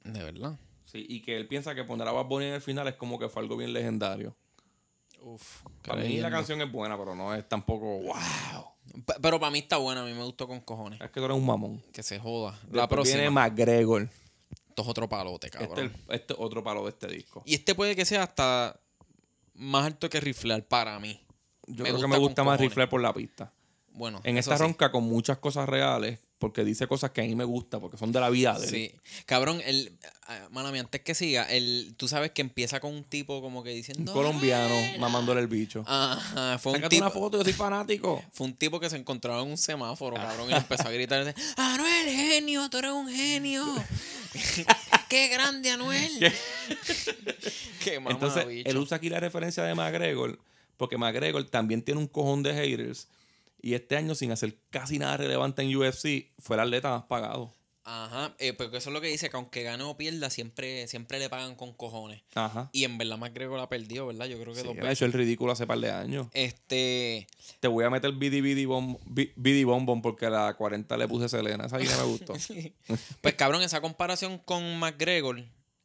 De 0.04 0.24
verdad. 0.24 0.58
Sí, 0.86 1.06
y 1.08 1.22
que 1.22 1.38
él 1.38 1.48
piensa 1.48 1.74
que 1.76 1.84
poner 1.84 2.08
a 2.08 2.12
Bad 2.12 2.26
Bunny 2.26 2.46
en 2.48 2.54
el 2.56 2.62
final 2.62 2.88
es 2.88 2.96
como 2.96 3.18
que 3.18 3.30
fue 3.30 3.42
algo 3.42 3.56
bien 3.58 3.72
legendario. 3.74 4.36
Uf. 5.22 5.64
Para 5.86 6.02
mí 6.02 6.18
la 6.18 6.32
canción 6.32 6.60
es 6.62 6.72
buena, 6.72 6.98
pero 6.98 7.16
no 7.16 7.34
es 7.34 7.48
tampoco 7.48 8.00
wow. 8.00 8.16
Pero 9.22 9.40
para 9.40 9.52
mí 9.52 9.60
está 9.60 9.78
buena. 9.78 10.02
A 10.02 10.06
mí 10.06 10.14
me 10.14 10.24
gustó 10.24 10.48
con 10.48 10.60
cojones. 10.62 11.00
Es 11.00 11.10
que 11.12 11.20
tú 11.20 11.26
eres 11.26 11.38
un 11.38 11.46
mamón. 11.46 11.82
Que 11.94 12.04
se 12.04 12.20
joda. 12.20 12.52
La 12.72 12.82
Después 12.82 12.88
próxima. 12.88 13.18
viene 13.18 13.30
McGregor. 13.30 14.10
Esto 14.70 14.82
es 14.82 14.88
otro 14.88 15.08
palote, 15.08 15.48
Este 15.48 15.60
cabrón. 15.60 15.94
este 16.10 16.34
es 16.34 16.40
otro 16.40 16.64
palo 16.64 16.84
de 16.84 16.90
este 16.90 17.08
disco. 17.08 17.44
Y 17.46 17.54
este 17.56 17.76
puede 17.76 17.96
que 17.96 18.06
sea 18.06 18.24
hasta 18.24 18.80
más 19.54 19.86
alto 19.86 20.10
que 20.10 20.20
riflar 20.20 20.66
para 20.66 21.00
mí. 21.00 21.20
Yo 21.68 21.84
me 21.84 21.90
creo 21.90 22.02
que 22.02 22.08
me 22.08 22.18
gusta 22.18 22.44
más 22.44 22.58
cojones. 22.58 22.88
por 22.90 23.02
la 23.02 23.14
pista. 23.14 23.54
Bueno. 23.92 24.22
En 24.24 24.38
esta 24.38 24.58
sí. 24.58 24.64
ronca 24.64 24.92
con 24.92 25.04
muchas 25.04 25.38
cosas 25.38 25.70
reales, 25.70 26.20
porque 26.42 26.66
dice 26.66 26.86
cosas 26.88 27.12
que 27.12 27.22
a 27.22 27.24
mí 27.24 27.36
me 27.36 27.46
gusta, 27.46 27.80
porque 27.80 27.96
son 27.96 28.12
de 28.12 28.20
la 28.20 28.30
vida 28.30 28.60
de 28.60 28.66
él. 28.66 28.70
Sí. 28.70 28.92
Cabrón, 29.26 29.62
el. 29.66 29.98
ah, 30.28 30.50
Mala 30.52 30.72
mía, 30.72 30.82
antes 30.82 31.00
que 31.02 31.16
siga, 31.16 31.44
el, 31.46 31.94
tú 31.96 32.10
sabes 32.10 32.32
que 32.32 32.42
empieza 32.42 32.82
con 32.82 32.94
un 32.94 33.06
tipo 33.06 33.42
como 33.42 33.64
que 33.64 33.70
Un 33.70 33.76
diciendo. 33.78 34.12
colombiano 34.12 34.76
mamándole 35.00 35.40
el 35.40 35.48
bicho. 35.48 35.86
Ajá, 35.88 36.58
fue 36.60 36.74
un 36.74 36.82
tipo. 36.90 36.98
una 37.06 37.12
foto, 37.12 37.38
yo 37.38 37.44
soy 37.46 37.54
fanático. 37.54 38.22
Fue 38.34 38.48
un 38.48 38.54
tipo 38.56 38.80
que 38.82 38.90
se 38.90 38.98
encontraba 38.98 39.42
en 39.42 39.48
un 39.50 39.58
semáforo, 39.58 40.18
Ah. 40.18 40.28
cabrón, 40.28 40.50
y 40.50 40.54
empezó 40.54 40.88
a 40.88 40.92
gritar: 40.92 41.34
¡Anuel, 41.56 42.06
genio! 42.10 42.70
¡Tú 42.70 42.80
eres 42.80 42.92
un 42.92 43.08
genio! 43.10 43.64
¡Qué 45.10 45.28
grande, 45.28 45.70
Anuel! 45.72 46.12
¡Qué 47.84 47.96
Entonces, 47.96 48.36
mamabicho. 48.44 48.70
él 48.70 48.78
usa 48.78 48.98
aquí 48.98 49.10
la 49.10 49.20
referencia 49.20 49.64
de 49.64 49.76
McGregor, 49.76 50.40
porque 50.78 50.98
McGregor 50.98 51.44
también 51.50 51.82
tiene 51.82 52.00
un 52.00 52.08
cojón 52.08 52.44
de 52.44 52.54
haters. 52.54 53.08
Y 53.62 53.74
este 53.76 53.96
año, 53.98 54.16
sin 54.16 54.32
hacer 54.32 54.58
casi 54.70 54.98
nada 55.00 55.18
relevante 55.18 55.62
en 55.62 55.76
UFC, 55.76 56.32
fue 56.40 56.56
el 56.56 56.62
atleta 56.62 56.90
más 56.90 57.04
pagado. 57.04 57.54
Ajá, 57.84 58.36
eh, 58.38 58.54
porque 58.54 58.78
eso 58.78 58.90
es 58.92 58.94
lo 58.94 59.02
que 59.02 59.08
dice: 59.08 59.30
que 59.32 59.38
aunque 59.38 59.64
gane 59.64 59.84
o 59.84 59.98
pierda, 59.98 60.30
siempre, 60.30 60.88
siempre 60.88 61.18
le 61.18 61.30
pagan 61.30 61.56
con 61.56 61.74
cojones. 61.74 62.22
Ajá. 62.36 62.70
Y 62.74 62.84
en 62.84 62.98
verdad, 63.00 63.18
McGregor 63.18 63.58
la 63.58 63.68
perdió, 63.70 64.06
¿verdad? 64.06 64.28
Yo 64.28 64.40
creo 64.40 64.54
que 64.54 64.62
Sí, 64.62 64.68
dos 64.68 64.78
ha 64.86 64.92
hecho 64.92 65.06
el 65.06 65.14
ridículo 65.14 65.52
hace 65.52 65.66
par 65.66 65.80
de 65.80 65.90
años. 65.90 66.28
Este. 66.34 67.28
Te 67.60 67.68
voy 67.68 67.84
a 67.84 67.90
meter 67.90 68.12
Bidi 68.14 68.40
Bidi 68.42 68.66
Bom, 68.66 68.98
Bi- 69.06 69.34
Bidi 69.36 69.64
Bom 69.64 69.86
Bom 69.88 70.02
porque 70.04 70.28
a 70.28 70.30
la 70.30 70.54
40 70.54 70.96
le 70.96 71.08
puse 71.08 71.28
Selena. 71.28 71.66
Esa 71.66 71.80
línea 71.80 71.98
me 71.98 72.04
gustó. 72.04 72.34
Pues 73.22 73.34
cabrón, 73.36 73.64
esa 73.64 73.82
comparación 73.82 74.38
con 74.38 74.78
McGregor, 74.78 75.44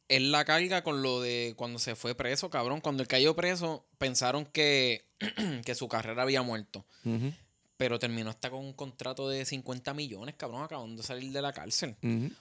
él 0.09 0.33
la 0.33 0.45
carga 0.45 0.83
con 0.83 1.03
lo 1.03 1.21
de 1.23 1.55
cuando 1.57 1.79
se 1.79 1.97
fue 1.97 2.15
preso, 2.15 2.51
cabrón. 2.51 2.81
Cuando 2.83 3.03
él 3.03 3.09
cayó 3.09 3.35
preso, 3.35 3.87
pensaron 3.97 4.45
que, 4.45 5.07
que 5.65 5.75
su 5.75 5.89
carrera 5.89 6.23
había 6.23 6.43
muerto. 6.43 6.85
Ujú, 7.07 7.33
Pero 7.77 7.99
terminó 7.99 8.31
hasta 8.31 8.51
con 8.51 8.61
un 8.61 8.73
contrato 8.73 9.29
de 9.29 9.45
50 9.45 9.93
millones, 9.95 10.35
cabrón, 10.37 10.63
acabando 10.63 11.03
de 11.03 11.07
salir 11.07 11.31
de 11.33 11.43
la 11.43 11.53
cárcel. 11.53 11.97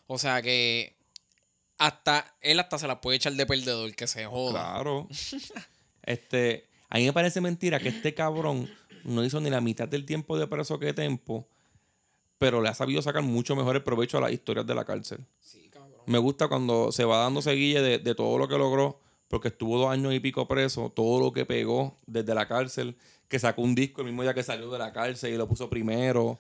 O 0.08 0.18
sea 0.18 0.42
que 0.42 0.96
hasta 1.78 2.36
él 2.42 2.60
hasta 2.60 2.80
se 2.80 2.88
la 2.88 3.02
puede 3.02 3.18
echar 3.18 3.34
de 3.34 3.46
perdedor, 3.46 3.94
que 3.96 4.08
se 4.08 4.26
joda. 4.26 4.74
Claro. 4.74 5.08
este, 6.04 6.70
a 6.90 6.98
mí 6.98 7.06
me 7.06 7.14
parece 7.14 7.42
mentira 7.42 7.80
que 7.80 7.90
este 7.90 8.14
cabrón 8.14 8.70
no 9.04 9.24
hizo 9.24 9.40
ni 9.42 9.50
la 9.50 9.62
mitad 9.62 9.88
del 9.88 10.06
tiempo 10.06 10.38
de 10.38 10.48
preso 10.48 10.80
que 10.80 10.94
Tempo, 10.94 11.48
pero 12.38 12.62
le 12.62 12.70
ha 12.70 12.74
sabido 12.74 13.02
sacar 13.02 13.24
mucho 13.24 13.56
mejor 13.56 13.76
el 13.76 13.84
provecho 13.84 14.18
a 14.18 14.22
las 14.22 14.32
historias 14.32 14.66
de 14.66 14.76
la 14.76 14.86
cárcel. 14.86 15.26
Sí, 15.40 15.70
cabrón. 15.70 16.02
Me 16.06 16.18
gusta 16.18 16.48
cuando 16.48 16.92
se 16.92 17.04
va 17.06 17.18
dando 17.18 17.42
seguille 17.42 17.82
de, 17.82 18.00
de 18.00 18.16
todo 18.16 18.38
lo 18.38 18.48
que 18.48 18.58
logró, 18.58 19.02
porque 19.28 19.48
estuvo 19.50 19.78
dos 19.78 19.90
años 19.92 20.14
y 20.14 20.20
pico 20.20 20.48
preso, 20.48 20.92
todo 20.96 21.20
lo 21.20 21.32
que 21.34 21.46
pegó 21.46 21.98
desde 22.06 22.34
la 22.36 22.48
cárcel, 22.48 22.98
que 23.28 23.40
sacó 23.40 23.62
un 23.64 23.76
disco 23.76 24.02
el 24.02 24.08
mismo 24.08 24.22
día 24.24 24.34
que 24.34 24.44
salió 24.44 24.70
de 24.70 24.80
la 24.80 24.94
cárcel 24.94 25.34
y 25.34 25.38
lo 25.38 25.48
puso 25.48 25.70
primero. 25.70 26.40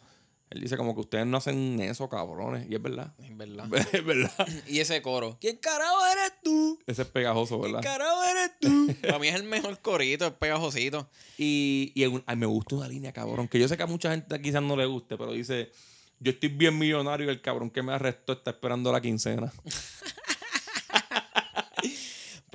Él 0.51 0.61
dice 0.61 0.77
como 0.77 0.93
que 0.93 1.01
ustedes 1.01 1.25
no 1.25 1.37
hacen 1.37 1.79
eso, 1.81 2.07
cabrones. 2.07 2.69
Y 2.69 2.75
es 2.75 2.81
verdad. 2.81 3.15
Es 3.17 3.35
verdad. 3.35 3.67
es 3.93 4.05
verdad. 4.05 4.47
Y 4.67 4.79
ese 4.79 5.01
coro. 5.01 5.37
¿Quién 5.41 5.57
carajo 5.57 5.97
eres 6.11 6.33
tú? 6.43 6.79
Ese 6.85 7.01
es 7.01 7.07
pegajoso, 7.07 7.59
¿Quién 7.59 7.73
¿verdad? 7.73 7.91
carajo 7.91 8.23
eres 8.23 8.51
tú? 8.61 8.93
Para 9.01 9.17
mí 9.17 9.27
es 9.27 9.35
el 9.35 9.43
mejor 9.43 9.79
corito, 9.79 10.27
es 10.27 10.33
pegajosito. 10.33 11.09
Y, 11.39 11.91
y 11.95 12.03
en 12.03 12.13
un- 12.13 12.23
ay, 12.27 12.35
me 12.37 12.45
gusta 12.45 12.75
una 12.75 12.87
línea, 12.87 13.11
cabrón, 13.11 13.47
que 13.47 13.59
yo 13.59 13.67
sé 13.67 13.75
que 13.75 13.83
a 13.83 13.87
mucha 13.87 14.11
gente 14.11 14.39
quizás 14.39 14.61
no 14.61 14.75
le 14.75 14.85
guste, 14.85 15.17
pero 15.17 15.31
dice, 15.33 15.71
yo 16.19 16.31
estoy 16.31 16.49
bien 16.49 16.77
millonario 16.77 17.25
y 17.25 17.29
el 17.31 17.41
cabrón 17.41 17.71
que 17.71 17.81
me 17.81 17.93
arrestó 17.93 18.33
está 18.33 18.51
esperando 18.51 18.91
la 18.91 19.01
quincena. 19.01 19.51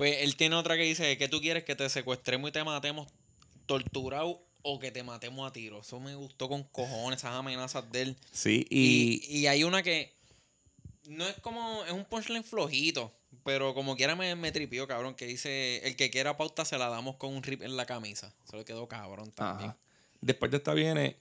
Pues 0.01 0.17
él 0.21 0.35
tiene 0.35 0.55
otra 0.55 0.77
que 0.77 0.81
dice 0.81 1.15
que 1.15 1.27
tú 1.27 1.39
quieres 1.41 1.63
que 1.63 1.75
te 1.75 1.87
secuestremos 1.87 2.49
y 2.49 2.51
te 2.51 2.63
matemos 2.63 3.07
torturado 3.67 4.43
o 4.63 4.79
que 4.79 4.89
te 4.89 5.03
matemos 5.03 5.47
a 5.47 5.53
tiro. 5.53 5.81
Eso 5.81 5.99
me 5.99 6.15
gustó 6.15 6.49
con 6.49 6.63
cojones, 6.63 7.19
esas 7.19 7.35
amenazas 7.35 7.83
de 7.91 8.01
él. 8.01 8.17
Sí, 8.31 8.65
Y, 8.71 9.21
y, 9.29 9.41
y 9.41 9.45
hay 9.45 9.63
una 9.63 9.83
que 9.83 10.11
no 11.07 11.27
es 11.27 11.35
como, 11.41 11.85
es 11.85 11.91
un 11.91 12.03
punchline 12.05 12.43
flojito, 12.43 13.13
pero 13.43 13.75
como 13.75 13.95
quiera 13.95 14.15
me, 14.15 14.33
me 14.35 14.51
tripió, 14.51 14.87
cabrón, 14.87 15.13
que 15.13 15.27
dice, 15.27 15.87
el 15.87 15.95
que 15.95 16.09
quiera 16.09 16.35
pauta 16.35 16.65
se 16.65 16.79
la 16.79 16.89
damos 16.89 17.17
con 17.17 17.35
un 17.35 17.43
rip 17.43 17.61
en 17.61 17.77
la 17.77 17.85
camisa. 17.85 18.33
Eso 18.47 18.57
le 18.57 18.65
quedó 18.65 18.87
cabrón 18.87 19.29
también. 19.29 19.69
ajá. 19.69 19.77
después 20.19 20.49
de 20.49 20.57
esta 20.57 20.73
viene 20.73 21.17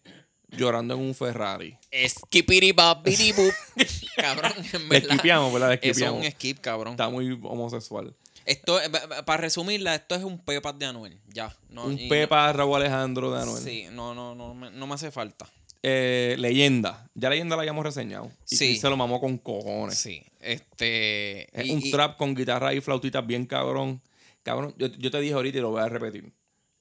llorando 0.48 0.94
en 0.94 1.00
un 1.00 1.14
Ferrari. 1.14 1.76
Skipiribabiribup. 2.08 3.52
cabrón, 4.16 4.52
en 4.72 4.88
verdad. 4.88 5.10
esquipiamos, 5.10 5.52
¿verdad? 5.52 5.72
Eso 5.74 5.80
es 5.82 5.90
esquipiamos. 5.90 6.24
un 6.24 6.30
skip, 6.30 6.60
cabrón. 6.60 6.92
Está 6.94 7.10
muy 7.10 7.38
homosexual. 7.42 8.14
Esto, 8.44 8.80
eh, 8.80 8.88
pa- 8.90 9.08
pa- 9.08 9.24
para 9.24 9.40
resumirla, 9.42 9.94
esto 9.94 10.14
es 10.14 10.22
un 10.24 10.38
Pepas 10.38 10.78
de 10.78 10.86
Anuel. 10.86 11.18
Ya. 11.28 11.54
No, 11.68 11.84
un 11.86 12.08
Pepa 12.08 12.52
Raúl 12.52 12.76
Alejandro 12.76 13.30
de 13.30 13.36
no- 13.36 13.42
Anuel. 13.42 13.62
Sí, 13.62 13.86
no, 13.92 14.14
no, 14.14 14.34
no, 14.34 14.54
me- 14.54 14.70
no 14.70 14.86
me 14.86 14.94
hace 14.94 15.10
falta. 15.10 15.46
Eh, 15.82 16.36
leyenda. 16.38 17.08
Ya 17.14 17.30
Leyenda 17.30 17.56
la 17.56 17.62
habíamos 17.62 17.84
reseñado. 17.84 18.30
Y 18.50 18.56
Sí. 18.56 18.76
Se 18.76 18.88
lo 18.90 18.96
mamó 18.98 19.18
con 19.20 19.38
cojones. 19.38 19.96
Sí. 19.98 20.22
Este. 20.40 21.58
Es 21.58 21.66
y- 21.66 21.70
un 21.70 21.78
y- 21.84 21.90
trap 21.90 22.18
con 22.18 22.34
guitarra 22.34 22.74
y 22.74 22.80
flautitas 22.82 23.26
bien 23.26 23.46
cabrón. 23.46 24.02
Cabrón, 24.42 24.74
yo, 24.78 24.88
yo 24.88 25.10
te 25.10 25.20
dije 25.20 25.32
ahorita 25.34 25.56
y 25.58 25.60
lo 25.62 25.70
voy 25.70 25.80
a 25.80 25.88
repetir. 25.88 26.30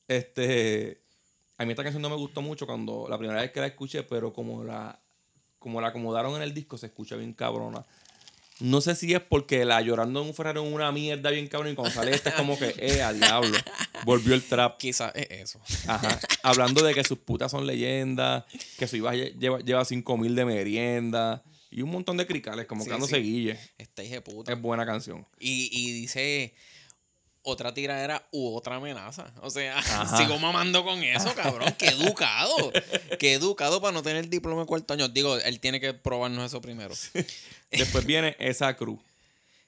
Este. 0.08 1.02
A 1.58 1.66
mí 1.66 1.72
esta 1.72 1.84
canción 1.84 2.02
no 2.02 2.10
me 2.10 2.16
gustó 2.16 2.42
mucho 2.42 2.66
cuando 2.66 3.08
la 3.10 3.18
primera 3.18 3.42
vez 3.42 3.52
que 3.52 3.60
la 3.60 3.68
escuché, 3.68 4.04
pero 4.04 4.32
como 4.34 4.64
la, 4.64 5.00
como 5.60 5.82
la 5.82 5.90
acomodaron 5.90 6.36
en 6.38 6.42
el 6.42 6.54
disco, 6.54 6.78
se 6.78 6.86
escucha 6.88 7.16
bien 7.18 7.34
cabrona. 7.34 7.86
No 8.60 8.82
sé 8.82 8.96
si 8.96 9.14
es 9.14 9.22
porque 9.22 9.64
la 9.66 9.82
llorando 9.82 10.22
en 10.22 10.28
un 10.28 10.34
Ferrari 10.34 10.60
es 10.60 10.74
una 10.74 10.92
mierda 10.92 11.32
bien 11.32 11.48
cabrón 11.48 11.72
y 11.72 11.76
cuando 11.76 11.94
sale 11.94 12.14
esta 12.14 12.30
es 12.32 12.36
como 12.36 12.58
que, 12.60 12.74
eh, 12.78 13.02
a 13.02 13.14
diablo. 13.14 13.58
Volvió 14.06 14.34
el 14.36 14.44
trap. 14.44 14.78
Quizás 14.78 15.12
es 15.16 15.28
eso. 15.32 15.62
Ajá. 15.88 16.20
Hablando 16.44 16.84
de 16.84 16.94
que 16.94 17.04
sus 17.04 17.20
putas 17.20 17.52
son 17.52 17.66
leyendas, 17.66 18.44
que 18.78 18.88
su 18.88 18.98
lle- 18.98 19.34
lleva, 19.40 19.60
lleva 19.60 19.86
5 19.86 20.18
mil 20.18 20.36
de 20.36 20.46
merienda 20.46 21.44
y 21.72 21.82
un 21.84 21.92
montón 21.92 22.18
de 22.18 22.26
cricales, 22.28 22.66
como 22.66 22.82
Sí, 22.82 22.88
que 22.88 22.92
dándose 22.92 23.16
sí. 23.18 23.22
guille. 23.22 23.60
Esta 23.78 24.04
hija 24.04 24.16
de 24.16 24.22
puta. 24.22 24.52
Es 24.54 24.62
buena 24.62 24.86
canción. 24.86 25.26
Y, 25.40 25.70
y 25.72 25.94
dice 25.94 26.54
otra 27.44 27.74
tiradera 27.74 28.28
u 28.32 28.56
otra 28.56 28.76
amenaza. 28.76 29.32
O 29.42 29.50
sea, 29.50 29.78
Ajá. 29.80 30.18
sigo 30.18 30.38
mamando 30.40 30.84
con 30.84 31.02
eso, 31.04 31.34
cabrón. 31.36 31.74
Qué 31.78 31.88
educado. 31.88 32.72
Qué 33.20 33.34
educado 33.34 33.82
para 33.82 33.92
no 33.94 34.02
tener 34.04 34.30
diploma 34.30 34.62
de 34.62 34.68
cuarto 34.68 34.94
año. 34.94 35.08
Digo, 35.08 35.38
él 35.38 35.60
tiene 35.60 35.80
que 35.80 35.94
probarnos 35.94 36.46
eso 36.46 36.62
primero. 36.62 36.94
Después 37.72 38.06
viene 38.06 38.36
esa 38.40 38.76
cruz. 38.76 39.00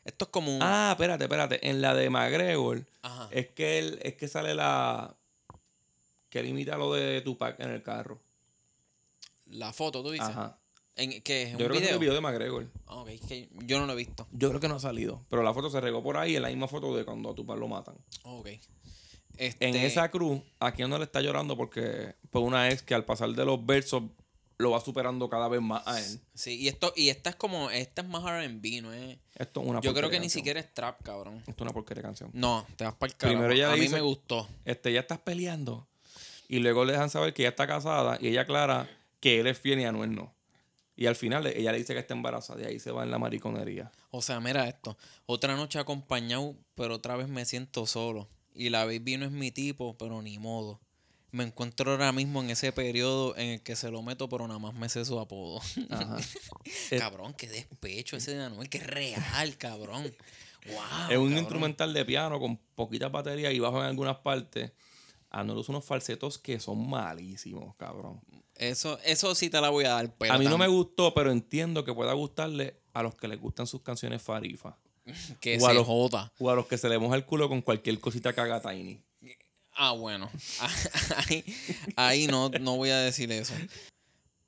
Esto 0.04 0.26
es 0.26 0.32
como 0.32 0.56
un. 0.56 0.62
Ah, 0.64 0.90
espérate, 0.92 1.26
espérate. 1.26 1.70
En 1.70 1.82
la 1.82 1.94
de 1.94 2.10
McGregor 2.10 2.84
Ajá. 3.04 3.30
es 3.32 3.48
que 3.50 3.78
él, 3.80 4.00
es 4.04 4.16
que 4.16 4.28
sale 4.28 4.56
la 4.56 5.14
que 6.30 6.40
él 6.40 6.48
imita 6.48 6.78
lo 6.78 6.94
de 6.94 7.22
Tupac 7.22 7.60
en 7.60 7.70
el 7.70 7.84
carro. 7.84 8.20
La 9.48 9.74
foto, 9.74 10.02
tú 10.02 10.12
dices. 10.12 10.30
Ajá. 10.30 10.58
¿En, 10.96 11.22
¿Qué 11.22 11.44
es? 11.44 11.52
Yo 11.52 11.58
¿Un 11.58 11.58
creo 11.58 11.70
que 11.72 11.78
es 11.78 11.82
video? 11.82 11.94
el 11.94 12.00
video 12.00 12.14
de 12.14 12.22
McGregor. 12.22 12.68
Ah, 12.88 12.96
ok, 12.98 13.10
es 13.10 13.22
que 13.22 13.50
yo 13.66 13.80
no 13.80 13.86
lo 13.86 13.94
he 13.94 13.96
visto. 13.96 14.28
Yo 14.32 14.50
creo 14.50 14.60
que 14.60 14.68
no 14.68 14.76
ha 14.76 14.80
salido. 14.80 15.26
Pero 15.30 15.44
la 15.44 15.54
foto 15.54 15.70
se 15.70 15.80
regó 15.82 16.04
por 16.04 16.18
ahí 16.18 16.36
en 16.36 16.42
la 16.42 16.50
misma 16.50 16.68
foto 16.68 16.96
de 16.96 17.06
cuando 17.06 17.32
a 17.32 17.36
Tupac 17.36 17.58
lo 17.58 17.68
matan. 17.68 17.96
Ok. 18.24 18.50
Este, 19.38 19.70
En 19.70 19.76
esa 19.78 20.12
cruz, 20.12 20.42
aquí 20.60 20.84
no 20.84 20.98
le 20.98 21.06
está 21.06 21.22
llorando 21.22 21.56
porque 21.58 22.16
por 22.30 22.44
una 22.44 22.70
ex 22.70 22.84
que 22.84 22.94
al 22.94 23.06
pasar 23.06 23.30
de 23.30 23.46
los 23.46 23.66
versos 23.66 24.04
lo 24.58 24.72
va 24.72 24.80
superando 24.82 25.30
cada 25.30 25.48
vez 25.48 25.62
más 25.62 25.82
a 25.88 26.00
él. 26.00 26.20
Sí, 26.36 26.60
y 26.60 26.68
esto, 26.68 26.94
y 26.96 27.10
esta 27.10 27.32
es 27.32 27.36
como, 27.36 27.72
esta 27.72 28.04
es 28.04 28.08
más 28.08 28.24
R&B, 28.24 28.82
¿no 28.82 28.94
es? 28.94 29.18
Esto 29.36 29.62
es 29.62 29.68
una 29.68 29.82
Yo 29.82 29.94
creo 29.94 30.10
que 30.10 30.20
ni 30.20 30.30
siquiera 30.30 30.60
es 30.60 30.72
trap, 30.72 31.02
cabrón. 31.02 31.38
Esto 31.40 31.52
es 31.52 31.62
una 31.62 31.72
porquería 31.72 32.04
canción. 32.04 32.30
No, 32.34 32.68
te 32.76 32.84
vas 32.84 32.94
para 32.94 33.12
el 33.12 33.18
carajo. 33.18 33.40
Primero 33.40 33.54
ella 33.56 33.74
A 33.74 33.76
mí 33.78 33.90
me 33.90 34.02
gustó. 34.02 34.48
Este, 34.66 34.94
ya 34.94 35.00
estás 35.00 35.20
peleando. 35.20 35.88
Y 36.48 36.60
luego 36.60 36.86
le 36.86 36.92
dejan 36.94 37.10
saber 37.10 37.34
que 37.34 37.42
ella 37.44 37.50
está 37.50 37.66
casada 37.66 38.20
y 38.22 38.28
ella 38.28 38.42
aclara 38.42 38.88
que 39.20 39.40
él 39.40 39.48
es 39.48 39.58
fiel 39.58 39.80
y 39.80 39.86
Anuel 39.86 40.14
no. 40.14 40.36
Y 40.96 41.06
al 41.06 41.16
final 41.16 41.48
ella 41.48 41.72
le 41.72 41.80
dice 41.80 41.94
que 41.94 42.00
está 42.00 42.14
embarazada 42.14 42.62
y 42.62 42.66
ahí 42.66 42.80
se 42.80 42.92
va 42.92 43.04
en 43.04 43.12
la 43.12 43.18
mariconería. 43.18 43.92
O 44.12 44.22
sea, 44.22 44.40
mira 44.40 44.68
esto. 44.68 44.98
Otra 45.26 45.56
noche 45.56 45.80
acompañado, 45.80 46.56
pero 46.76 46.96
otra 46.96 47.16
vez 47.16 47.28
me 47.28 47.46
siento 47.46 47.86
solo. 47.86 48.28
Y 48.54 48.70
la 48.70 48.86
baby 48.86 49.18
no 49.18 49.26
es 49.26 49.32
mi 49.32 49.52
tipo, 49.52 49.98
pero 49.98 50.22
ni 50.22 50.38
modo. 50.38 50.80
Me 51.32 51.46
encuentro 51.46 51.92
ahora 51.92 52.12
mismo 52.12 52.42
en 52.42 52.50
ese 52.50 52.74
periodo 52.74 53.38
en 53.38 53.48
el 53.48 53.62
que 53.62 53.78
se 53.78 53.90
lo 53.90 54.02
meto, 54.02 54.28
pero 54.28 54.48
nada 54.48 54.60
más 54.60 54.74
me 54.74 54.90
sé 54.90 55.06
su 55.06 55.18
apodo. 55.20 55.62
Ajá. 55.90 56.18
Eh, 56.92 56.98
cabrón, 56.98 57.34
qué 57.34 57.48
despecho 57.48 58.18
ese 58.18 58.36
de 58.36 58.44
Anuel, 58.44 58.70
qué 58.70 58.80
real, 58.80 59.58
cabrón. 59.58 60.04
Wow. 60.66 60.76
es 61.10 61.18
un 61.18 61.28
cabrón. 61.28 61.38
instrumental 61.38 61.94
de 61.94 62.06
piano 62.06 62.40
con 62.40 62.58
poquita 62.76 63.08
batería 63.08 63.52
y 63.52 63.60
bajo 63.60 63.80
en 63.80 63.86
algunas 63.86 64.18
partes. 64.18 64.74
Anuel 65.30 65.60
usa 65.60 65.72
unos 65.72 65.86
falsetos 65.86 66.38
que 66.38 66.60
son 66.60 66.90
malísimos, 66.90 67.76
cabrón. 67.78 68.22
Eso, 68.62 69.00
eso 69.04 69.34
sí 69.36 69.50
te 69.50 69.60
la 69.60 69.70
voy 69.70 69.86
a 69.86 69.90
dar. 69.90 70.14
Pero 70.18 70.34
a 70.34 70.38
mí 70.38 70.46
no 70.46 70.58
me 70.58 70.68
gustó, 70.68 71.14
pero 71.14 71.32
entiendo 71.32 71.84
que 71.84 71.94
pueda 71.94 72.14
gustarle 72.14 72.76
a 72.94 73.02
los 73.04 73.16
que 73.16 73.28
les 73.28 73.40
gustan 73.40 73.66
sus 73.68 73.82
canciones 73.82 74.22
farifa. 74.22 74.78
Que 75.42 75.58
o 75.58 75.68
a 75.68 75.74
los- 75.74 75.86
joda. 75.88 76.32
O 76.40 76.50
a 76.50 76.56
los 76.56 76.68
que 76.68 76.78
se 76.78 76.88
le 76.88 77.00
moja 77.00 77.16
el 77.16 77.26
culo 77.26 77.50
con 77.50 77.62
cualquier 77.62 78.00
cosita 78.00 78.34
que 78.34 78.42
haga 78.42 78.62
Tiny. 78.62 79.02
Ah, 79.74 79.94
bueno. 79.94 80.30
Ahí, 81.16 81.44
ahí 81.96 82.28
no, 82.28 82.50
no 82.50 82.76
voy 82.76 82.90
a 82.90 82.98
decir 83.00 83.32
eso. 83.32 83.54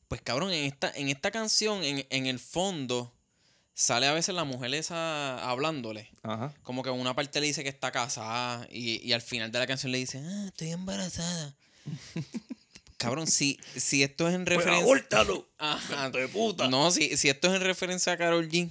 Pues 0.10 0.22
cabrón, 0.22 0.52
en 0.52 0.66
esta, 0.66 0.92
en 0.92 1.08
esta 1.10 1.32
canción, 1.32 1.84
en, 1.84 2.06
en 2.10 2.26
el 2.28 2.38
fondo, 2.40 3.12
sale 3.74 4.06
a 4.06 4.14
veces 4.14 4.36
la 4.36 4.44
mujer 4.44 4.72
esa 4.76 5.50
hablándole. 5.50 6.12
Ajá. 6.22 6.54
Como 6.62 6.84
que 6.84 6.90
en 6.90 7.00
una 7.00 7.16
parte 7.16 7.40
le 7.42 7.48
dice 7.48 7.64
que 7.64 7.70
está 7.70 7.92
casada 7.92 8.68
y, 8.70 9.02
y 9.02 9.14
al 9.14 9.22
final 9.22 9.50
de 9.52 9.58
la 9.60 9.66
canción 9.66 9.92
le 9.92 9.98
dice, 9.98 10.20
ah, 10.24 10.46
estoy 10.50 10.70
embarazada. 10.72 11.56
cabrón, 13.04 13.28
si, 13.28 13.60
si 13.76 14.04
esto 14.04 14.28
es 14.28 14.36
en 14.36 14.46
referencia... 14.46 14.84
¡Abórtalo! 14.84 15.48
Ajá. 15.58 16.10
¡Hijo 16.10 16.18
de 16.18 16.28
puta! 16.28 16.68
No, 16.68 16.92
si, 16.92 17.16
si 17.18 17.30
esto 17.30 17.48
es 17.50 17.56
en 17.56 17.62
referencia 17.62 18.14
a 18.14 18.18
Carol 18.18 18.48
G, 18.50 18.70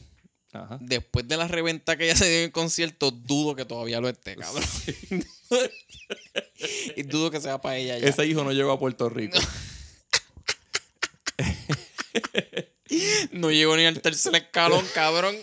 Ajá. 0.52 0.78
después 0.80 1.26
de 1.28 1.36
la 1.36 1.48
reventa 1.48 1.96
que 1.96 2.04
ella 2.04 2.16
se 2.16 2.28
dio 2.28 2.38
en 2.38 2.44
el 2.44 2.52
concierto, 2.52 3.10
dudo 3.10 3.54
que 3.54 3.64
todavía 3.64 4.00
lo 4.00 4.08
esté, 4.08 4.36
cabrón. 4.36 4.64
y 6.96 7.02
dudo 7.02 7.30
que 7.30 7.40
sea 7.40 7.60
para 7.60 7.76
ella 7.76 7.98
ya. 7.98 8.08
Ese 8.08 8.26
hijo 8.26 8.44
no 8.44 8.52
llegó 8.52 8.72
a 8.72 8.78
Puerto 8.78 9.08
Rico. 9.18 9.38
No 13.32 13.50
llegó 13.50 13.76
ni 13.76 13.86
al 13.86 14.00
tercer 14.02 14.34
escalón, 14.34 14.84
cabrón. 14.94 15.34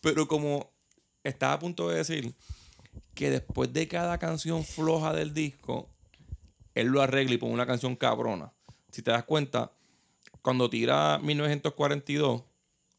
Pero 0.00 0.26
como 0.26 0.72
estaba 1.22 1.54
a 1.54 1.58
punto 1.58 1.88
de 1.90 1.98
decir 1.98 2.34
que 3.14 3.30
después 3.30 3.72
de 3.72 3.88
cada 3.88 4.18
canción 4.18 4.64
floja 4.64 5.12
del 5.12 5.34
disco, 5.34 5.90
él 6.80 6.88
lo 6.88 7.02
arregla 7.02 7.34
y 7.34 7.38
pone 7.38 7.52
una 7.52 7.66
canción 7.66 7.96
cabrona. 7.96 8.52
Si 8.90 9.02
te 9.02 9.10
das 9.10 9.24
cuenta, 9.24 9.72
cuando 10.42 10.68
tira 10.70 11.18
1942, 11.22 12.42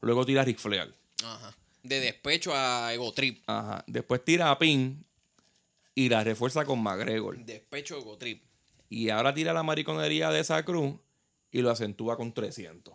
luego 0.02 0.26
tira 0.26 0.44
Ric 0.44 0.60
Flair. 0.60 0.94
Ajá. 1.24 1.56
De 1.84 2.00
despecho 2.00 2.54
a 2.56 2.94
Ego 2.94 3.12
Trip. 3.14 3.44
Ajá. 3.48 3.84
Después 3.88 4.24
tira 4.24 4.52
a 4.52 4.60
Pin 4.60 5.06
y 5.96 6.10
la 6.10 6.24
refuerza 6.24 6.66
con 6.66 6.82
McGregor. 6.82 7.38
Despecho 7.44 7.98
Ego 7.98 8.18
Trip. 8.18 8.44
Y 8.90 9.10
ahora 9.10 9.34
tira 9.34 9.54
la 9.54 9.64
mariconería 9.64 10.30
de 10.30 10.42
esa 10.42 10.64
cruz 10.64 10.96
y 11.52 11.62
lo 11.62 11.72
acentúa 11.72 12.18
con 12.18 12.34
300. 12.34 12.94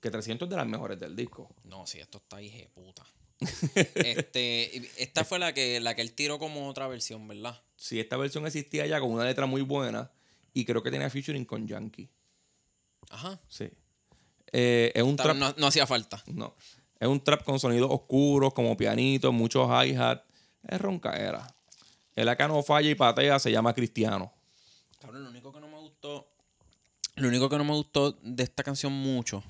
Que 0.00 0.10
300 0.10 0.46
es 0.46 0.50
de 0.50 0.56
las 0.56 0.66
mejores 0.66 1.00
del 1.00 1.16
disco. 1.16 1.54
No, 1.64 1.86
sí, 1.86 1.98
esto 1.98 2.18
está 2.18 2.40
hija 2.40 2.58
de 2.58 2.68
puta. 2.68 3.06
este, 3.94 4.76
esta 5.02 5.24
fue 5.24 5.38
la 5.38 5.52
que, 5.54 5.80
la 5.80 5.94
que 5.94 6.02
él 6.02 6.12
tiró 6.12 6.38
como 6.38 6.68
otra 6.68 6.86
versión, 6.88 7.26
¿verdad? 7.26 7.60
Si 7.84 8.00
esta 8.00 8.16
versión 8.16 8.46
existía 8.46 8.86
ya 8.86 8.98
con 8.98 9.10
una 9.10 9.24
letra 9.24 9.44
muy 9.44 9.60
buena 9.60 10.10
y 10.54 10.64
creo 10.64 10.82
que 10.82 10.90
tenía 10.90 11.10
featuring 11.10 11.44
con 11.44 11.68
Yankee. 11.68 12.08
Ajá. 13.10 13.38
Sí. 13.46 13.70
Eh, 14.52 14.90
es 14.94 15.02
un 15.02 15.16
trap. 15.16 15.36
No, 15.36 15.54
no 15.58 15.66
hacía 15.66 15.86
falta. 15.86 16.24
No. 16.28 16.54
Es 16.98 17.06
un 17.06 17.22
trap 17.22 17.44
con 17.44 17.60
sonidos 17.60 17.90
oscuros, 17.92 18.54
como 18.54 18.74
pianitos, 18.74 19.34
muchos 19.34 19.68
hi-hat. 19.68 20.22
Es 20.66 20.80
roncaera. 20.80 21.54
El 22.16 22.30
acá 22.30 22.48
no 22.48 22.62
falla 22.62 22.88
y 22.88 22.94
patea, 22.94 23.38
se 23.38 23.52
llama 23.52 23.74
Cristiano. 23.74 24.32
Cabrón, 24.98 25.24
lo 25.24 25.28
único 25.28 25.52
que 25.52 25.60
no 25.60 25.68
me 25.68 25.78
gustó. 25.78 26.26
Lo 27.16 27.28
único 27.28 27.50
que 27.50 27.58
no 27.58 27.64
me 27.64 27.74
gustó 27.74 28.12
de 28.12 28.44
esta 28.44 28.62
canción 28.62 28.94
mucho 28.94 29.44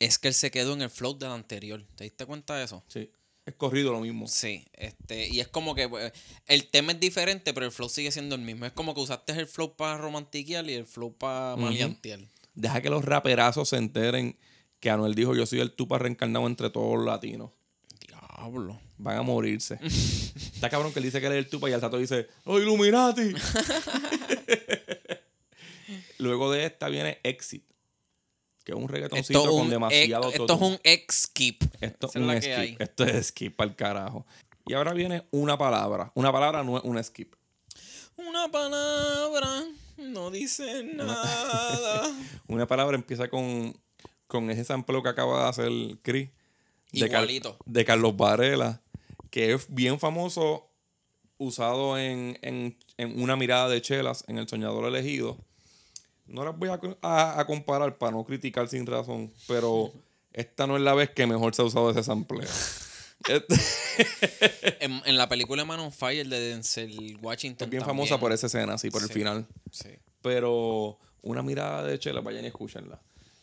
es 0.00 0.18
que 0.18 0.26
él 0.26 0.34
se 0.34 0.50
quedó 0.50 0.72
en 0.72 0.82
el 0.82 0.90
flow 0.90 1.16
del 1.16 1.30
anterior. 1.30 1.86
¿Te 1.94 2.02
diste 2.02 2.26
cuenta 2.26 2.56
de 2.56 2.64
eso? 2.64 2.82
Sí. 2.88 3.12
Es 3.48 3.54
corrido 3.54 3.92
lo 3.92 4.00
mismo. 4.00 4.28
Sí, 4.28 4.66
este, 4.74 5.26
y 5.26 5.40
es 5.40 5.48
como 5.48 5.74
que 5.74 5.88
pues, 5.88 6.12
el 6.46 6.68
tema 6.68 6.92
es 6.92 7.00
diferente, 7.00 7.54
pero 7.54 7.64
el 7.64 7.72
flow 7.72 7.88
sigue 7.88 8.12
siendo 8.12 8.34
el 8.34 8.42
mismo. 8.42 8.66
Es 8.66 8.72
como 8.72 8.94
que 8.94 9.00
usaste 9.00 9.32
el 9.32 9.46
flow 9.46 9.74
para 9.74 9.96
romantiquear 9.96 10.68
y 10.68 10.74
el 10.74 10.84
flow 10.84 11.14
para 11.16 11.56
maleantear. 11.56 12.20
Deja 12.54 12.82
que 12.82 12.90
los 12.90 13.06
raperazos 13.06 13.70
se 13.70 13.78
enteren 13.78 14.36
que 14.80 14.90
Anuel 14.90 15.14
dijo: 15.14 15.34
Yo 15.34 15.46
soy 15.46 15.60
el 15.60 15.72
tupa 15.72 15.98
reencarnado 15.98 16.46
entre 16.46 16.68
todos 16.68 16.98
los 16.98 17.06
latinos. 17.06 17.52
Diablo. 18.06 18.78
Van 18.98 19.16
a 19.16 19.22
morirse. 19.22 19.78
Está 19.82 20.68
cabrón 20.68 20.92
que 20.92 20.98
él 20.98 21.06
dice 21.06 21.18
que 21.18 21.28
él 21.28 21.32
es 21.32 21.38
el 21.38 21.48
tupa 21.48 21.70
y 21.70 21.72
al 21.72 21.80
tato 21.80 21.96
dice: 21.96 22.26
¡Oh, 22.44 22.58
Illuminati! 22.58 23.32
Luego 26.18 26.52
de 26.52 26.66
esta 26.66 26.90
viene 26.90 27.18
Exit, 27.22 27.64
que 28.68 28.72
es 28.74 28.78
un 28.78 28.86
reggaetoncito 28.88 29.38
Esto, 29.38 29.50
con 29.50 29.62
un 29.62 29.70
demasiado 29.70 30.28
ex- 30.28 30.40
esto 30.40 30.54
es 30.54 30.60
un 30.60 30.78
ex-skip. 30.84 31.62
Esto 31.80 32.06
es 32.08 32.16
Esa 32.16 32.24
un 32.26 32.42
skip. 32.42 32.80
Esto 32.82 33.04
es 33.04 33.26
skip 33.28 33.56
para 33.56 33.70
el 33.70 33.76
carajo. 33.76 34.26
Y 34.66 34.74
ahora 34.74 34.92
viene 34.92 35.24
una 35.30 35.56
palabra. 35.56 36.12
Una 36.14 36.30
palabra 36.30 36.62
no 36.62 36.76
es 36.76 36.84
un 36.84 37.02
skip. 37.02 37.34
Una 38.16 38.48
palabra 38.50 39.64
no 39.96 40.30
dice 40.30 40.84
nada. 40.94 42.14
Una 42.46 42.66
palabra 42.66 42.94
empieza 42.94 43.28
con, 43.30 43.74
con 44.26 44.50
ese 44.50 44.64
sample 44.64 45.02
que 45.02 45.08
acaba 45.08 45.44
de 45.44 45.48
hacer 45.48 45.70
Chris. 46.02 46.28
De, 46.92 47.08
Car- 47.08 47.22
Igualito. 47.22 47.56
de 47.64 47.84
Carlos 47.86 48.14
Varela, 48.18 48.82
que 49.30 49.54
es 49.54 49.64
bien 49.70 49.98
famoso, 49.98 50.68
usado 51.38 51.96
en, 51.96 52.38
en- 52.42 52.76
en 52.98 53.18
una 53.22 53.34
mirada 53.36 53.70
de 53.70 53.80
chelas 53.80 54.24
en 54.28 54.36
El 54.36 54.46
Soñador 54.46 54.84
Elegido. 54.84 55.38
No 56.28 56.44
las 56.44 56.56
voy 56.56 56.68
a, 56.68 56.78
a- 57.02 57.40
a 57.40 57.46
comparar 57.46 57.98
para 57.98 58.12
no 58.12 58.24
criticar 58.24 58.68
sin 58.68 58.86
razón, 58.86 59.32
pero 59.46 59.92
esta 60.32 60.66
no 60.66 60.76
es 60.76 60.82
la 60.82 60.94
vez 60.94 61.10
que 61.10 61.26
mejor 61.26 61.54
se 61.54 61.62
ha 61.62 61.64
usado 61.64 61.90
ese 61.90 62.02
sample. 62.02 62.46
Este- 63.28 63.56
en, 64.84 65.02
en 65.04 65.16
la 65.18 65.28
película 65.28 65.64
Man 65.64 65.80
on 65.80 65.90
Fire 65.92 66.26
de 66.28 66.38
Denzel 66.38 67.18
Washington. 67.20 67.66
es 67.66 67.70
bien 67.70 67.80
también. 67.82 67.82
famosa 67.84 68.20
por 68.20 68.30
esa 68.32 68.46
escena, 68.46 68.78
sí, 68.78 68.90
por 68.90 69.02
el 69.02 69.08
final. 69.08 69.46
Sí. 69.72 69.88
Pero 70.22 70.98
una 71.22 71.42
mirada 71.42 71.82
de 71.82 71.98
chela, 71.98 72.20
vayan 72.20 72.44
y 72.44 72.46
escúchenla. 72.46 73.00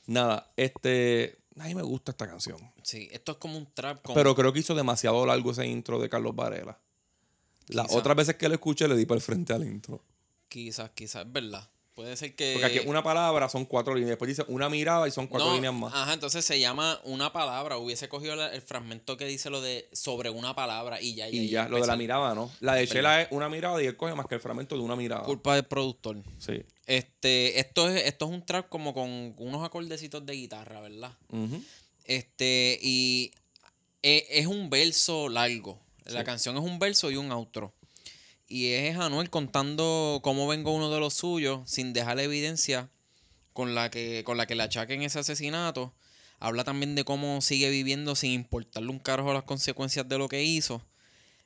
Nada, 0.07 0.49
este. 0.55 1.37
A 1.59 1.65
mí 1.65 1.75
me 1.75 1.81
gusta 1.83 2.11
esta 2.11 2.25
canción. 2.27 2.57
Sí, 2.83 3.09
esto 3.11 3.33
es 3.33 3.37
como 3.37 3.57
un 3.57 3.65
trap. 3.73 3.99
Pero 4.13 4.33
creo 4.33 4.53
que 4.53 4.59
hizo 4.59 4.75
demasiado 4.75 5.25
largo 5.25 5.51
ese 5.51 5.65
intro 5.67 5.99
de 5.99 6.07
Carlos 6.09 6.33
Varela. 6.35 6.79
Las 7.67 7.93
otras 7.93 8.15
veces 8.15 8.35
que 8.35 8.47
lo 8.47 8.53
escuché 8.55 8.87
le 8.87 8.95
di 8.95 9.05
para 9.05 9.17
el 9.17 9.21
frente 9.21 9.51
al 9.53 9.63
intro. 9.65 10.01
Quizás, 10.47 10.91
quizás, 10.91 11.25
es 11.25 11.31
verdad. 11.33 11.67
Puede 11.95 12.17
ser 12.17 12.35
que. 12.35 12.57
Porque 12.59 12.79
aquí 12.79 12.87
una 12.89 13.01
palabra 13.03 13.47
son 13.47 13.63
cuatro 13.65 13.93
líneas. 13.95 14.09
Después 14.09 14.27
dice 14.27 14.43
una 14.49 14.67
mirada 14.67 15.07
y 15.07 15.11
son 15.11 15.27
cuatro 15.27 15.47
No, 15.49 15.55
líneas 15.55 15.73
más. 15.73 15.93
Ajá, 15.93 16.13
entonces 16.13 16.43
se 16.43 16.59
llama 16.59 16.99
una 17.05 17.31
palabra. 17.31 17.77
Hubiese 17.77 18.09
cogido 18.09 18.35
la- 18.35 18.53
el 18.53 18.61
fragmento 18.61 19.15
que 19.15 19.23
dice 19.25 19.49
lo 19.49 19.61
de 19.61 19.87
sobre 19.93 20.29
una 20.29 20.53
palabra 20.53 21.01
y 21.01 21.15
ya. 21.15 21.29
y 21.29 21.39
ahí 21.39 21.49
ya, 21.49 21.69
lo 21.69 21.79
de 21.79 21.87
la 21.87 21.95
mirada, 21.95 22.35
¿no? 22.35 22.51
La 22.59 22.73
de 22.75 22.85
Shela 22.85 23.21
es 23.21 23.27
una 23.31 23.47
mirada 23.47 23.81
y 23.81 23.85
él 23.87 23.95
coge 23.95 24.13
más 24.13 24.27
que 24.27 24.35
el 24.35 24.41
fragmento 24.41 24.75
de 24.75 24.81
una 24.81 24.97
mirada. 24.97 25.23
Culpa 25.23 25.55
del 25.55 25.63
productor. 25.63 26.17
Sí. 26.37 26.61
Este, 26.85 27.59
esto 27.61 27.89
es, 27.89 28.05
esto 28.05 28.25
es 28.25 28.31
un 28.31 28.45
trap 28.45 28.67
como 28.67 28.93
con 28.93 29.33
unos 29.37 29.63
acordecitos 29.65 30.25
de 30.25 30.33
guitarra, 30.33 30.81
¿verdad? 30.81 31.13
Este, 32.03 32.77
y 32.81 33.31
e- 34.03 34.27
es, 34.29 34.45
un 34.47 34.69
verso 34.69 35.29
largo. 35.29 35.79
La 36.05 36.19
Sí. 36.19 36.25
canción 36.25 36.57
es 36.57 36.63
un 36.63 36.77
verso 36.77 37.09
y 37.09 37.15
un 37.17 37.31
outro. 37.31 37.73
Y 38.47 38.73
es 38.73 38.97
Anuel 38.97 39.29
contando 39.29 40.19
cómo 40.23 40.47
vengo 40.47 40.73
uno 40.73 40.91
de 40.91 40.99
los 40.99 41.13
suyos 41.13 41.61
sin 41.69 41.93
dejar 41.93 42.19
evidencia 42.19 42.89
con 43.53 43.73
la 43.73 43.89
que, 43.89 44.23
con 44.23 44.37
la 44.37 44.45
que 44.45 44.55
le 44.55 44.63
achaquen 44.63 45.01
ese 45.01 45.19
asesinato. 45.19 45.93
Habla 46.39 46.63
también 46.63 46.95
de 46.95 47.05
cómo 47.05 47.41
sigue 47.41 47.69
viviendo 47.69 48.15
sin 48.15 48.31
importarle 48.31 48.89
un 48.89 48.99
carajo 48.99 49.33
las 49.33 49.43
consecuencias 49.43 50.07
de 50.07 50.17
lo 50.17 50.27
que 50.27 50.43
hizo. 50.43 50.85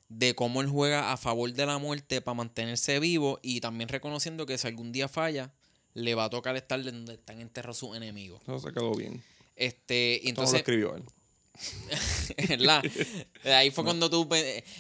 De 0.10 0.34
cómo 0.34 0.62
él 0.62 0.68
juega 0.68 1.14
a 1.14 1.18
favor 1.18 1.54
de 1.54 1.66
la 1.66 1.78
muerte 1.78 2.20
para 2.22 2.36
mantenerse 2.36 3.00
vivo. 3.00 3.40
Y 3.44 3.62
también 3.62 3.90
reconociendo 3.90 4.46
que 4.46 4.58
si 4.58 4.68
algún 4.68 4.92
día 4.92 5.08
falla, 5.08 5.54
le 5.94 6.16
va 6.16 6.26
a 6.26 6.30
tocar 6.30 6.56
estar 6.56 6.84
donde 6.84 7.14
están 7.14 7.40
enterrados 7.40 7.78
sus 7.78 7.96
enemigos. 7.96 8.42
Eso 8.42 8.60
se 8.60 8.74
quedó 8.74 8.94
bien. 8.94 9.24
Este, 9.56 10.16
y 10.16 10.18
no 10.18 10.24
lo 10.24 10.30
entonces, 10.30 10.60
escribió 10.60 10.96
él. 10.96 11.04
¿verdad? 12.50 12.84
Ahí 13.46 13.72
fue 13.72 13.84
cuando 13.84 14.10
tú. 14.10 14.28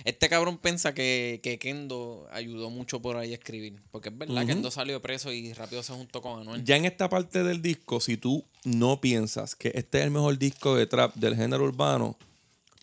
Este 0.06 0.30
cabrón 0.30 0.58
piensa 0.58 0.94
que, 0.94 1.40
que 1.44 1.60
Kendo 1.60 2.28
ayudó 2.32 2.70
mucho 2.70 3.02
por 3.02 3.18
ahí 3.18 3.32
a 3.32 3.36
escribir. 3.36 3.82
Porque 3.92 4.10
es 4.10 4.18
verdad, 4.18 4.38
Ujú. 4.44 4.48
Kendo 4.48 4.72
salió 4.72 5.02
preso 5.02 5.32
y 5.32 5.54
rápido 5.54 5.84
se 5.84 5.94
juntó 5.94 6.22
con 6.22 6.42
Anuel. 6.42 6.64
Ya 6.64 6.78
en 6.78 6.86
esta 6.86 7.10
parte 7.10 7.44
del 7.44 7.62
disco, 7.62 8.00
si 8.00 8.18
tú 8.18 8.46
no 8.64 9.02
piensas 9.02 9.56
que 9.56 9.72
este 9.76 10.00
es 10.00 10.04
el 10.06 10.12
mejor 10.12 10.38
disco 10.38 10.76
de 10.76 10.88
trap 10.88 11.16
del 11.16 11.36
género 11.36 11.64
urbano, 11.64 12.18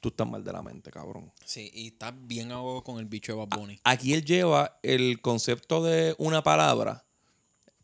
tú 0.00 0.08
estás 0.08 0.28
mal 0.28 0.44
de 0.44 0.52
la 0.52 0.62
mente, 0.62 0.90
cabrón. 0.90 1.32
Sí, 1.44 1.70
y 1.74 1.88
está 1.88 2.10
bien 2.12 2.52
ahogado 2.52 2.82
con 2.82 2.98
el 2.98 3.06
bicho 3.06 3.32
de 3.32 3.38
Bad 3.38 3.58
Bunny. 3.58 3.80
Aquí 3.84 4.12
él 4.14 4.24
lleva 4.24 4.78
el 4.82 5.20
concepto 5.20 5.82
de 5.82 6.14
una 6.18 6.42
palabra, 6.42 7.04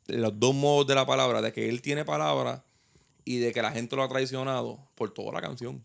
los 0.06 0.38
dos 0.38 0.54
modos 0.54 0.86
de 0.86 0.94
la 0.94 1.06
palabra, 1.06 1.40
de 1.40 1.52
que 1.52 1.68
él 1.68 1.80
tiene 1.82 2.04
palabra 2.04 2.64
y 3.24 3.38
de 3.38 3.52
que 3.52 3.62
la 3.62 3.72
gente 3.72 3.96
lo 3.96 4.02
ha 4.02 4.08
traicionado 4.08 4.78
por 4.94 5.12
toda 5.12 5.32
la 5.32 5.40
canción. 5.40 5.84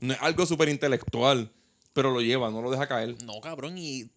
No 0.00 0.12
es 0.14 0.20
algo 0.20 0.44
súper 0.46 0.68
intelectual, 0.68 1.50
pero 1.92 2.10
lo 2.10 2.20
lleva, 2.20 2.50
no 2.50 2.60
lo 2.62 2.70
deja 2.70 2.86
caer. 2.86 3.16
No, 3.24 3.40
cabrón, 3.40 3.76
y 3.78 4.10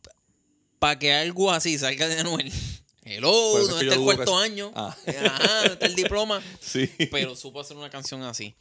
para 0.80 0.98
que 1.00 1.14
algo 1.14 1.52
así 1.52 1.78
salga 1.78 2.08
de 2.08 2.20
Anuel. 2.20 2.52
Hello, 3.04 3.32
no 3.68 3.80
está 3.80 3.96
el 3.96 4.02
cuarto 4.02 4.26
que- 4.38 4.44
año. 4.44 4.72
Ah. 4.76 4.96
Ajá, 5.08 5.66
no 5.68 5.74
está 5.74 5.86
el 5.86 5.96
diploma. 5.96 6.42
Sí. 6.60 6.90
pero 7.12 7.36
supo 7.36 7.60
hacer 7.62 7.76
una 7.78 7.90
canción 7.90 8.22
así. 8.24 8.54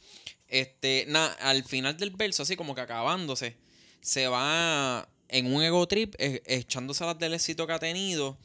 Este, 0.47 1.05
nada, 1.07 1.31
al 1.41 1.63
final 1.63 1.97
del 1.97 2.09
verso, 2.11 2.41
así 2.43 2.55
como 2.55 2.73
que 2.73 2.81
acabándose, 2.81 3.55
se 4.01 4.27
va 4.27 5.07
en 5.27 5.53
un 5.53 5.61
ego 5.61 5.87
trip 5.87 6.15
eh, 6.17 6.41
echándose 6.47 7.05
las 7.05 7.19
del 7.19 7.35
éxito 7.35 7.67
que 7.67 7.73
ha 7.73 7.79
tenido 7.79 8.37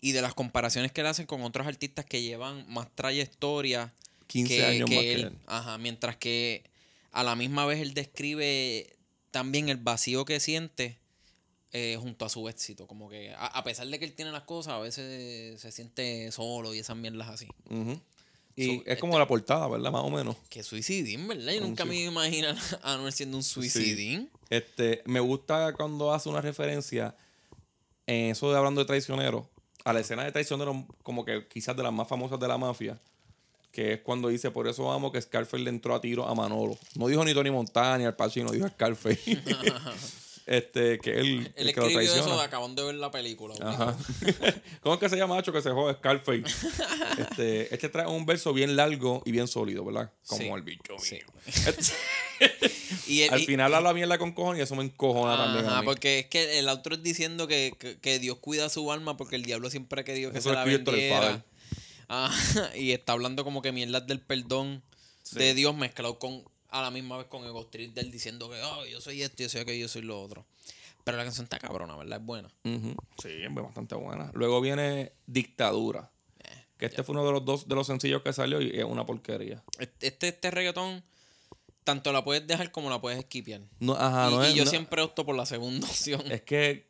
y 0.00 0.12
de 0.12 0.22
las 0.22 0.32
comparaciones 0.32 0.90
que 0.92 1.02
le 1.02 1.10
hacen 1.10 1.26
con 1.26 1.42
otros 1.42 1.66
artistas 1.66 2.06
que 2.06 2.22
llevan 2.22 2.64
más 2.72 2.88
trayectoria 2.94 3.92
15 4.28 4.64
años 4.64 4.88
más 4.88 4.98
que 4.98 5.12
él. 5.12 5.32
Ajá, 5.46 5.76
mientras 5.76 6.16
que 6.16 6.64
a 7.12 7.22
la 7.22 7.36
misma 7.36 7.66
vez 7.66 7.80
él 7.80 7.94
describe 7.94 8.96
también 9.30 9.68
el 9.68 9.76
vacío 9.76 10.24
que 10.24 10.40
siente 10.40 10.98
eh, 11.72 11.96
junto 12.00 12.24
a 12.24 12.28
su 12.28 12.48
éxito. 12.48 12.86
Como 12.86 13.08
que 13.08 13.32
a, 13.32 13.46
a 13.46 13.64
pesar 13.64 13.86
de 13.86 13.98
que 13.98 14.04
él 14.04 14.14
tiene 14.14 14.32
las 14.32 14.42
cosas, 14.42 14.74
a 14.74 14.78
veces 14.78 15.60
se 15.60 15.72
siente 15.72 16.30
solo 16.32 16.74
y 16.74 16.78
esas 16.80 16.96
mierdas 16.96 17.28
así. 17.28 17.46
Y 18.54 18.76
So, 18.76 18.82
es 18.84 18.98
como 18.98 19.18
la 19.18 19.26
portada, 19.26 19.66
¿verdad? 19.68 19.90
Más 19.90 20.02
o 20.02 20.10
menos. 20.10 20.36
Que 20.50 20.62
suicidín, 20.62 21.26
¿verdad? 21.26 21.52
Yo 21.52 21.62
Un 21.62 21.68
nunca 21.68 21.84
me 21.84 22.02
imagino 22.02 22.48
a 22.82 22.94
Anuel 22.94 23.12
siendo 23.12 23.36
un 23.38 23.42
suicidín. 23.42 24.30
Este, 24.50 25.02
me 25.06 25.20
gusta 25.20 25.72
cuando 25.72 26.12
hace 26.12 26.28
una 26.28 26.42
referencia 26.42 27.16
en 28.06 28.32
eso 28.32 28.50
de 28.50 28.58
hablando 28.58 28.80
de 28.80 28.86
traicioneros, 28.86 29.46
a 29.84 29.92
la 29.92 30.00
escena 30.00 30.24
de 30.24 30.32
traicioneros, 30.32 30.76
como 31.02 31.24
que 31.24 31.48
quizás 31.48 31.76
de 31.76 31.82
las 31.82 31.92
más 31.92 32.08
famosas 32.08 32.38
de 32.38 32.48
la 32.48 32.58
mafia, 32.58 33.00
que 33.72 33.94
es 33.94 34.00
cuando 34.02 34.28
dice, 34.28 34.50
por 34.50 34.68
eso 34.68 34.92
amo 34.92 35.10
que 35.10 35.20
Scarface 35.20 35.62
le 35.62 35.70
entró 35.70 35.94
a 35.94 36.00
tiro 36.00 36.28
a 36.28 36.34
Manolo. 36.34 36.78
No 36.94 37.08
dijo 37.08 37.24
ni 37.24 37.32
Tony 37.34 37.50
Montana 37.50 37.98
ni 37.98 38.04
Al 38.04 38.14
Pacino, 38.14 38.50
dijo 38.52 38.68
Scarface. 38.68 39.18
este, 40.46 40.98
que 40.98 41.10
él, 41.20 41.52
Él 41.56 41.68
el 41.68 41.74
que 41.74 41.80
lo 41.80 41.86
escribió 41.86 42.00
eso 42.02 42.12
traiciona. 42.14 42.36
de 42.36 42.42
acaban 42.46 42.74
de 42.74 42.82
ver 42.82 42.94
la 42.96 43.10
película. 43.10 43.54
Ajá. 43.62 43.96
¿Cómo 44.82 44.94
es 44.96 45.00
que 45.00 45.08
se 45.08 45.16
llama 45.16 45.38
Hacho 45.38 45.52
que 45.52 45.62
se 45.62 45.70
joda 45.70 45.94
Scarface? 45.94 46.42
este, 47.18 47.74
este 47.74 47.88
trae 47.88 48.06
un 48.06 48.26
verso 48.26 48.52
bien 48.52 48.76
largo 48.76 49.22
y 49.24 49.32
bien 49.32 49.48
sólido, 49.48 49.84
¿verdad? 49.84 50.10
Como 50.26 50.42
Sí. 50.42 50.48
el 50.48 50.62
bicho 50.62 50.94
Sí. 50.98 51.14
mío. 51.14 51.24
Y 53.06 53.22
él- 53.22 53.32
Al 53.32 53.40
final 53.40 53.72
habla 53.74 53.94
mierda 53.94 54.18
con 54.18 54.32
cojones 54.32 54.60
y 54.60 54.62
eso 54.62 54.74
me 54.74 54.82
encojona 54.84 55.36
también. 55.36 55.66
Ajá, 55.66 55.82
porque 55.82 56.18
es 56.20 56.26
que 56.26 56.58
el 56.58 56.68
otro 56.68 56.94
es 56.96 57.02
diciendo 57.02 57.46
que, 57.46 57.72
que, 57.78 57.98
que 57.98 58.18
Dios 58.18 58.38
cuida 58.38 58.68
su 58.68 58.90
alma 58.92 59.16
porque 59.16 59.36
el 59.36 59.44
diablo 59.44 59.70
siempre 59.70 60.00
ha 60.00 60.04
querido 60.04 60.32
que 60.32 60.38
Eso 60.38 60.50
se 60.50 60.54
la 60.56 60.64
el 60.64 60.78
vendiera. 60.84 61.44
Ajá, 62.08 62.32
y 62.76 62.92
está 62.92 63.12
hablando 63.12 63.44
como 63.44 63.62
que 63.62 63.72
mierdas 63.72 64.06
del 64.06 64.20
perdón 64.20 64.82
Sí. 65.22 65.38
de 65.38 65.54
Dios 65.54 65.74
mezclado 65.76 66.18
con 66.18 66.42
a 66.68 66.82
la 66.82 66.90
misma 66.90 67.16
vez 67.18 67.26
con 67.26 67.44
Ego 67.44 67.66
Trip 67.66 67.94
de 67.94 68.00
él 68.00 68.10
diciendo 68.10 68.50
que 68.50 68.60
oh, 68.62 68.84
yo 68.86 69.00
soy 69.00 69.22
esto, 69.22 69.42
yo 69.42 69.48
soy 69.48 69.60
aquello, 69.60 69.82
yo 69.82 69.88
soy 69.88 70.02
lo 70.02 70.20
otro. 70.20 70.44
Pero 71.04 71.16
la 71.18 71.24
canción 71.24 71.44
está 71.44 71.58
cabrona, 71.58 71.96
¿verdad? 71.96 72.18
Es 72.20 72.24
buena. 72.26 72.48
Ujú. 72.64 72.94
Sí, 73.22 73.28
es 73.28 73.54
bastante 73.54 73.94
buena. 73.94 74.30
Luego 74.34 74.60
viene 74.60 75.12
Dictadura. 75.26 76.10
Que 76.78 76.86
este 76.86 77.04
fue 77.04 77.12
uno 77.14 77.24
de 77.24 77.30
los 77.32 77.44
dos 77.44 77.68
de 77.68 77.74
los 77.76 77.86
sencillos 77.86 78.22
que 78.22 78.32
salió 78.32 78.60
y 78.60 78.70
es 78.76 78.84
una 78.84 79.06
porquería. 79.06 79.62
Este, 79.78 80.08
este, 80.08 80.28
este 80.28 80.50
reggaetón, 80.50 81.04
tanto 81.84 82.12
la 82.12 82.24
puedes 82.24 82.44
dejar 82.46 82.72
como 82.72 82.90
la 82.90 83.00
puedes 83.00 83.18
esquipear. 83.20 83.60
No, 83.78 83.92
ajá, 83.94 84.28
y, 84.30 84.34
no 84.34 84.44
y 84.44 84.48
es, 84.48 84.54
yo 84.54 84.64
no- 84.64 84.70
siempre 84.70 85.02
opto 85.02 85.24
por 85.24 85.36
la 85.36 85.46
segunda 85.46 85.86
opción. 85.88 86.22
es 86.32 86.42
que 86.42 86.84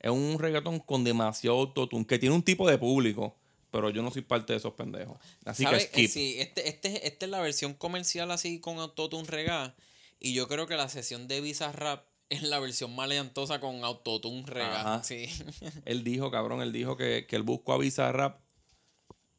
es 0.00 0.10
un 0.10 0.38
reggaetón 0.40 0.80
con 0.80 1.04
demasiado 1.04 1.56
autotune, 1.58 2.04
que 2.06 2.18
tiene 2.18 2.34
un 2.34 2.42
tipo 2.42 2.68
de 2.68 2.78
público, 2.78 3.36
pero 3.70 3.90
yo 3.90 4.02
no 4.02 4.10
soy 4.10 4.22
parte 4.22 4.52
de 4.52 4.58
esos 4.58 4.74
pendejos. 4.74 5.18
Así 5.44 5.64
¿Sabes? 5.64 5.86
que 5.86 5.92
skip. 5.92 6.10
Sí, 6.10 6.36
este, 6.38 6.68
este, 6.68 7.06
esta 7.06 7.26
es 7.26 7.30
la 7.30 7.40
versión 7.40 7.74
comercial 7.74 8.30
así 8.30 8.60
con 8.60 8.78
Autotune 8.78 9.26
Regá. 9.26 9.74
Y 10.20 10.34
yo 10.34 10.48
creo 10.48 10.66
que 10.66 10.76
la 10.76 10.88
sesión 10.88 11.28
de 11.28 11.40
Visa 11.40 11.70
Rap 11.72 12.04
es 12.28 12.42
la 12.42 12.58
versión 12.58 12.94
maleantosa 12.94 13.60
con 13.60 13.84
Autotune 13.84 14.44
Regá. 14.46 15.02
Sí. 15.02 15.28
Él 15.84 16.04
dijo, 16.04 16.30
cabrón, 16.30 16.60
él 16.62 16.72
dijo 16.72 16.96
que, 16.96 17.26
que 17.26 17.36
él 17.36 17.42
buscó 17.42 17.72
a 17.72 17.78
Bizarrap, 17.78 18.40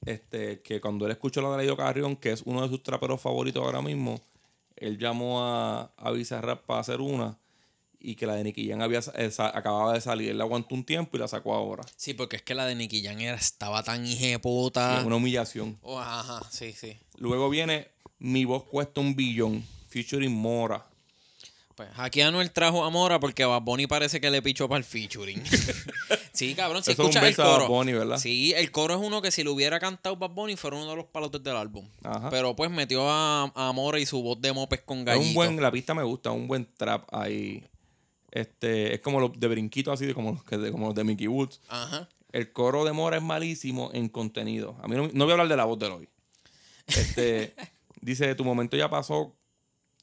este, 0.05 0.61
que 0.61 0.81
cuando 0.81 1.05
él 1.05 1.11
escuchó 1.11 1.41
la 1.41 1.55
de 1.55 1.65
Leo 1.65 1.77
Carrión, 1.77 2.15
que 2.15 2.31
es 2.31 2.41
uno 2.45 2.61
de 2.61 2.69
sus 2.69 2.81
traperos 2.81 3.21
favoritos 3.21 3.63
ahora 3.63 3.81
mismo, 3.81 4.21
él 4.75 4.97
llamó 4.97 5.43
a, 5.43 5.93
a 5.97 6.11
Bizarrap 6.11 6.65
para 6.65 6.79
hacer 6.79 7.01
una 7.01 7.37
y 8.01 8.15
que 8.15 8.25
la 8.25 8.35
de 8.35 8.43
Nicky 8.43 8.69
Jam 8.69 8.81
había, 8.81 8.99
eh, 9.15 9.29
acababa 9.37 9.93
de 9.93 10.01
salir. 10.01 10.29
Él 10.29 10.37
la 10.37 10.45
aguantó 10.45 10.73
un 10.75 10.83
tiempo 10.83 11.17
y 11.17 11.19
la 11.19 11.27
sacó 11.27 11.53
ahora. 11.53 11.83
sí, 11.95 12.13
porque 12.13 12.37
es 12.37 12.41
que 12.41 12.55
la 12.55 12.65
de 12.65 12.75
Nicky 12.75 13.05
era, 13.05 13.35
estaba 13.35 13.83
tan 13.83 14.05
hijeputa. 14.05 14.99
es 14.99 15.05
una 15.05 15.17
humillación. 15.17 15.77
Oh, 15.81 15.99
ajá, 15.99 16.41
sí, 16.49 16.71
sí. 16.73 16.97
Luego 17.17 17.49
viene 17.49 17.87
Mi 18.19 18.45
voz 18.45 18.63
cuesta 18.63 19.01
un 19.01 19.15
billón, 19.15 19.65
featuring 19.89 20.31
Mora. 20.33 20.85
Pues 21.75 21.87
aquí 21.95 22.19
Anuel 22.19 22.51
trajo 22.51 22.83
a 22.83 22.89
Mora 22.89 23.21
porque 23.21 23.45
Bad 23.45 23.61
Bunny 23.61 23.87
parece 23.87 24.19
que 24.19 24.29
le 24.29 24.41
pichó 24.41 24.67
para 24.67 24.79
el 24.79 24.83
featuring. 24.83 25.41
sí, 26.33 26.53
cabrón, 26.53 26.83
si 26.83 26.91
Eso 26.91 27.03
es 27.03 27.15
un 27.15 27.23
escuchas 27.23 27.29
el 27.29 27.35
coro. 27.37 27.67
Bunny, 27.69 27.93
¿verdad? 27.93 28.17
Sí, 28.17 28.53
el 28.53 28.69
coro 28.71 28.95
es 28.95 28.99
uno 29.01 29.21
que 29.21 29.31
si 29.31 29.43
lo 29.43 29.53
hubiera 29.53 29.79
cantado 29.79 30.17
Bad 30.17 30.31
Bunny 30.31 30.57
fuera 30.57 30.75
uno 30.75 30.89
de 30.89 30.95
los 30.97 31.05
palotes 31.05 31.41
del 31.41 31.55
álbum. 31.55 31.87
Ajá. 32.03 32.29
Pero 32.29 32.53
pues 32.53 32.69
metió 32.69 33.09
a, 33.09 33.49
a 33.55 33.71
Mora 33.71 33.97
y 33.97 34.05
su 34.05 34.21
voz 34.21 34.41
de 34.41 34.51
mopes 34.51 34.81
con 34.81 34.99
Es 34.99 35.05
gallito. 35.05 35.27
un 35.29 35.33
buen, 35.35 35.61
la 35.61 35.71
pista 35.71 35.93
me 35.93 36.03
gusta, 36.03 36.31
un 36.31 36.47
buen 36.49 36.67
trap 36.75 37.07
ahí. 37.13 37.63
Este, 38.31 38.93
es 38.93 39.01
como 39.01 39.19
los 39.19 39.39
de 39.39 39.47
brinquito 39.47 39.91
así, 39.91 40.05
de 40.05 40.13
como, 40.13 40.33
los 40.33 40.43
que 40.43 40.57
de, 40.57 40.71
como 40.71 40.87
los 40.87 40.95
de 40.95 41.03
Mickey 41.03 41.27
Woods. 41.27 41.61
Ajá. 41.69 42.07
El 42.31 42.51
coro 42.51 42.85
de 42.85 42.91
Mora 42.91 43.17
es 43.17 43.23
malísimo 43.23 43.89
en 43.93 44.07
contenido. 44.07 44.77
A 44.81 44.87
mí 44.87 44.95
no, 44.95 45.09
no 45.11 45.25
voy 45.25 45.31
a 45.31 45.33
hablar 45.33 45.47
de 45.47 45.57
la 45.57 45.65
voz 45.65 45.79
de 45.79 45.87
hoy. 45.87 46.09
Este, 46.87 47.55
dice, 48.01 48.33
tu 48.35 48.43
momento 48.43 48.77
ya 48.77 48.89
pasó 48.89 49.35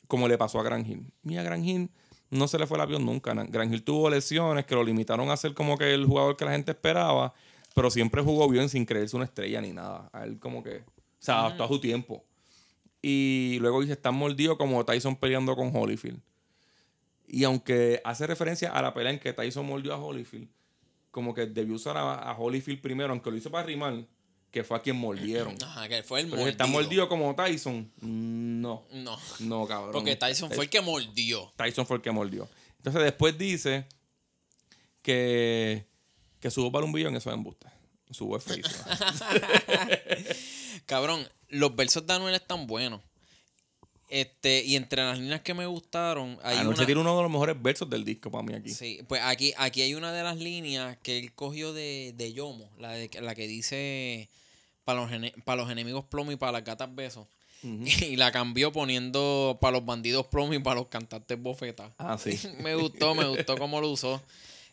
como 0.08 0.28
le 0.28 0.38
pasó 0.38 0.60
a 0.60 0.62
Gran 0.62 0.84
Hill. 0.86 1.12
Mira, 1.22 1.42
Gran 1.42 1.64
Hill 1.64 1.90
no 2.30 2.48
se 2.48 2.58
le 2.58 2.66
fue 2.66 2.76
el 2.76 2.82
avión 2.82 3.04
nunca. 3.04 3.32
Gran 3.34 3.72
Hill 3.72 3.82
tuvo 3.82 4.10
lesiones 4.10 4.66
que 4.66 4.74
lo 4.74 4.84
limitaron 4.84 5.30
a 5.30 5.36
ser 5.36 5.54
como 5.54 5.78
que 5.78 5.94
el 5.94 6.06
jugador 6.06 6.36
que 6.36 6.44
la 6.44 6.52
gente 6.52 6.72
esperaba, 6.72 7.34
pero 7.74 7.90
siempre 7.90 8.22
jugó 8.22 8.48
bien 8.48 8.68
sin 8.68 8.84
creerse 8.84 9.16
una 9.16 9.24
estrella 9.24 9.60
ni 9.60 9.72
nada. 9.72 10.08
A 10.12 10.24
él 10.24 10.38
como 10.38 10.62
que 10.62 10.84
se 11.18 11.32
adaptó 11.32 11.64
a 11.64 11.68
su 11.68 11.80
tiempo. 11.80 12.24
Y 13.02 13.58
luego 13.60 13.80
dice, 13.80 13.92
están 13.92 14.14
mordido 14.14 14.58
como 14.58 14.84
Tyson 14.84 15.16
peleando 15.16 15.54
con 15.54 15.70
Holyfield. 15.74 16.20
Y 17.28 17.44
aunque 17.44 18.00
hace 18.04 18.26
referencia 18.26 18.70
a 18.70 18.80
la 18.82 18.94
pelea 18.94 19.12
en 19.12 19.18
que 19.18 19.32
Tyson 19.32 19.66
mordió 19.66 19.94
a 19.94 19.98
Holyfield, 19.98 20.48
como 21.10 21.34
que 21.34 21.46
debió 21.46 21.74
usar 21.74 21.96
a, 21.96 22.14
a 22.14 22.36
Holyfield 22.38 22.80
primero, 22.80 23.12
aunque 23.12 23.30
lo 23.30 23.36
hizo 23.36 23.50
para 23.50 23.66
rimar, 23.66 24.06
que 24.50 24.62
fue 24.64 24.76
a 24.76 24.80
quien 24.80 24.96
mordieron. 24.96 25.56
Ajá, 25.62 25.88
que 25.88 26.02
fue 26.02 26.20
el 26.20 26.26
Pero 26.26 26.36
mordido. 26.38 26.50
está 26.50 26.66
mordido 26.66 27.08
como 27.08 27.34
Tyson, 27.34 27.90
no, 28.00 28.86
No, 28.92 29.18
no, 29.40 29.66
cabrón. 29.66 29.92
porque 29.92 30.16
Tyson 30.16 30.50
fue 30.50 30.64
el 30.64 30.70
que 30.70 30.80
mordió. 30.80 31.52
Tyson 31.56 31.86
fue 31.86 31.96
el 31.96 32.02
que 32.02 32.10
mordió. 32.12 32.48
Entonces 32.78 33.02
después 33.02 33.36
dice 33.36 33.86
que, 35.02 35.86
que 36.40 36.50
subo 36.50 36.70
para 36.70 36.84
un 36.84 36.92
billón, 36.92 37.16
eso 37.16 37.30
es 37.30 37.34
embuste. 37.34 37.66
Sube 38.10 38.38
Facebook. 38.38 38.70
Cabrón, 40.86 41.26
los 41.48 41.74
versos 41.74 42.06
de 42.06 42.12
Anuel 42.14 42.34
están 42.34 42.66
buenos. 42.66 43.00
Este, 44.08 44.62
y 44.64 44.76
entre 44.76 45.02
las 45.02 45.18
líneas 45.18 45.40
que 45.40 45.52
me 45.52 45.66
gustaron, 45.66 46.38
hay 46.44 46.58
Anuel 46.58 46.76
una... 46.76 46.86
tiene 46.86 47.00
uno 47.00 47.16
de 47.16 47.22
los 47.22 47.30
mejores 47.30 47.60
versos 47.60 47.90
del 47.90 48.04
disco 48.04 48.30
para 48.30 48.44
mí 48.44 48.54
aquí. 48.54 48.70
Sí, 48.70 49.00
pues 49.08 49.20
aquí, 49.24 49.52
aquí 49.56 49.82
hay 49.82 49.94
una 49.94 50.12
de 50.12 50.22
las 50.22 50.36
líneas 50.36 50.96
que 51.02 51.18
él 51.18 51.32
cogió 51.34 51.72
de, 51.72 52.14
de 52.16 52.32
Yomo, 52.32 52.70
la, 52.78 52.92
de, 52.92 53.10
la 53.20 53.34
que 53.34 53.48
dice 53.48 54.28
para 54.84 55.00
los, 55.00 55.10
ene- 55.10 55.32
pa' 55.44 55.56
los 55.56 55.68
enemigos 55.70 56.04
plomo 56.04 56.30
y 56.30 56.36
para 56.36 56.52
las 56.52 56.64
gatas 56.64 56.94
besos. 56.94 57.26
Y 57.62 58.14
la 58.16 58.30
cambió 58.30 58.70
poniendo 58.70 59.58
para 59.60 59.72
los 59.72 59.84
bandidos 59.84 60.26
plomo 60.28 60.54
y 60.54 60.60
para 60.60 60.76
los 60.76 60.86
cantantes 60.88 61.40
bofetas. 61.42 61.90
Ah, 61.98 62.16
sí. 62.16 62.38
me 62.60 62.76
gustó, 62.76 63.14
me 63.16 63.24
gustó 63.26 63.56
cómo 63.58 63.80
lo 63.80 63.90
usó. 63.90 64.22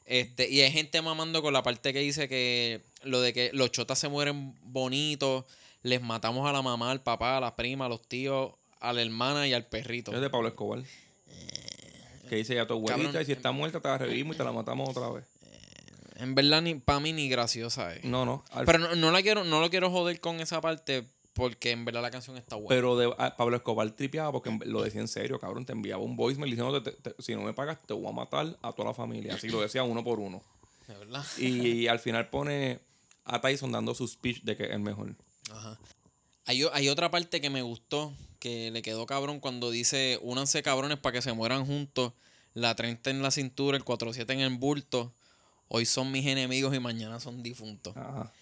Este, 0.05 0.47
y 0.49 0.61
hay 0.61 0.71
gente 0.71 1.01
mamando 1.01 1.41
con 1.41 1.53
la 1.53 1.63
parte 1.63 1.91
que 1.93 1.99
dice 1.99 2.27
que 2.27 2.81
lo 3.03 3.21
de 3.21 3.33
que 3.33 3.49
los 3.53 3.71
chotas 3.71 3.97
se 3.97 4.09
mueren 4.09 4.53
bonitos, 4.61 5.45
les 5.81 6.01
matamos 6.01 6.47
a 6.47 6.51
la 6.51 6.61
mamá, 6.61 6.91
al 6.91 7.01
papá, 7.01 7.37
a 7.37 7.39
la 7.39 7.55
prima, 7.55 7.85
a 7.85 7.89
los 7.89 8.01
tíos, 8.07 8.51
a 8.83 8.93
la 8.93 9.01
hermana 9.01 9.47
y 9.47 9.53
al 9.53 9.65
perrito. 9.65 10.13
Es 10.13 10.21
de 10.21 10.29
Pablo 10.29 10.49
Escobar. 10.49 10.83
Que 12.29 12.35
dice 12.37 12.55
ya 12.55 12.65
tu 12.65 12.73
abuelita 12.73 13.03
cabrón. 13.03 13.21
y 13.21 13.25
si 13.25 13.31
está 13.31 13.51
muerta 13.51 13.79
te 13.79 13.87
la 13.87 13.97
revivimos 13.97 14.35
y 14.35 14.37
te 14.37 14.43
la 14.43 14.51
matamos 14.51 14.89
otra 14.89 15.09
vez. 15.09 15.25
En 16.15 16.35
verdad, 16.35 16.61
ni 16.61 16.75
para 16.75 16.99
mí 16.99 17.11
ni 17.11 17.27
graciosa 17.27 17.93
es. 17.95 18.03
No, 18.05 18.25
no. 18.25 18.43
al- 18.51 18.65
Pero 18.65 18.79
no, 18.79 18.95
no 18.95 19.11
la 19.11 19.21
quiero, 19.21 19.43
no 19.43 19.59
lo 19.59 19.69
quiero 19.69 19.89
joder 19.91 20.19
con 20.21 20.39
esa 20.39 20.61
parte 20.61 21.03
porque 21.33 21.71
en 21.71 21.83
verdad 21.85 22.01
la 22.01 22.11
canción 22.11 22.37
está 22.37 22.55
buena. 22.55 22.69
Pero 22.69 22.95
de, 22.97 23.13
a- 23.17 23.35
Pablo 23.35 23.55
Escobar 23.57 23.89
tripeaba 23.91 24.31
porque 24.31 24.57
lo 24.65 24.81
decía 24.83 25.01
en 25.01 25.07
serio, 25.07 25.39
cabrón. 25.39 25.65
Te 25.65 25.73
enviaba 25.73 26.01
un 26.01 26.15
voicemail 26.15 26.51
diciendo 26.51 26.81
te- 26.81 26.91
te- 26.91 27.21
si 27.21 27.35
no 27.35 27.41
me 27.41 27.53
pagas 27.53 27.79
te 27.85 27.93
voy 27.93 28.07
a 28.07 28.11
matar 28.11 28.57
a 28.61 28.71
toda 28.71 28.89
la 28.89 28.93
familia. 28.93 29.35
Así 29.35 29.49
lo 29.49 29.59
decía 29.61 29.83
uno 29.83 30.03
por 30.03 30.19
uno. 30.19 30.41
De 30.87 30.95
verdad. 30.97 31.25
Y 31.37 31.87
al 31.87 31.99
final 31.99 32.29
pone 32.29 32.79
a 33.25 33.41
Tyson 33.41 33.71
dando 33.71 33.93
su 33.95 34.07
speech 34.07 34.43
de 34.43 34.55
que 34.55 34.65
es 34.71 34.79
mejor. 34.79 35.15
Ajá. 35.51 35.77
Hay, 36.45 36.63
hay 36.73 36.89
otra 36.89 37.09
parte 37.09 37.41
que 37.41 37.49
me 37.49 37.61
gustó, 37.61 38.13
que 38.43 38.71
le 38.71 38.81
quedó 38.81 39.05
cabrón 39.05 39.39
cuando 39.39 39.71
dice, 39.71 40.19
únanse 40.21 40.61
cabrones 40.63 40.97
para 40.99 41.13
que 41.13 41.21
se 41.21 41.31
mueran 41.31 41.65
juntos, 41.65 42.11
la 42.53 42.75
30 42.75 43.09
en 43.09 43.21
la 43.21 43.31
cintura, 43.31 43.77
el 43.77 43.85
47 43.85 44.33
en 44.33 44.41
el 44.41 44.57
bulto, 44.57 45.13
hoy 45.69 45.85
son 45.85 46.11
mis 46.11 46.25
enemigos 46.27 46.75
y 46.75 46.79
mañana 46.81 47.21
son 47.21 47.41
difuntos. 47.41 47.95
Ajá. 47.95 48.33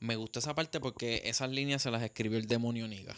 Me 0.00 0.16
gustó 0.16 0.40
esa 0.40 0.56
parte 0.56 0.80
porque 0.80 1.22
esas 1.24 1.50
líneas 1.50 1.82
se 1.82 1.92
las 1.92 2.02
escribió 2.02 2.36
el 2.36 2.48
demonio 2.48 2.88
Niga. 2.88 3.14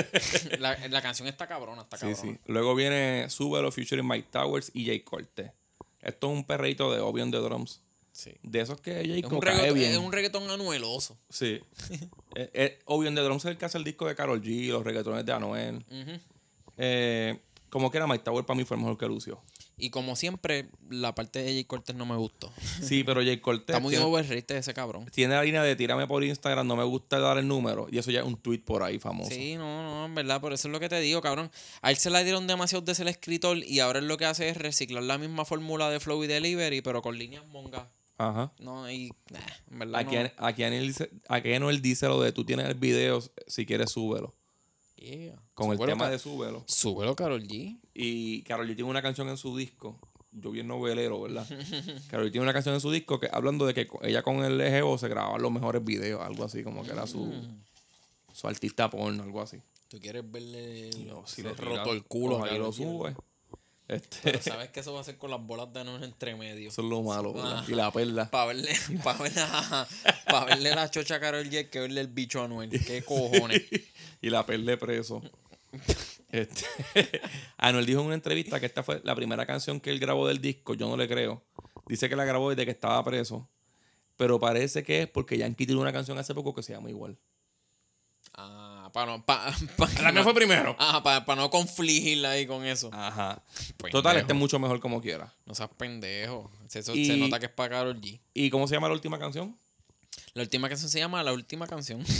la, 0.58 0.76
la 0.88 1.02
canción 1.02 1.28
está 1.28 1.46
cabrona, 1.46 1.82
está 1.82 1.98
Sí, 1.98 2.06
cabrona. 2.14 2.22
sí. 2.34 2.38
Luego 2.46 2.74
viene 2.74 3.28
Súbelo 3.28 3.70
featuring 3.70 4.08
Mike 4.08 4.28
Towers 4.32 4.70
y 4.74 4.86
Jay 4.86 5.00
Cortez. 5.00 5.52
Esto 6.00 6.32
es 6.32 6.38
un 6.38 6.44
perreito 6.44 6.90
de 6.92 7.00
Obi 7.00 7.20
on 7.20 7.30
the 7.30 7.36
Drums. 7.38 7.82
Sí. 8.14 8.30
De 8.44 8.60
esos 8.60 8.80
que 8.80 8.92
Jay 8.92 9.20
Es, 9.24 9.30
un 9.30 9.40
cae 9.40 9.72
bien. 9.72 9.90
es 9.90 9.98
un 9.98 10.12
reggaetón 10.12 10.48
anueloso. 10.48 11.18
Sí. 11.28 11.60
eh, 12.36 12.50
eh, 12.54 12.78
the 12.86 13.10
Drums 13.10 13.44
es 13.44 13.50
el 13.50 13.58
que 13.58 13.64
hace 13.64 13.76
el 13.76 13.82
disco 13.82 14.06
de 14.06 14.14
Carol 14.14 14.40
G, 14.40 14.68
los 14.68 14.84
reggaetones 14.84 15.26
de 15.26 15.32
Anuel. 15.32 15.84
Eh, 16.76 17.36
como 17.70 17.90
que 17.90 17.96
era 17.96 18.06
Mike 18.06 18.22
Tower 18.22 18.46
para 18.46 18.56
mí 18.56 18.64
fue 18.64 18.76
el 18.76 18.84
mejor 18.84 18.96
que 18.96 19.06
Lucio. 19.06 19.42
Y 19.76 19.90
como 19.90 20.14
siempre, 20.14 20.68
la 20.88 21.12
parte 21.16 21.40
de 21.40 21.46
Jay 21.46 21.64
Cortez 21.64 21.96
no 21.96 22.06
me 22.06 22.14
gustó. 22.14 22.52
Sí, 22.80 23.02
pero 23.02 23.20
Jay 23.20 23.38
Cortez 23.40 23.74
Está 23.74 23.80
muy 23.80 23.96
overrated 23.96 24.58
ese 24.58 24.72
cabrón. 24.72 25.06
tiene 25.06 25.34
la 25.34 25.42
línea 25.42 25.64
de 25.64 25.74
tírame 25.74 26.06
por 26.06 26.22
Instagram, 26.22 26.68
no 26.68 26.76
me 26.76 26.84
gusta 26.84 27.18
dar 27.18 27.36
el 27.38 27.48
número. 27.48 27.88
Y 27.90 27.98
eso 27.98 28.12
ya 28.12 28.20
es 28.20 28.26
un 28.26 28.36
tweet 28.36 28.60
por 28.60 28.84
ahí 28.84 29.00
famoso. 29.00 29.30
Sí, 29.32 29.56
no, 29.56 29.82
no, 29.82 30.06
en 30.06 30.14
verdad, 30.14 30.40
por 30.40 30.52
eso 30.52 30.68
es 30.68 30.72
lo 30.72 30.78
que 30.78 30.88
te 30.88 31.00
digo, 31.00 31.20
cabrón. 31.20 31.50
A 31.82 31.90
él 31.90 31.96
se 31.96 32.10
le 32.10 32.22
dieron 32.22 32.46
demasiado 32.46 32.84
de 32.84 32.94
ser 32.94 33.08
escritor 33.08 33.58
y 33.58 33.80
ahora 33.80 33.98
él 33.98 34.06
lo 34.06 34.16
que 34.18 34.26
hace 34.26 34.48
es 34.48 34.56
reciclar 34.56 35.02
la 35.02 35.18
misma 35.18 35.44
fórmula 35.44 35.90
de 35.90 35.98
Flow 35.98 36.22
y 36.22 36.28
Delivery, 36.28 36.80
pero 36.80 37.02
con 37.02 37.18
líneas 37.18 37.44
monga. 37.48 37.90
Ajá. 38.16 38.52
No, 38.58 38.88
y 38.90 39.12
nah, 39.30 39.40
en 39.72 39.78
verdad 39.80 40.00
Aquí, 40.00 40.16
no. 40.16 40.30
aquí, 40.46 40.64
dice, 40.78 41.10
aquí 41.28 41.52
Anuel 41.52 41.82
dice 41.82 42.06
lo 42.06 42.20
de 42.20 42.32
tú 42.32 42.44
tienes 42.44 42.66
el 42.68 42.74
video, 42.74 43.20
si 43.46 43.66
quieres 43.66 43.90
súbelo. 43.90 44.34
Yeah. 44.96 45.36
Con 45.54 45.72
el 45.72 45.78
tema 45.78 46.08
de 46.08 46.18
súbelo. 46.18 46.64
Súbelo, 46.66 47.14
Carol 47.16 47.42
G. 47.42 47.78
Y 47.92 48.42
Carol 48.42 48.66
G 48.68 48.74
tiene 48.76 48.90
una 48.90 49.02
canción 49.02 49.28
en 49.28 49.36
su 49.36 49.56
disco. 49.56 49.98
Yo 50.32 50.50
bien 50.50 50.66
novelero, 50.66 51.20
¿verdad? 51.20 51.46
Carol 52.10 52.28
G 52.28 52.32
tiene 52.32 52.42
una 52.44 52.52
canción 52.52 52.74
en 52.74 52.80
su 52.80 52.90
disco 52.90 53.20
que 53.20 53.28
hablando 53.32 53.66
de 53.66 53.74
que 53.74 53.88
ella 54.02 54.22
con 54.22 54.44
el 54.44 54.60
EGO 54.60 54.96
se 54.98 55.08
grababan 55.08 55.42
los 55.42 55.52
mejores 55.52 55.84
videos, 55.84 56.20
algo 56.22 56.44
así, 56.44 56.62
como 56.62 56.82
que 56.84 56.92
era 56.92 57.06
su, 57.06 57.18
Mm. 57.26 57.62
su 58.32 58.48
artista 58.48 58.88
porno, 58.90 59.22
algo 59.24 59.42
así. 59.42 59.60
¿Tú 59.88 60.00
quieres 60.00 60.28
verle 60.30 60.90
No, 61.06 61.26
si 61.26 61.42
lo 61.42 61.54
roto 61.54 61.92
el 61.92 62.04
culo? 62.04 62.36
a 62.36 62.38
ojalá 62.38 62.52
y 62.52 62.54
Karol 62.54 62.66
lo 62.68 62.72
sube. 62.72 63.16
Este, 63.88 64.18
Pero 64.22 64.40
sabes 64.42 64.70
que 64.70 64.80
eso 64.80 64.94
va 64.94 65.00
a 65.00 65.04
ser 65.04 65.18
con 65.18 65.30
las 65.30 65.40
bolas 65.44 65.72
de 65.72 65.84
no 65.84 66.02
entre 66.02 66.34
medio. 66.36 66.68
eso 66.70 66.82
es 66.82 66.88
lo 66.88 67.02
malo. 67.02 67.34
Ajá. 67.42 67.64
Y 67.70 67.74
la 67.74 67.90
perla. 67.90 68.30
Para 68.30 68.46
verle, 68.46 68.72
pa' 69.02 69.12
verle, 69.14 69.40
pa' 70.26 70.44
verle 70.46 70.74
la 70.74 70.90
chocha 70.90 71.16
a 71.16 71.20
Carol 71.20 71.48
G 71.50 71.68
que 71.68 71.80
verle 71.80 72.00
el 72.00 72.08
bicho 72.08 72.40
a 72.40 72.44
Anuel. 72.46 72.70
¿Qué 72.70 73.02
cojones? 73.06 73.62
y 74.22 74.30
la 74.30 74.46
perle 74.46 74.76
preso. 74.76 75.22
Este, 76.30 76.64
Anuel 77.58 77.86
dijo 77.86 78.00
en 78.00 78.06
una 78.06 78.14
entrevista 78.14 78.58
que 78.58 78.66
esta 78.66 78.82
fue 78.82 79.00
la 79.04 79.14
primera 79.14 79.44
canción 79.46 79.80
que 79.80 79.90
él 79.90 79.98
grabó 80.00 80.26
del 80.26 80.40
disco. 80.40 80.74
Yo 80.74 80.88
no 80.88 80.96
le 80.96 81.06
creo. 81.06 81.42
Dice 81.86 82.08
que 82.08 82.16
la 82.16 82.24
grabó 82.24 82.50
desde 82.50 82.64
que 82.64 82.70
estaba 82.70 83.02
preso. 83.04 83.48
Pero 84.16 84.38
parece 84.38 84.82
que 84.84 85.02
es 85.02 85.08
porque 85.08 85.36
Yankee 85.36 85.66
tiene 85.66 85.80
una 85.80 85.92
canción 85.92 86.16
hace 86.18 86.34
poco 86.34 86.54
que 86.54 86.62
se 86.62 86.72
llama 86.72 86.88
igual. 86.88 87.18
Para 88.94 89.06
no, 89.10 89.26
pa, 89.26 89.52
pa- 89.76 89.90
La 90.02 90.12
mía 90.12 90.22
fue 90.22 90.32
primero. 90.34 90.76
Ah, 90.78 91.02
para 91.02 91.34
no 91.34 91.50
confligirla 91.50 92.30
ahí 92.30 92.46
con 92.46 92.64
eso. 92.64 92.90
Ajá. 92.92 93.42
Pendejo. 93.76 93.90
Total, 93.98 94.16
este 94.18 94.32
es 94.32 94.38
mucho 94.38 94.60
mejor 94.60 94.78
como 94.78 95.02
quiera. 95.02 95.34
No 95.46 95.54
seas 95.56 95.68
pendejo. 95.76 96.48
Eso 96.72 96.94
Y- 96.94 97.04
se 97.06 97.16
nota 97.16 97.40
que 97.40 97.46
es 97.46 97.52
para 97.52 97.70
Karol 97.70 98.00
G. 98.00 98.20
¿Y 98.34 98.50
cómo 98.50 98.68
se 98.68 98.74
llama 98.76 98.86
la 98.86 98.94
última 98.94 99.18
canción? 99.18 99.56
La 100.34 100.42
última 100.42 100.68
canción 100.68 100.88
se 100.88 101.00
llama 101.00 101.22
La 101.24 101.32
Última 101.32 101.66
Canción. 101.66 102.04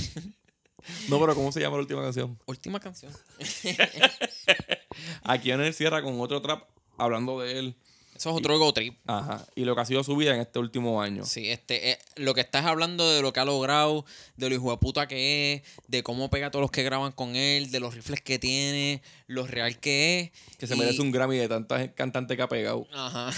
No, 1.08 1.18
pero 1.18 1.34
¿cómo 1.34 1.50
se 1.50 1.60
llama 1.60 1.76
la 1.76 1.82
última 1.82 2.02
canción? 2.02 2.38
última 2.44 2.78
canción. 2.78 3.10
Aquí 5.22 5.50
en 5.50 5.60
el 5.62 5.72
cierra 5.72 6.02
con 6.02 6.20
otro 6.20 6.42
trap 6.42 6.64
hablando 6.98 7.40
de 7.40 7.58
él. 7.58 7.76
Eso 8.14 8.30
es 8.30 8.36
otro 8.36 8.54
ego 8.54 8.72
trip. 8.72 8.96
Ajá. 9.06 9.44
Y 9.56 9.64
lo 9.64 9.74
que 9.74 9.80
ha 9.80 9.84
sido 9.84 10.04
su 10.04 10.14
vida 10.16 10.34
en 10.34 10.40
este 10.40 10.58
último 10.58 11.02
año. 11.02 11.24
Sí, 11.24 11.50
este, 11.50 11.90
eh, 11.90 11.98
lo 12.16 12.32
que 12.34 12.40
estás 12.42 12.64
hablando 12.64 13.10
de 13.10 13.20
lo 13.22 13.32
que 13.32 13.40
ha 13.40 13.44
logrado, 13.44 14.04
de 14.36 14.48
lo 14.48 14.54
hijo 14.54 14.70
de 14.70 14.76
puta 14.76 15.08
que 15.08 15.54
es, 15.54 15.62
de 15.88 16.02
cómo 16.02 16.30
pega 16.30 16.46
a 16.46 16.50
todos 16.50 16.62
los 16.62 16.70
que 16.70 16.82
graban 16.84 17.12
con 17.12 17.34
él, 17.36 17.70
de 17.70 17.80
los 17.80 17.94
rifles 17.94 18.20
que 18.20 18.38
tiene, 18.38 19.02
lo 19.26 19.46
real 19.46 19.80
que 19.80 20.20
es. 20.20 20.56
Que 20.58 20.66
se 20.66 20.74
y- 20.76 20.78
merece 20.78 21.02
un 21.02 21.10
Grammy 21.10 21.36
de 21.38 21.48
tantas 21.48 21.90
cantantes 21.94 22.36
que 22.36 22.42
ha 22.42 22.48
pegado. 22.48 22.86
Ajá. 22.92 23.30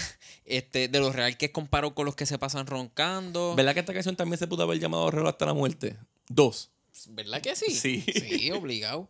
Este, 0.45 0.87
de 0.87 0.99
lo 0.99 1.11
real 1.11 1.35
que 1.37 1.47
es 1.47 1.51
comparado 1.51 1.95
con 1.95 2.05
los 2.05 2.15
que 2.15 2.25
se 2.25 2.37
pasan 2.37 2.67
roncando. 2.67 3.55
¿Verdad 3.55 3.73
que 3.73 3.79
esta 3.81 3.93
canción 3.93 4.15
también 4.15 4.37
se 4.37 4.47
pudo 4.47 4.63
haber 4.63 4.79
llamado 4.79 5.09
Reloj 5.11 5.29
hasta 5.29 5.45
la 5.47 5.53
muerte? 5.53 5.97
Dos. 6.29 6.69
¿Verdad 7.09 7.41
que 7.41 7.55
sí? 7.55 7.71
Sí. 7.71 8.03
Sí, 8.13 8.51
obligado. 8.51 9.09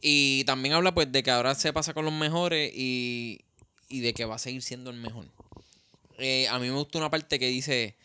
Y 0.00 0.44
también 0.44 0.74
habla 0.74 0.94
pues 0.94 1.10
de 1.10 1.22
que 1.22 1.30
ahora 1.30 1.54
se 1.54 1.72
pasa 1.72 1.92
con 1.92 2.04
los 2.04 2.14
mejores 2.14 2.72
y, 2.74 3.40
y 3.88 4.00
de 4.00 4.14
que 4.14 4.24
va 4.24 4.36
a 4.36 4.38
seguir 4.38 4.62
siendo 4.62 4.90
el 4.90 4.96
mejor. 4.96 5.26
Eh, 6.18 6.48
a 6.48 6.58
mí 6.58 6.68
me 6.68 6.74
gusta 6.74 6.98
una 6.98 7.10
parte 7.10 7.38
que 7.38 7.46
dice, 7.46 7.96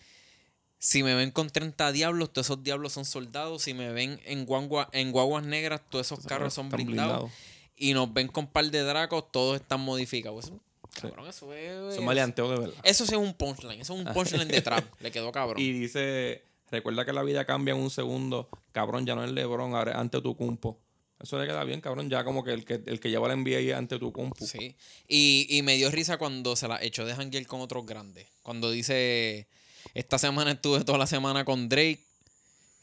si 0.79 1.01
me 1.01 1.15
ven 1.15 1.31
con 1.31 1.49
30 1.49 1.91
diablos, 1.91 2.31
todos 2.31 2.47
esos 2.47 2.63
diablos 2.63 2.93
son 2.93 3.05
soldados. 3.05 3.63
Si 3.63 3.73
me 3.73 3.91
ven 3.91 4.19
en, 4.25 4.45
guagua, 4.45 4.89
en 4.91 5.11
guaguas 5.11 5.45
negras, 5.45 5.81
todos 5.89 6.05
esos 6.07 6.25
carros 6.25 6.53
son 6.53 6.69
blindados. 6.69 7.31
Y 7.75 7.93
nos 7.93 8.13
ven 8.13 8.27
con 8.27 8.47
par 8.47 8.65
de 8.69 8.81
dracos, 8.81 9.31
todos 9.31 9.59
están 9.59 9.81
modificados. 9.81 10.45
Eso, 10.45 10.59
cabrón, 11.01 11.27
eso 11.27 11.53
es... 11.53 11.95
Son 11.95 12.05
maleanteos 12.05 12.49
de 12.51 12.59
verdad. 12.59 12.75
Eso 12.83 13.05
sí 13.05 13.13
es 13.13 13.19
un 13.19 13.33
punchline. 13.33 13.81
Eso 13.81 13.93
es 13.93 14.05
un 14.05 14.05
punchline 14.13 14.47
de 14.47 14.61
trap. 14.61 14.85
Le 14.99 15.11
quedó 15.11 15.31
cabrón. 15.31 15.59
Y 15.59 15.71
dice, 15.71 16.43
recuerda 16.69 17.05
que 17.05 17.13
la 17.13 17.23
vida 17.23 17.45
cambia 17.45 17.73
en 17.73 17.79
un 17.79 17.89
segundo. 17.89 18.49
Cabrón, 18.71 19.05
ya 19.05 19.15
no 19.15 19.23
es 19.23 19.31
Lebron, 19.31 19.75
ahora 19.75 19.93
es 19.93 19.97
ante 19.97 20.21
tu 20.21 20.35
cumpo. 20.35 20.77
Eso 21.23 21.39
le 21.39 21.47
queda 21.47 21.63
bien, 21.63 21.79
cabrón. 21.79 22.09
Ya 22.09 22.25
como 22.25 22.43
que 22.43 22.51
el 22.51 22.65
que, 22.65 22.81
el 22.85 22.99
que 22.99 23.09
lleva 23.09 23.29
la 23.29 23.35
NBA 23.37 23.59
es 23.59 23.73
ante 23.73 23.97
tu 23.97 24.11
compu. 24.11 24.45
Sí. 24.45 24.75
Y, 25.07 25.47
y 25.49 25.61
me 25.61 25.77
dio 25.77 25.89
risa 25.89 26.17
cuando 26.17 26.57
se 26.57 26.67
la 26.67 26.83
echó 26.83 27.05
de 27.05 27.15
janguear 27.15 27.47
con 27.47 27.61
otros 27.61 27.85
grandes. 27.85 28.27
Cuando 28.43 28.69
dice, 28.69 29.47
esta 29.93 30.19
semana 30.19 30.51
estuve 30.51 30.83
toda 30.83 30.97
la 30.97 31.07
semana 31.07 31.45
con 31.45 31.69
Drake. 31.69 32.01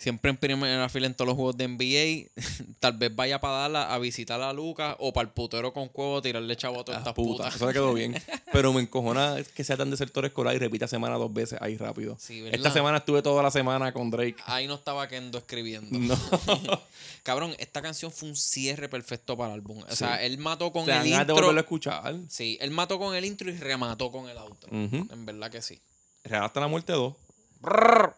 Siempre 0.00 0.30
en 0.30 0.38
primera 0.38 0.88
fila 0.88 1.06
en 1.06 1.14
todos 1.14 1.26
los 1.28 1.36
juegos 1.36 1.58
de 1.58 1.68
NBA. 1.68 2.30
Tal 2.80 2.94
vez 2.96 3.14
vaya 3.14 3.38
para 3.38 3.54
darla 3.58 3.92
a 3.94 3.98
visitar 3.98 4.40
a 4.40 4.50
Lucas 4.52 4.96
o 4.98 5.12
para 5.12 5.28
el 5.28 5.34
putero 5.34 5.74
con 5.74 5.88
cuevo 5.88 6.22
tirarle 6.22 6.56
chavo 6.56 6.80
a 6.80 6.84
todas 6.84 6.96
Ah, 6.96 7.00
estas 7.02 7.14
puta, 7.14 7.44
putas. 7.44 7.56
Eso 7.56 7.66
le 7.66 7.72
quedó 7.74 7.92
bien. 7.92 8.14
Pero 8.52 8.72
me 8.72 8.80
encojona 8.80 9.36
que 9.54 9.62
sea 9.62 9.76
tan 9.76 9.90
desertor 9.90 10.24
escolar 10.24 10.54
y 10.56 10.58
repita 10.58 10.88
semana 10.88 11.16
dos 11.16 11.30
veces 11.32 11.58
ahí 11.60 11.76
rápido. 11.76 12.16
Esta 12.50 12.70
semana 12.70 12.96
estuve 12.98 13.20
toda 13.20 13.42
la 13.42 13.50
semana 13.50 13.92
con 13.92 14.10
Drake. 14.10 14.36
Ahí 14.46 14.66
no 14.66 14.74
estaba 14.76 15.06
Kendo 15.06 15.36
escribiendo. 15.36 15.98
No. 15.98 16.16
Cabrón, 17.22 17.54
esta 17.58 17.82
canción 17.82 18.10
fue 18.10 18.30
un 18.30 18.36
cierre 18.36 18.88
perfecto 18.88 19.36
para 19.36 19.48
el 19.52 19.60
álbum. 19.60 19.82
O 19.86 19.94
sea, 19.96 20.22
él 20.24 20.38
mató 20.38 20.72
con 20.72 20.82
el 20.84 20.88
ganas 20.88 21.04
de 21.04 21.10
intro. 21.10 21.34
volverlo 21.34 21.58
a 21.58 21.62
escuchar. 21.62 22.14
Sí, 22.28 22.56
él 22.62 22.70
mató 22.70 22.98
con 22.98 23.14
el 23.14 23.24
intro 23.26 23.50
y 23.50 23.56
remató 23.58 24.10
con 24.10 24.28
el 24.30 24.38
outro. 24.38 24.70
En 24.72 25.26
verdad 25.26 25.50
que 25.50 25.60
sí. 25.60 25.78
Real 26.24 26.44
hasta 26.44 26.60
la 26.60 26.68
muerte 26.68 26.92
2. 26.92 27.14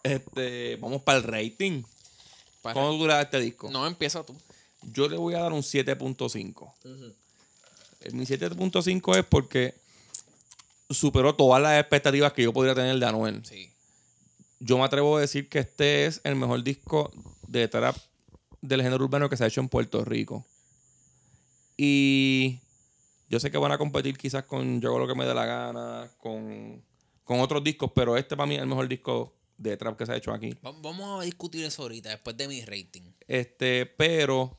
Este, 0.03 0.77
vamos 0.77 1.03
para 1.03 1.19
el 1.19 1.25
rating. 1.25 1.83
Para- 2.63 2.75
¿Cómo 2.75 2.93
dura 2.93 3.21
este 3.21 3.41
disco? 3.41 3.71
No, 3.71 3.87
empieza 3.87 4.23
tú. 4.25 4.35
Yo 4.83 5.09
le 5.09 5.17
voy 5.17 5.35
a 5.35 5.41
dar 5.41 5.53
un 5.53 5.63
7.5. 5.63 6.73
Eh, 8.01 8.11
Mi 8.13 8.25
7.5 8.25 9.17
es 9.17 9.25
porque 9.25 9.75
superó 10.91 11.35
todas 11.35 11.63
las 11.63 11.81
expectativas 11.81 12.33
que 12.33 12.43
yo 12.43 12.53
podría 12.53 12.75
tener 12.75 12.99
de 12.99 13.07
Anuel. 13.07 13.45
Sí. 13.47 13.69
yo 14.61 14.79
me 14.79 14.85
atrevo 14.85 15.17
a 15.17 15.21
decir 15.21 15.49
que 15.49 15.59
este 15.61 16.07
es 16.07 16.21
el 16.25 16.37
mejor 16.37 16.63
disco 16.63 17.11
de 17.49 17.67
trap 17.67 17.97
del 18.61 18.83
género 18.83 19.05
urbano 19.05 19.29
que 19.29 19.37
se 19.37 19.43
ha 19.43 19.49
hecho 19.49 19.61
en 19.61 19.69
Puerto 19.69 20.05
Rico. 20.05 20.45
Y 21.77 22.61
yo 23.29 23.41
sé 23.41 23.51
que 23.51 23.59
van 23.59 23.73
a 23.73 23.79
competir 23.79 24.17
quizás 24.17 24.45
con 24.45 24.81
Yo 24.81 24.91
hago 24.91 25.01
lo 25.01 25.09
que 25.09 25.15
me 25.17 25.25
dé 25.25 25.35
la 25.35 25.47
gana, 25.47 26.11
con, 26.19 26.83
con 27.25 27.41
otros 27.41 27.63
discos, 27.65 27.91
pero 27.95 28.17
este 28.17 28.37
para 28.37 28.47
mí 28.47 28.55
es 28.57 28.61
el 28.63 28.67
mejor 28.67 28.89
disco 28.89 29.35
de 29.59 29.77
trap 29.77 29.97
que 29.97 30.07
se 30.07 30.13
ha 30.13 30.17
hecho 30.17 30.33
aquí. 30.33 30.55
Va- 30.65 30.73
Vamos 30.81 31.21
a 31.21 31.25
discutir 31.25 31.65
eso 31.65 31.83
ahorita, 31.83 32.09
después 32.11 32.37
de 32.37 32.49
mi 32.49 32.65
rating. 32.65 33.03
Este, 33.29 33.87
pero 33.87 34.57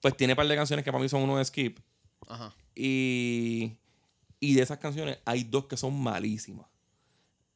pues 0.00 0.16
tiene 0.16 0.34
un 0.34 0.36
par 0.36 0.46
de 0.46 0.56
canciones 0.56 0.84
que 0.84 0.92
para 0.92 1.02
mí 1.02 1.08
son 1.08 1.22
uno 1.22 1.38
de 1.38 1.44
skip. 1.44 1.78
Ajá. 2.28 2.54
Y, 2.74 3.72
y 4.40 4.54
de 4.54 4.62
esas 4.62 4.78
canciones 4.78 5.18
hay 5.24 5.44
dos 5.44 5.66
que 5.66 5.76
son 5.76 5.98
malísimas. 5.98 6.66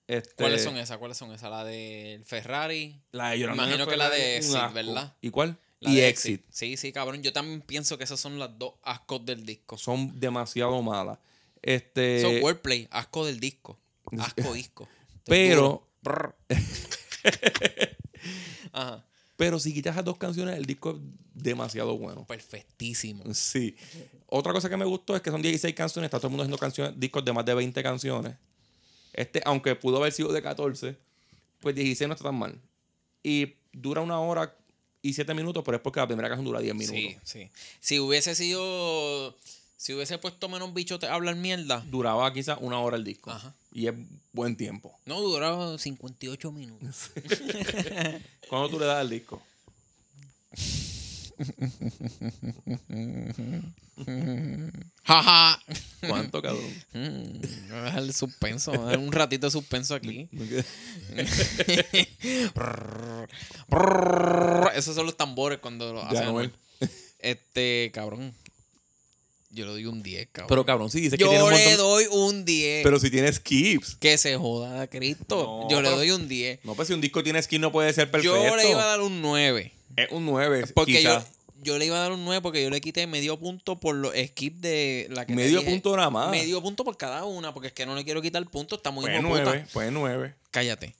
Este, 0.06 0.34
¿Cuáles 0.36 0.64
son 0.64 0.76
esas? 0.78 0.96
¿Cuáles 0.96 1.18
son 1.18 1.32
esas? 1.32 1.50
La 1.50 1.64
del 1.64 2.24
Ferrari. 2.24 2.98
La 3.12 3.30
de 3.30 3.40
Llorando 3.40 3.62
Imagino 3.62 3.86
que 3.86 3.96
la 3.98 4.08
de 4.08 4.36
Exit. 4.38 4.72
¿verdad? 4.72 5.14
¿Y 5.20 5.28
cuál? 5.30 5.58
La 5.80 5.90
y 5.90 5.96
de 5.96 6.08
Exit. 6.08 6.44
Sí, 6.48 6.78
sí, 6.78 6.92
cabrón. 6.92 7.22
Yo 7.22 7.32
también 7.34 7.60
pienso 7.60 7.98
que 7.98 8.04
esas 8.04 8.18
son 8.18 8.38
las 8.38 8.58
dos 8.58 8.74
ascos 8.82 9.26
del 9.26 9.44
disco. 9.44 9.76
Son 9.76 10.18
demasiado 10.18 10.80
malas. 10.80 11.18
Este, 11.60 12.22
Son 12.22 12.42
wordplay, 12.42 12.88
asco 12.90 13.26
del 13.26 13.38
disco. 13.38 13.78
Asco 14.18 14.52
disco. 14.54 14.88
Pero-. 15.24 15.86
Ajá. 18.72 19.04
pero 19.36 19.58
si 19.58 19.74
quitas 19.74 19.94
esas 19.94 20.04
dos 20.04 20.18
canciones, 20.18 20.56
el 20.56 20.64
disco 20.64 20.90
es 20.90 20.96
demasiado 21.34 21.96
bueno. 21.98 22.24
Perfectísimo. 22.26 23.24
Sí. 23.34 23.76
Otra 24.26 24.52
cosa 24.52 24.68
que 24.68 24.76
me 24.76 24.84
gustó 24.84 25.16
es 25.16 25.22
que 25.22 25.30
son 25.30 25.42
16 25.42 25.74
canciones. 25.74 26.08
Está 26.08 26.18
todo 26.18 26.28
el 26.28 26.30
mundo 26.32 26.42
haciendo 26.42 26.58
canciones, 26.58 26.98
discos 26.98 27.24
de 27.24 27.32
más 27.32 27.44
de 27.44 27.54
20 27.54 27.82
canciones. 27.82 28.36
Este, 29.12 29.42
aunque 29.44 29.74
pudo 29.74 29.96
haber 29.98 30.12
sido 30.12 30.32
de 30.32 30.42
14, 30.42 30.96
pues 31.60 31.74
16 31.74 32.08
no 32.08 32.14
está 32.14 32.24
tan 32.24 32.36
mal. 32.36 32.60
Y 33.22 33.54
dura 33.72 34.00
una 34.00 34.20
hora 34.20 34.54
y 35.02 35.12
7 35.12 35.34
minutos, 35.34 35.62
pero 35.64 35.76
es 35.76 35.82
porque 35.82 36.00
la 36.00 36.06
primera 36.06 36.28
canción 36.28 36.44
dura 36.44 36.60
10 36.60 36.74
minutos. 36.74 37.00
Sí, 37.00 37.16
sí. 37.24 37.50
Si 37.80 37.98
hubiese 37.98 38.34
sido. 38.34 39.36
Si 39.78 39.94
hubiese 39.94 40.18
puesto 40.18 40.48
menos 40.48 40.74
bicho 40.74 40.98
a 41.00 41.14
hablar 41.14 41.36
mierda. 41.36 41.84
Duraba 41.86 42.32
quizás 42.32 42.58
una 42.60 42.80
hora 42.80 42.96
el 42.96 43.04
disco. 43.04 43.30
Ajá. 43.30 43.54
Y 43.72 43.86
es 43.86 43.94
buen 44.32 44.56
tiempo. 44.56 44.98
No, 45.06 45.20
duraba 45.20 45.78
58 45.78 46.50
minutos. 46.50 47.12
¿Cuándo 48.48 48.70
tú 48.70 48.80
le 48.80 48.86
das 48.86 48.98
al 48.98 49.08
disco? 49.08 49.40
Jaja. 55.04 55.62
¿Cuánto, 56.08 56.42
cabrón? 56.42 56.84
Mm, 56.92 57.40
voy 57.68 57.78
a 57.78 57.82
dejar 57.82 58.02
el 58.02 58.12
suspenso. 58.12 58.72
voy 58.72 58.94
a 58.94 58.98
un 58.98 59.12
ratito 59.12 59.46
de 59.46 59.52
suspenso 59.52 59.94
aquí. 59.94 60.28
Esos 64.74 64.96
son 64.96 65.06
los 65.06 65.16
tambores 65.16 65.60
cuando 65.60 65.92
lo 65.92 66.02
hacen. 66.02 66.52
Este, 67.20 67.92
cabrón. 67.94 68.34
Yo 69.58 69.66
le 69.66 69.72
doy 69.72 69.86
un 69.86 70.02
10, 70.02 70.28
cabrón. 70.32 70.48
Pero 70.48 70.64
cabrón, 70.64 70.90
sí, 70.90 71.00
dice 71.00 71.18
que 71.18 71.24
tiene 71.24 71.38
yo 71.38 71.44
un 71.46 71.52
le 71.52 71.58
montón. 71.58 71.76
doy 71.78 72.04
un 72.10 72.44
10. 72.44 72.82
Pero 72.84 73.00
si 73.00 73.10
tiene 73.10 73.32
skips. 73.32 73.96
que 73.96 74.16
se 74.18 74.36
joda 74.36 74.86
Cristo. 74.86 75.60
No, 75.64 75.68
yo 75.70 75.82
le 75.82 75.90
doy 75.90 76.10
un 76.12 76.28
10. 76.28 76.60
No, 76.64 76.74
pues 76.74 76.88
si 76.88 76.94
un 76.94 77.00
disco 77.00 77.22
tiene 77.22 77.42
skip 77.42 77.60
no 77.60 77.72
puede 77.72 77.92
ser 77.92 78.10
perfecto. 78.10 78.36
Yo 78.46 78.56
le 78.56 78.70
iba 78.70 78.82
a 78.82 78.86
dar 78.86 79.00
un 79.00 79.20
9. 79.20 79.72
Es 79.96 80.08
un 80.12 80.24
9. 80.26 80.66
Porque 80.74 80.92
yo, 80.92 80.98
quizás. 81.00 81.26
yo 81.62 81.76
le 81.78 81.86
iba 81.86 81.96
a 81.96 82.00
dar 82.00 82.12
un 82.12 82.24
9 82.24 82.40
porque 82.40 82.62
yo 82.62 82.70
le 82.70 82.80
quité 82.80 83.06
medio 83.08 83.36
punto 83.38 83.80
por 83.80 83.96
los 83.96 84.12
skips 84.14 84.60
de 84.60 85.08
la 85.10 85.26
que 85.26 85.34
Medio 85.34 85.58
dije. 85.58 85.70
punto 85.72 85.96
nada 85.96 86.10
más. 86.10 86.30
Medio 86.30 86.62
punto 86.62 86.84
por 86.84 86.96
cada 86.96 87.24
una, 87.24 87.52
porque 87.52 87.68
es 87.68 87.72
que 87.74 87.84
no 87.84 87.94
le 87.96 88.04
quiero 88.04 88.22
quitar 88.22 88.44
punto, 88.48 88.76
está 88.76 88.90
muy 88.92 89.04
Pues 89.06 89.18
hijo 89.18 89.22
de 89.24 89.28
puta. 89.40 89.44
9. 89.50 89.66
Pues 89.72 89.92
9. 89.92 90.34
Cállate. 90.52 90.94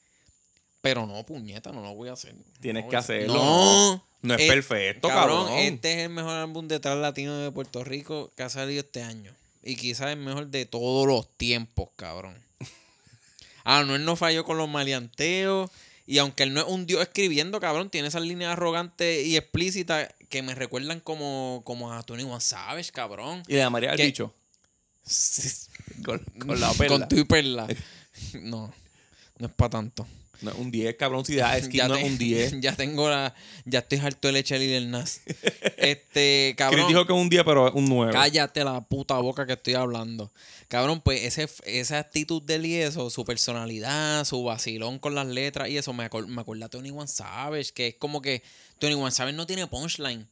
Pero 0.80 1.06
no, 1.06 1.24
puñeta, 1.26 1.72
no 1.72 1.82
lo 1.82 1.94
voy 1.94 2.08
a 2.08 2.12
hacer. 2.12 2.34
Tienes 2.60 2.84
No 2.84 2.90
que 2.90 2.96
a 2.96 2.98
hacerlo. 3.00 3.34
No. 3.34 4.04
No 4.22 4.34
es 4.34 4.40
Eh, 4.40 4.48
perfecto, 4.48 5.08
cabrón. 5.08 5.52
Este 5.52 5.92
es 5.92 5.98
el 6.04 6.10
mejor 6.10 6.36
álbum 6.36 6.66
de 6.66 6.80
trap 6.80 6.98
latino 6.98 7.36
de 7.38 7.50
Puerto 7.52 7.84
Rico 7.84 8.30
que 8.36 8.42
ha 8.42 8.48
salido 8.48 8.80
este 8.80 9.02
año. 9.02 9.32
Y 9.62 9.76
quizás 9.76 10.08
el 10.12 10.18
mejor 10.18 10.48
de 10.48 10.66
todos 10.66 11.06
los 11.06 11.28
tiempos, 11.36 11.88
cabrón. 11.96 12.34
Anuel 13.64 14.04
no 14.04 14.16
falló 14.16 14.44
con 14.44 14.56
los 14.58 14.68
maleanteos. 14.68 15.70
Y 16.06 16.18
aunque 16.18 16.44
él 16.44 16.54
no 16.54 16.60
es 16.60 16.66
un 16.66 16.86
dios 16.86 17.02
escribiendo, 17.02 17.60
cabrón, 17.60 17.90
tiene 17.90 18.08
esas 18.08 18.22
líneas 18.22 18.52
arrogantes 18.52 19.26
y 19.26 19.36
explícitas 19.36 20.08
que 20.30 20.42
me 20.42 20.54
recuerdan 20.54 21.00
como, 21.00 21.60
como 21.64 21.92
a 21.92 22.02
Tony 22.02 22.22
One 22.22 22.40
Savage, 22.40 22.90
cabrón. 22.92 23.42
Y 23.46 23.56
la 23.56 23.68
María 23.68 23.90
del. 23.94 24.06
Bicho. 24.06 24.32
Con, 26.04 26.18
con 26.38 26.60
la 26.60 26.72
perla. 26.74 26.98
Con 26.98 27.08
tu 27.08 27.16
y 27.16 27.24
perla. 27.24 27.66
No, 28.40 28.72
no 29.38 29.46
es 29.46 29.52
para 29.52 29.70
tanto. 29.70 30.06
No, 30.40 30.52
un 30.56 30.70
10, 30.70 30.96
cabrón. 30.96 31.24
Si 31.24 31.34
da 31.36 31.60
skip 31.60 31.82
no 31.88 31.94
te- 31.94 32.00
es 32.00 32.06
un 32.06 32.18
10. 32.18 32.54
Ya 32.60 32.74
tengo 32.76 33.08
la. 33.10 33.34
Ya 33.64 33.80
estoy 33.80 33.98
harto 33.98 34.28
de 34.28 34.32
leche 34.32 34.56
y 34.62 34.66
del 34.66 34.90
Nas. 34.90 35.20
Este, 35.76 36.54
cabrón. 36.56 36.80
Chris 36.80 36.88
dijo 36.88 37.06
que 37.06 37.12
es 37.12 37.18
un 37.18 37.28
10, 37.28 37.44
pero 37.44 37.68
es 37.68 37.74
un 37.74 37.86
9. 37.88 38.12
Cállate 38.12 38.64
la 38.64 38.80
puta 38.80 39.16
boca 39.18 39.46
que 39.46 39.52
estoy 39.54 39.74
hablando. 39.74 40.30
Cabrón, 40.68 41.00
pues 41.00 41.24
ese, 41.24 41.48
esa 41.64 41.98
actitud 41.98 42.42
de 42.42 42.56
él 42.56 42.66
y 42.66 42.74
eso, 42.76 43.08
su 43.10 43.24
personalidad, 43.24 44.24
su 44.24 44.42
vacilón 44.44 44.98
con 44.98 45.14
las 45.14 45.26
letras 45.26 45.68
y 45.70 45.78
eso, 45.78 45.92
me, 45.92 46.08
acor- 46.10 46.26
me 46.26 46.40
acuerda 46.42 46.66
a 46.66 46.68
Tony 46.68 46.90
One 46.90 47.08
Savage, 47.08 47.72
que 47.72 47.86
es 47.88 47.94
como 47.94 48.20
que 48.20 48.42
Tony 48.78 48.92
One 48.94 49.10
Savage 49.10 49.34
no 49.36 49.46
tiene 49.46 49.66
punchline, 49.66 50.28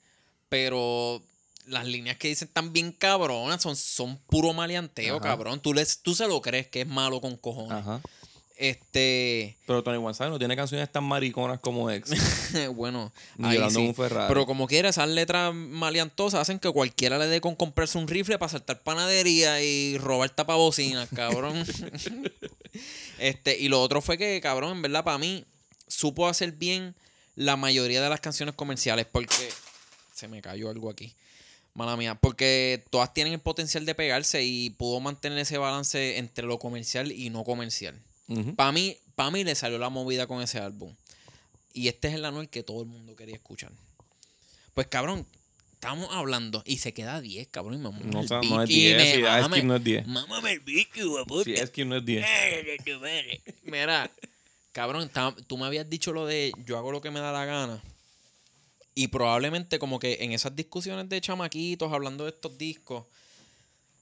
pero 0.51 1.23
las 1.67 1.87
líneas 1.87 2.17
que 2.19 2.29
dicen 2.29 2.49
están 2.49 2.73
bien 2.73 2.93
cabronas, 2.93 3.63
son, 3.63 3.77
son 3.77 4.19
puro 4.29 4.53
maleanteo, 4.53 5.17
Ajá. 5.17 5.25
cabrón. 5.25 5.61
Tú, 5.61 5.73
les, 5.75 6.01
tú 6.03 6.15
se 6.15 6.27
lo 6.29 6.41
crees 6.43 6.69
que 6.69 6.83
es 6.83 6.87
malo 6.87 7.21
con 7.21 7.37
cojones. 7.37 7.73
Ajá. 7.73 8.01
Este, 8.57 9.59
Pero 9.67 9.83
Tony 9.83 9.99
González 9.99 10.33
no 10.33 10.39
tiene 10.39 10.57
canciones 10.57 10.91
tan 10.91 11.05
mariconas 11.05 11.61
como 11.61 11.91
ex. 11.91 12.11
bueno, 12.75 13.13
Ni 13.37 13.49
ahí 13.49 13.71
sí. 13.71 13.77
un 13.77 13.95
Ferrari. 13.95 14.29
Pero 14.29 14.47
como 14.47 14.67
quiera, 14.67 14.89
esas 14.89 15.09
letras 15.09 15.55
maleantosas 15.55 16.41
hacen 16.41 16.59
que 16.59 16.71
cualquiera 16.71 17.19
le 17.19 17.27
dé 17.27 17.41
con 17.43 17.55
comprarse 17.55 17.99
un 17.99 18.09
rifle 18.09 18.39
para 18.39 18.49
saltar 18.49 18.83
panadería 18.83 19.63
y 19.63 19.99
robar 19.99 20.31
tapabocinas, 20.31 21.09
cabrón. 21.15 21.67
este, 23.19 23.59
y 23.59 23.69
lo 23.69 23.83
otro 23.83 24.01
fue 24.01 24.17
que, 24.17 24.41
cabrón, 24.41 24.73
en 24.73 24.83
verdad, 24.83 25.05
para 25.05 25.19
mí, 25.19 25.45
supo 25.87 26.27
hacer 26.27 26.53
bien 26.53 26.95
la 27.35 27.57
mayoría 27.57 28.03
de 28.03 28.09
las 28.09 28.21
canciones 28.21 28.55
comerciales 28.55 29.05
porque 29.05 29.51
se 30.15 30.29
me 30.29 30.41
cayó 30.41 30.71
algo 30.71 30.89
aquí. 30.89 31.15
Mala 31.75 31.95
mía, 31.99 32.15
porque 32.15 32.83
todas 32.89 33.13
tienen 33.13 33.35
el 33.35 33.41
potencial 33.41 33.85
de 33.85 33.95
pegarse 33.95 34.43
y 34.43 34.71
pudo 34.71 34.99
mantener 35.01 35.39
ese 35.39 35.59
balance 35.59 36.17
entre 36.17 36.47
lo 36.47 36.59
comercial 36.59 37.13
y 37.13 37.29
no 37.29 37.45
comercial. 37.45 38.01
Para 38.57 38.73
mí, 38.73 38.97
pa' 39.15 39.31
mí 39.31 39.45
le 39.45 39.55
salió 39.55 39.79
la 39.79 39.89
movida 39.89 40.27
con 40.27 40.43
ese 40.43 40.59
álbum. 40.59 40.95
Y 41.73 41.89
este 41.89 42.09
es 42.09 42.15
el 42.15 42.25
Anuel 42.25 42.49
que 42.49 42.63
todo 42.63 42.81
el 42.83 42.87
mundo 42.89 43.15
quería 43.17 43.35
escuchar. 43.35 43.71
Pues 44.75 44.87
cabrón, 44.89 45.27
estamos 45.75 46.09
hablando 46.11 46.63
y 46.67 46.79
se 46.79 46.93
queda 46.95 47.21
10, 47.21 47.49
cabrón. 47.49 47.83
Mama 47.83 47.99
No, 48.03 48.21
o 48.21 48.27
sea, 48.27 48.41
no 48.43 48.63
es 48.63 48.69
bici, 48.69 48.81
10. 48.81 48.97
me- 48.97 49.15
Si 49.15 49.23
mámame- 49.23 49.55
skip 49.57 49.65
no 49.65 49.77
es 49.77 49.85
10. 49.85 50.07
Mámame 50.07 50.53
el 50.53 50.61
bici, 50.61 51.05
hueputa. 51.05 51.45
Si 51.45 51.53
es 51.55 51.69
skip 51.69 51.87
no 51.87 51.97
es 51.97 52.05
10. 52.05 52.25
Mira, 53.65 54.11
cabrón, 54.73 55.11
tú 55.47 55.57
me 55.59 55.67
habías 55.67 55.89
dicho 55.89 56.13
lo 56.13 56.27
de 56.27 56.53
yo 56.65 56.77
hago 56.79 56.93
lo 56.93 57.01
que 57.01 57.11
me 57.11 57.21
da 57.21 57.33
la 57.33 57.45
gana. 57.45 57.83
Y 58.95 59.09
probablemente 59.09 59.79
como 59.79 59.99
que 59.99 60.19
en 60.21 60.33
esas 60.33 60.57
discusiones 60.57 61.09
de 61.09 61.21
chamaquitos 61.21 61.93
hablando 61.93 62.25
de 62.25 62.31
estos 62.31 62.57
discos, 62.57 63.05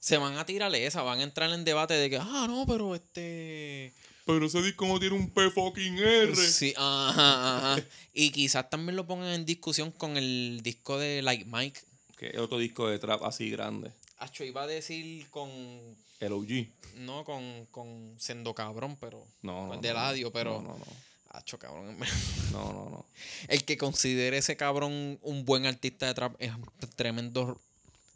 se 0.05 0.17
van 0.17 0.37
a 0.37 0.45
tirar 0.45 0.73
esa, 0.75 1.01
van 1.01 1.19
a 1.19 1.23
entrar 1.23 1.49
en 1.49 1.65
debate 1.65 1.95
de 1.95 2.11
que, 2.11 2.17
ah, 2.17 2.45
no, 2.47 2.67
pero 2.67 2.93
este... 2.93 3.91
Pero 4.23 4.45
ese 4.45 4.61
disco 4.61 4.85
no 4.85 4.99
tiene 4.99 5.15
un 5.15 5.31
P 5.31 5.49
fucking 5.49 5.97
R. 5.97 6.35
Sí, 6.35 6.75
ajá, 6.77 7.73
ajá. 7.73 7.83
Y 8.13 8.29
quizás 8.29 8.69
también 8.69 8.97
lo 8.97 9.07
pongan 9.07 9.29
en 9.29 9.47
discusión 9.47 9.89
con 9.89 10.15
el 10.15 10.59
disco 10.61 10.99
de 10.99 11.23
Like 11.23 11.45
Mike. 11.45 11.79
Que 12.19 12.27
es 12.27 12.37
otro 12.37 12.59
disco 12.59 12.87
de 12.87 12.99
trap 12.99 13.23
así 13.23 13.49
grande. 13.49 13.93
Acho, 14.19 14.43
iba 14.43 14.61
a 14.61 14.67
decir 14.67 15.27
con. 15.31 15.49
El 16.19 16.33
OG. 16.33 16.67
No 16.97 17.23
con, 17.23 17.65
con 17.71 18.13
Sendo 18.19 18.53
Cabrón, 18.53 18.97
pero. 19.01 19.25
No, 19.41 19.67
no. 19.67 19.81
de 19.81 19.89
no, 19.89 19.95
Ladio, 19.95 20.31
pero. 20.31 20.61
No, 20.61 20.67
no, 20.67 20.77
no. 20.77 20.85
Acho, 21.29 21.57
cabrón. 21.57 21.97
No, 22.51 22.71
no, 22.71 22.89
no. 22.91 23.05
El 23.47 23.65
que 23.65 23.77
considere 23.77 24.37
ese 24.37 24.55
cabrón 24.55 25.17
un 25.23 25.45
buen 25.45 25.65
artista 25.65 26.05
de 26.05 26.13
trap 26.13 26.35
es 26.39 26.53
un 26.53 26.65
tremendo 26.95 27.59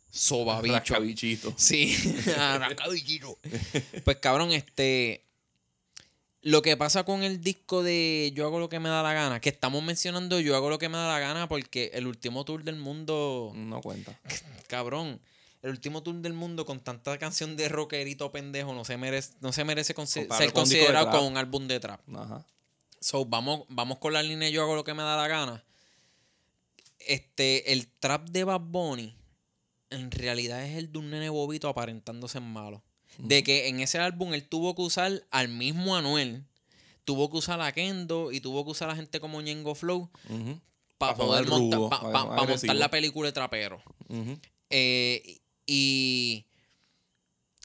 sobabicho. 0.09 0.73
Rascabichito. 0.73 1.53
Sí, 1.57 1.95
rascabichito. 2.35 3.37
Pues 4.03 4.17
cabrón, 4.17 4.51
este. 4.51 5.25
Lo 6.41 6.61
que 6.61 6.77
pasa 6.77 7.03
con 7.03 7.23
el 7.23 7.41
disco 7.41 7.83
de 7.83 8.31
Yo 8.33 8.45
hago 8.45 8.59
lo 8.59 8.69
que 8.69 8.79
me 8.79 8.87
da 8.87 9.03
la 9.03 9.11
gana, 9.11 9.41
que 9.41 9.49
estamos 9.49 9.83
mencionando 9.83 10.39
Yo 10.39 10.55
hago 10.55 10.69
lo 10.69 10.79
que 10.79 10.87
me 10.87 10.97
da 10.97 11.05
la 11.05 11.19
gana 11.19 11.49
porque 11.49 11.91
el 11.93 12.07
último 12.07 12.45
tour 12.45 12.63
del 12.63 12.77
mundo, 12.77 13.51
No 13.55 13.81
cuenta. 13.81 14.17
cabrón, 14.69 15.19
el 15.61 15.71
último 15.71 16.01
tour 16.01 16.15
del 16.15 16.31
mundo 16.31 16.65
con 16.65 16.79
tanta 16.79 17.17
canción 17.17 17.57
de 17.57 17.67
rockerito 17.67 18.31
pendejo 18.31 18.73
no 18.73 18.85
se 18.85 18.95
merece, 18.95 19.33
no 19.41 19.51
se 19.51 19.65
merece 19.65 19.93
consi- 19.93 20.33
ser 20.33 20.53
con 20.53 20.61
considerado 20.63 21.09
como 21.11 21.27
un 21.27 21.35
álbum 21.35 21.67
de 21.67 21.81
trap. 21.81 21.99
Ajá. 22.15 22.45
So, 23.01 23.25
vamos, 23.25 23.65
vamos 23.67 23.97
con 23.97 24.13
la 24.13 24.23
línea 24.23 24.49
Yo 24.49 24.61
hago 24.61 24.75
lo 24.75 24.85
que 24.85 24.93
me 24.93 25.03
da 25.03 25.17
la 25.17 25.27
gana. 25.27 25.63
Este, 26.99 27.73
el 27.73 27.87
trap 27.87 28.29
de 28.29 28.45
Bad 28.45 28.61
Bunny 28.61 29.15
en 29.89 30.11
realidad 30.11 30.63
es 30.65 30.77
el 30.77 30.91
de 30.91 30.99
un 30.99 31.09
nene 31.09 31.29
bobito 31.29 31.67
aparentándose 31.69 32.37
en 32.37 32.51
malo. 32.51 32.83
De 33.17 33.43
que 33.43 33.67
en 33.67 33.79
ese 33.81 33.97
álbum 33.99 34.33
él 34.33 34.47
tuvo 34.47 34.75
que 34.75 34.81
usar 34.83 35.23
al 35.31 35.49
mismo 35.49 35.95
Anuel 35.95 36.45
tuvo 37.05 37.29
que 37.31 37.37
usar 37.37 37.59
a 37.59 37.71
Kendo 37.71 38.31
y 38.31 38.39
tuvo 38.39 38.63
que 38.63 38.71
usar 38.71 38.89
a 38.91 38.95
gente 38.95 39.19
como 39.19 39.41
Ñengo 39.41 39.73
Flow 39.75 40.09
para 40.99 41.15
Pa' 41.15 41.25
poder 41.25 41.47
montar, 41.47 41.79
rudo, 41.79 41.89
pa- 41.89 42.01
pa- 42.01 42.11
pa- 42.35 42.43
montar 42.45 42.75
la 42.75 42.91
película 42.91 43.27
de 43.29 43.33
trapero. 43.33 43.81
Eh, 44.69 45.39
y 45.65 46.45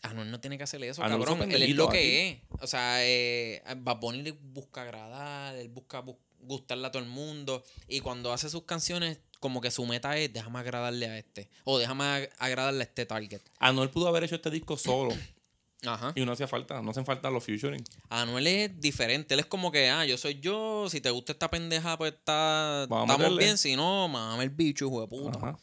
Anuel 0.02 0.30
no 0.30 0.40
tiene 0.40 0.56
que 0.58 0.64
hacer 0.64 0.82
eso, 0.84 1.02
Anuel 1.02 1.24
cabrón. 1.24 1.52
Él 1.52 1.62
es 1.62 1.74
lo 1.76 1.88
aquí. 1.88 1.98
que 1.98 2.28
es. 2.30 2.38
O 2.62 2.66
sea, 2.66 3.04
eh, 3.04 3.62
Bad 3.78 3.98
Bunny 4.00 4.22
le 4.22 4.32
busca 4.32 4.82
agradar, 4.82 5.54
él 5.56 5.68
busca 5.68 6.02
bu- 6.02 6.18
gustarle 6.46 6.86
a 6.86 6.90
todo 6.92 7.02
el 7.02 7.08
mundo. 7.08 7.62
Y 7.88 8.00
cuando 8.00 8.32
hace 8.32 8.48
sus 8.50 8.62
canciones, 8.64 9.18
como 9.40 9.60
que 9.60 9.70
su 9.70 9.84
meta 9.86 10.16
es 10.16 10.32
déjame 10.32 10.58
agradarle 10.58 11.06
a 11.06 11.18
este. 11.18 11.48
O 11.64 11.78
déjame 11.78 12.04
ag- 12.04 12.30
agradarle 12.38 12.80
a 12.80 12.84
este 12.86 13.06
target. 13.06 13.40
Anuel 13.58 13.90
pudo 13.90 14.08
haber 14.08 14.24
hecho 14.24 14.36
este 14.36 14.50
disco 14.50 14.76
solo 14.78 15.14
Ajá. 15.86 16.12
y 16.16 16.24
no 16.24 16.32
hacía 16.32 16.48
falta, 16.48 16.80
no 16.80 16.92
hacen 16.92 17.04
falta 17.04 17.28
los 17.30 17.44
featuring. 17.44 17.84
Anuel 18.08 18.46
es 18.46 18.80
diferente. 18.80 19.34
Él 19.34 19.40
es 19.40 19.46
como 19.46 19.70
que, 19.70 19.90
ah, 19.90 20.06
yo 20.06 20.16
soy 20.16 20.40
yo. 20.40 20.88
Si 20.88 21.00
te 21.02 21.10
gusta 21.10 21.32
esta 21.32 21.50
pendeja, 21.50 21.98
pues 21.98 22.12
está, 22.14 22.86
Vamos 22.88 23.10
estamos 23.16 23.38
bien. 23.38 23.58
Si 23.58 23.76
no, 23.76 24.08
mame 24.08 24.44
el 24.44 24.50
bicho, 24.50 24.86
hijo 24.86 25.00
de 25.02 25.08
puta. 25.08 25.38
Ajá. 25.38 25.58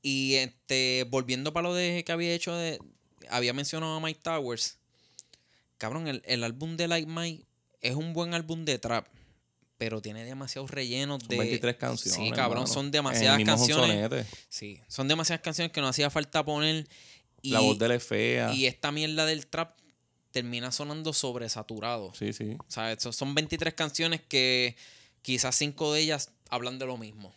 Y 0.00 0.34
este, 0.34 1.04
volviendo 1.10 1.52
para 1.52 1.68
lo 1.68 1.74
de 1.74 2.04
que 2.04 2.12
había 2.12 2.32
hecho 2.34 2.54
de. 2.54 2.78
Había 3.30 3.52
mencionado 3.52 3.94
a 3.96 4.00
Mike 4.00 4.20
Towers. 4.22 4.78
Cabrón, 5.78 6.06
el, 6.06 6.22
el 6.26 6.44
álbum 6.44 6.76
de 6.76 6.86
Like 6.88 7.08
Mike 7.10 7.44
es 7.80 7.94
un 7.96 8.12
buen 8.12 8.34
álbum 8.34 8.64
de 8.64 8.78
trap. 8.78 9.06
Pero 9.82 10.00
tiene 10.00 10.22
demasiados 10.22 10.70
rellenos 10.70 11.18
Son 11.22 11.28
de. 11.28 11.38
23 11.38 11.74
canciones. 11.74 12.14
Sí, 12.14 12.30
cabrón, 12.30 12.62
hermano. 12.62 12.66
son 12.68 12.86
el 12.86 12.92
demasiadas 12.92 13.36
mismo 13.36 13.56
canciones. 13.56 14.26
Sí, 14.48 14.78
son 14.86 15.08
demasiadas 15.08 15.42
canciones 15.42 15.72
que 15.72 15.80
no 15.80 15.88
hacía 15.88 16.08
falta 16.08 16.44
poner. 16.44 16.86
Y, 17.42 17.50
La 17.50 17.58
voz 17.58 17.76
de 17.80 17.92
es 17.96 18.04
fea. 18.04 18.54
y 18.54 18.66
esta 18.66 18.92
mierda 18.92 19.26
del 19.26 19.48
trap 19.48 19.76
termina 20.30 20.70
sonando 20.70 21.12
sobresaturado. 21.12 22.14
Sí, 22.14 22.32
sí. 22.32 22.54
O 22.60 22.70
sea, 22.70 22.96
son 23.00 23.34
23 23.34 23.74
canciones 23.74 24.20
que 24.20 24.76
quizás 25.20 25.56
cinco 25.56 25.92
de 25.92 26.02
ellas 26.02 26.30
hablan 26.48 26.78
de 26.78 26.86
lo 26.86 26.96
mismo. 26.96 27.34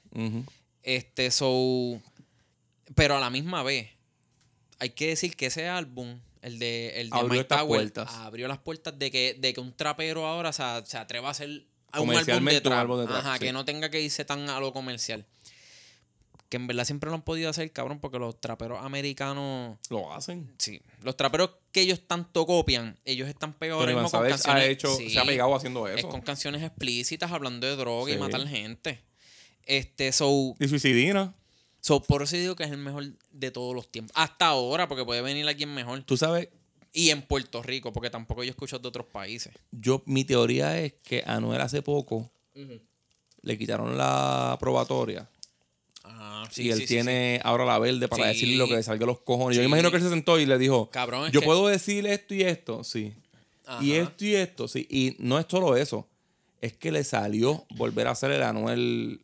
Este, 0.83 1.31
so. 1.31 1.99
Pero 2.93 3.17
a 3.17 3.19
la 3.19 3.31
misma 3.31 3.63
vez, 3.63 3.89
hay 4.77 4.91
que 4.91 5.07
decir 5.07 5.35
que 5.35 5.47
ese 5.47 5.67
álbum, 5.67 6.19
el 6.43 6.59
de, 6.59 7.01
el 7.01 7.09
de 7.09 7.15
Abrió 7.15 7.29
Mike 7.29 7.41
estas 7.41 7.57
Tower, 7.61 7.79
puertas. 7.79 8.13
abrió 8.13 8.47
las 8.47 8.59
puertas 8.59 8.99
de 8.99 9.09
que, 9.09 9.35
de 9.39 9.51
que 9.51 9.61
un 9.61 9.73
trapero 9.75 10.27
ahora 10.27 10.53
se, 10.53 10.61
se 10.85 10.99
atreva 10.99 11.29
a 11.29 11.31
hacer 11.31 11.65
un 12.01 12.09
álbum 12.09 12.09
de 12.09 12.13
Comercialmente 12.15 12.57
un 12.59 12.63
trap. 12.63 12.79
álbum 12.79 12.99
de 12.99 13.05
trap, 13.07 13.17
Ajá, 13.19 13.33
sí. 13.33 13.39
que 13.45 13.53
no 13.53 13.65
tenga 13.65 13.89
que 13.89 14.01
irse 14.01 14.25
tan 14.25 14.49
a 14.49 14.59
lo 14.59 14.73
comercial. 14.73 15.25
Que 16.49 16.57
en 16.57 16.67
verdad 16.67 16.85
siempre 16.85 17.09
lo 17.09 17.15
han 17.15 17.23
podido 17.23 17.49
hacer, 17.49 17.71
cabrón, 17.71 17.99
porque 17.99 18.19
los 18.19 18.39
traperos 18.39 18.79
americanos. 18.83 19.77
Lo 19.89 20.13
hacen. 20.13 20.53
Sí, 20.59 20.79
los 21.01 21.17
traperos 21.17 21.49
que 21.71 21.81
ellos 21.81 22.01
tanto 22.07 22.45
copian, 22.45 22.99
ellos 23.03 23.27
están 23.27 23.53
pegados 23.53 23.81
ahora 23.81 23.93
mismo 23.93 24.11
con 24.11 24.27
canciones. 24.29 24.63
ha 24.63 24.65
hecho, 24.67 24.95
sí, 24.95 25.09
se 25.09 25.19
ha 25.19 25.25
pegado 25.25 25.55
haciendo 25.55 25.87
Es 25.87 25.97
eso. 25.99 26.09
con 26.09 26.21
canciones 26.21 26.61
explícitas 26.61 27.31
hablando 27.31 27.65
de 27.65 27.75
droga 27.75 28.11
y 28.13 28.17
matar 28.17 28.47
gente. 28.47 29.01
Este, 29.65 30.11
so, 30.11 30.55
Y 30.59 30.67
Suicidina. 30.67 31.33
So, 31.81 32.01
por 32.01 32.21
eso 32.23 32.35
digo 32.35 32.55
que 32.55 32.63
es 32.63 32.71
el 32.71 32.77
mejor 32.77 33.05
de 33.31 33.51
todos 33.51 33.75
los 33.75 33.91
tiempos. 33.91 34.11
Hasta 34.15 34.45
ahora, 34.47 34.87
porque 34.87 35.03
puede 35.03 35.21
venir 35.21 35.47
alguien 35.47 35.73
mejor. 35.73 36.03
Tú 36.03 36.15
sabes, 36.17 36.49
Y 36.97 37.09
en 37.09 37.21
Puerto 37.23 37.61
Rico, 37.61 37.91
porque 37.91 38.09
tampoco 38.09 38.43
yo 38.43 38.49
escucho 38.49 38.79
de 38.79 38.87
otros 38.87 39.05
países. 39.05 39.53
yo, 39.71 40.01
mi 40.05 40.23
teoría 40.23 40.79
es 40.79 40.93
que 41.03 41.23
a 41.25 41.35
Anuel 41.35 41.59
hace 41.61 41.81
poco 41.81 42.31
le 43.41 43.57
quitaron 43.57 43.97
la 43.97 44.55
probatoria. 44.59 45.29
Ah, 46.03 46.47
y 46.55 46.69
él 46.69 46.85
tiene 46.85 47.41
ahora 47.43 47.65
la 47.65 47.79
verde 47.79 48.07
para 48.07 48.27
decirle 48.27 48.57
lo 48.57 48.67
que 48.67 48.75
le 48.75 48.83
salga 48.83 49.05
los 49.05 49.19
cojones. 49.21 49.57
Yo 49.57 49.63
imagino 49.63 49.89
que 49.91 49.97
él 49.97 50.03
se 50.03 50.09
sentó 50.09 50.39
y 50.39 50.45
le 50.45 50.57
dijo, 50.57 50.89
Cabrón, 50.91 51.31
yo 51.31 51.41
que- 51.41 51.45
puedo 51.45 51.67
decir 51.67 52.05
esto 52.07 52.33
y 52.33 52.43
esto, 52.43 52.83
sí. 52.83 53.13
Y 53.81 53.93
esto 53.93 54.23
y 54.25 54.35
esto, 54.35 54.67
sí. 54.67 54.87
Y 54.89 55.15
no 55.19 55.39
es 55.39 55.47
solo 55.49 55.75
eso. 55.75 56.07
Es 56.61 56.73
que 56.73 56.91
le 56.91 57.03
salió 57.03 57.65
volver 57.71 58.07
a 58.07 58.11
hacer 58.11 58.31
el 58.31 58.43
Anuel 58.43 59.19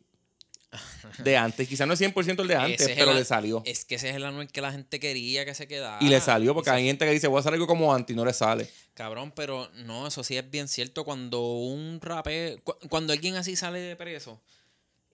de 1.18 1.36
antes. 1.36 1.68
Quizás 1.68 1.86
no 1.86 1.94
es 1.94 2.00
100% 2.00 2.40
el 2.42 2.48
de 2.48 2.56
antes, 2.56 2.80
Ese 2.82 2.94
pero 2.94 3.10
el- 3.12 3.18
le 3.18 3.24
salió. 3.24 3.62
Es 3.64 3.84
que 3.84 3.96
ese 3.96 4.10
es 4.10 4.16
el 4.16 4.24
Anuel 4.24 4.48
que 4.48 4.60
la 4.60 4.72
gente 4.72 4.98
quería 5.00 5.44
que 5.44 5.54
se 5.54 5.66
quedara. 5.68 5.98
Y 6.04 6.08
le 6.08 6.20
salió 6.20 6.54
porque 6.54 6.70
hay 6.70 6.84
gente 6.84 7.04
que 7.04 7.12
dice, 7.12 7.26
voy 7.28 7.38
a 7.38 7.40
hacer 7.40 7.52
algo 7.54 7.66
como 7.66 7.94
anti 7.94 8.12
y 8.12 8.16
no 8.16 8.24
le 8.24 8.32
sale. 8.32 8.68
Cabrón, 8.94 9.32
pero 9.34 9.70
no, 9.84 10.06
eso 10.06 10.22
sí 10.24 10.36
es 10.36 10.50
bien 10.50 10.68
cierto. 10.68 11.04
Cuando 11.04 11.40
un 11.42 12.00
rapero. 12.00 12.62
cu- 12.62 12.76
Cuando 12.88 13.12
alguien 13.12 13.36
así 13.36 13.56
sale 13.56 13.78
de 13.80 13.96
preso. 13.96 14.40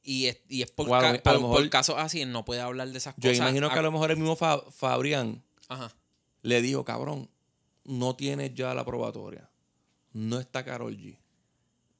Y 0.03 0.27
es, 0.27 0.39
y 0.49 0.63
es 0.63 0.71
por, 0.71 0.89
ca- 0.89 1.21
por- 1.23 1.41
por 1.41 1.69
casos 1.71 1.97
así, 1.99 2.23
él 2.23 2.33
no 2.33 2.45
puede 2.45 2.61
hablar 2.63 2.89
de 2.89 2.97
esas 2.99 3.15
Yo 3.19 3.31
cosas. 3.31 3.37
imagino 3.39 3.71
que 3.71 3.79
a 3.79 3.83
lo 3.83 3.93
mejor 3.93 4.11
el 4.11 4.17
mismo 4.17 4.37
Fa- 4.37 4.63
Fabrián 4.71 5.43
Ajá. 5.69 5.93
le 6.43 6.63
dijo, 6.63 6.85
cabrón, 6.85 7.29
no 7.85 8.17
tienes 8.17 8.55
ya 8.55 8.73
la 8.75 8.85
probatoria. 8.85 9.51
No 10.13 10.41
está 10.41 10.65
Carol 10.65 10.97
G. 10.97 11.19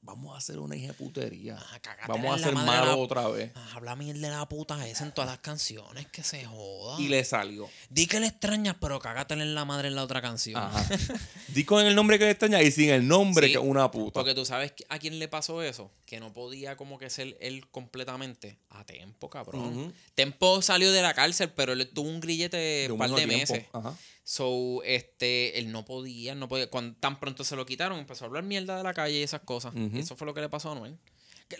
Vamos 0.01 0.33
a 0.33 0.37
hacer 0.37 0.57
una 0.59 0.75
hija 0.77 0.93
putería. 0.93 1.57
Ah, 1.59 1.79
Vamos 2.07 2.31
a 2.31 2.35
hacer 2.35 2.55
malo 2.55 2.85
la- 2.87 2.95
otra 2.95 3.27
vez. 3.27 3.51
Ah, 3.53 3.71
Habla 3.75 3.95
mierda 3.97 4.29
de 4.29 4.33
la 4.35 4.47
puta 4.47 4.87
esa 4.87 5.03
en 5.03 5.13
todas 5.13 5.29
las 5.29 5.39
canciones, 5.39 6.07
que 6.07 6.23
se 6.23 6.45
joda. 6.45 6.99
Y 7.01 7.09
le 7.09 7.23
salió. 7.25 7.69
Di 7.89 8.07
que 8.07 8.19
le 8.21 8.27
extrañas, 8.27 8.77
pero 8.79 8.97
cágatele 8.99 9.43
en 9.43 9.53
la 9.55 9.65
madre 9.65 9.89
en 9.89 9.95
la 9.95 10.03
otra 10.03 10.21
canción. 10.21 10.55
Ajá. 10.61 10.87
Di 11.49 11.65
con 11.65 11.85
el 11.85 11.95
nombre 11.95 12.17
que 12.17 12.25
le 12.25 12.31
extraña 12.31 12.61
y 12.63 12.71
sin 12.71 12.89
el 12.91 13.05
nombre 13.07 13.47
Sí, 13.47 13.53
que 13.53 13.59
una 13.59 13.91
puta. 13.91 14.13
Porque 14.13 14.33
tú 14.33 14.45
sabes 14.45 14.73
a 14.87 14.99
quién 14.99 15.19
le 15.19 15.27
pasó 15.27 15.61
eso, 15.61 15.91
que 16.05 16.19
no 16.21 16.31
podía 16.33 16.77
como 16.77 16.97
que 16.97 17.09
ser 17.09 17.37
él 17.41 17.67
completamente. 17.69 18.57
A 18.69 18.85
Tempo, 18.85 19.29
cabrón. 19.29 19.77
Ujú. 19.77 19.93
Tempo 20.15 20.61
salió 20.61 20.91
de 20.93 21.01
la 21.01 21.13
cárcel, 21.13 21.51
pero 21.55 21.73
él 21.73 21.89
tuvo 21.93 22.07
un 22.09 22.21
grillete 22.21 22.55
de 22.57 22.83
De 22.87 22.91
un 22.93 22.97
par 22.99 23.09
de 23.09 23.15
tiempo. 23.17 23.35
meses. 23.53 23.65
Ajá. 23.73 23.93
So, 24.31 24.83
este, 24.83 25.57
él 25.57 25.71
no 25.71 25.85
podía, 25.85 26.35
no 26.35 26.47
podía. 26.47 26.69
Cuando 26.69 26.95
tan 26.99 27.19
pronto 27.19 27.43
se 27.43 27.55
lo 27.55 27.65
quitaron, 27.65 27.97
empezó 27.97 28.25
a 28.25 28.27
hablar 28.27 28.43
mierda 28.43 28.77
de 28.77 28.83
la 28.83 28.93
calle 28.93 29.17
y 29.17 29.23
esas 29.23 29.41
cosas. 29.41 29.73
Ujú. 29.73 29.97
Eso 29.97 30.15
fue 30.15 30.27
lo 30.27 30.35
que 30.35 30.41
le 30.41 30.49
pasó 30.49 30.71
a 30.71 30.75
Noel. 30.75 30.99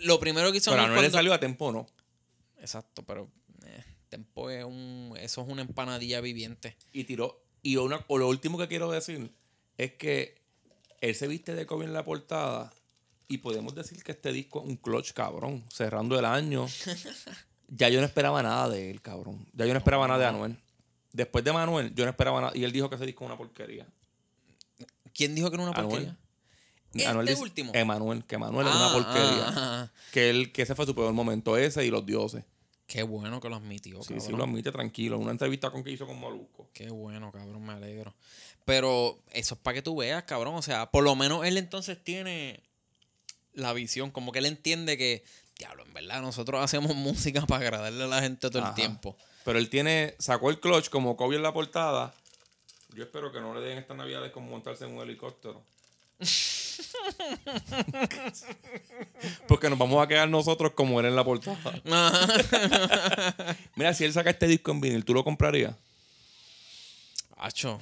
Lo 0.02 0.20
primero 0.20 0.52
que 0.52 0.58
hizo 0.58 0.70
Pero 0.70 0.82
Anuel 0.84 0.94
le 0.94 1.00
cuando- 1.08 1.18
salió 1.18 1.34
a 1.34 1.40
tiempo, 1.40 1.72
¿no? 1.72 1.88
Exacto, 2.60 3.02
pero 3.04 3.28
eh, 3.66 3.82
Tempo 4.08 4.50
es 4.50 4.64
un. 4.64 5.14
Eso 5.18 5.42
es 5.42 5.48
una 5.48 5.62
empanadilla 5.62 6.20
viviente. 6.20 6.76
Y 6.92 7.02
tiró. 7.02 7.42
Y 7.60 7.74
una, 7.74 8.04
o 8.06 8.18
lo 8.18 8.28
último 8.28 8.56
que 8.56 8.68
quiero 8.68 8.88
decir 8.88 9.32
es 9.76 9.94
que 9.94 10.40
él 11.00 11.16
se 11.16 11.26
viste 11.26 11.56
de 11.56 11.66
Kobe 11.66 11.86
en 11.86 11.92
la 11.92 12.04
portada. 12.04 12.72
Y 13.26 13.38
podemos 13.38 13.74
decir 13.74 14.04
que 14.04 14.12
este 14.12 14.30
disco 14.32 14.60
es 14.62 14.68
un 14.68 14.76
clutch, 14.76 15.12
cabrón. 15.12 15.64
Cerrando 15.72 16.16
el 16.16 16.24
año. 16.24 16.68
ya 17.68 17.88
yo 17.88 17.98
no 17.98 18.06
esperaba 18.06 18.44
nada 18.44 18.68
de 18.68 18.92
él, 18.92 19.02
cabrón. 19.02 19.44
Ya 19.54 19.66
yo 19.66 19.72
no 19.72 19.78
esperaba 19.78 20.06
nada 20.06 20.20
de 20.20 20.26
Anuel. 20.26 20.56
Después 21.12 21.44
de 21.44 21.52
Manuel, 21.52 21.94
yo 21.94 22.04
no 22.04 22.10
esperaba 22.10 22.40
nada. 22.40 22.52
Y 22.56 22.64
él 22.64 22.72
dijo 22.72 22.88
que 22.88 22.96
ese 22.96 23.06
disco 23.06 23.24
es 23.24 23.28
una 23.28 23.36
porquería. 23.38 23.86
¿Quién 25.14 25.34
dijo 25.34 25.50
que 25.50 25.56
era 25.56 25.64
una 25.64 25.72
Anuel. 25.72 25.88
porquería? 25.88 26.16
¿Este 26.94 27.06
Anuel 27.06 27.26
dice- 27.26 27.40
último? 27.42 27.72
Emanuel, 27.74 28.24
que 28.24 28.34
Emanuel 28.36 28.66
es 28.66 28.72
Ah, 28.74 28.78
una 28.78 28.92
porquería. 28.92 29.44
ah, 29.48 29.54
ah. 29.56 29.90
Que, 30.12 30.30
él, 30.30 30.52
que 30.52 30.62
ese 30.62 30.74
fue 30.74 30.86
su 30.86 30.94
peor 30.94 31.12
momento, 31.12 31.56
ese 31.56 31.84
y 31.84 31.90
los 31.90 32.04
dioses. 32.06 32.44
Qué 32.86 33.04
bueno 33.04 33.40
que 33.40 33.48
lo 33.48 33.56
admitió, 33.56 34.02
Sí, 34.02 34.08
cabrón. 34.14 34.26
sí, 34.26 34.32
lo 34.32 34.42
admite 34.44 34.72
tranquilo. 34.72 35.16
Una 35.18 35.30
entrevista 35.30 35.70
con 35.70 35.84
que 35.84 35.90
hizo 35.92 36.06
con 36.06 36.18
Molusco. 36.18 36.68
Qué 36.72 36.90
bueno, 36.90 37.30
cabrón, 37.30 37.64
me 37.64 37.72
alegro. 37.74 38.14
Pero 38.64 39.20
eso 39.30 39.54
es 39.54 39.60
para 39.60 39.74
que 39.74 39.82
tú 39.82 39.96
veas, 39.96 40.24
cabrón. 40.24 40.56
O 40.56 40.62
sea, 40.62 40.90
por 40.90 41.04
lo 41.04 41.14
menos 41.14 41.44
él 41.46 41.56
entonces 41.56 42.02
tiene 42.02 42.62
la 43.52 43.72
visión, 43.72 44.10
como 44.10 44.32
que 44.32 44.40
él 44.40 44.46
entiende 44.46 44.96
que, 44.98 45.22
diablo, 45.56 45.84
en 45.84 45.92
verdad, 45.94 46.20
nosotros 46.22 46.60
hacemos 46.62 46.94
música 46.96 47.46
para 47.46 47.64
agradarle 47.66 48.02
a 48.04 48.08
la 48.08 48.20
gente 48.22 48.48
todo 48.50 48.60
Ajá. 48.62 48.70
el 48.70 48.74
tiempo. 48.74 49.16
Pero 49.44 49.58
él 49.58 49.68
tiene, 49.70 50.14
sacó 50.18 50.50
el 50.50 50.60
clutch 50.60 50.88
como 50.88 51.16
Kobe 51.16 51.36
en 51.36 51.42
la 51.42 51.52
portada. 51.52 52.14
Yo 52.94 53.04
espero 53.04 53.32
que 53.32 53.40
no 53.40 53.54
le 53.54 53.60
den 53.60 53.78
estas 53.78 53.96
navidades 53.96 54.32
como 54.32 54.50
montarse 54.50 54.84
en 54.84 54.92
un 54.92 55.02
helicóptero. 55.02 55.62
Porque 59.48 59.70
nos 59.70 59.78
vamos 59.78 60.02
a 60.04 60.08
quedar 60.08 60.28
nosotros 60.28 60.72
como 60.72 61.00
él 61.00 61.06
en 61.06 61.16
la 61.16 61.24
portada. 61.24 61.72
Mira, 63.74 63.94
si 63.94 64.04
él 64.04 64.12
saca 64.12 64.28
este 64.30 64.46
disco 64.46 64.70
en 64.72 64.80
vinil, 64.80 65.04
¿tú 65.04 65.14
lo 65.14 65.24
comprarías? 65.24 65.74
Hacho. 67.36 67.80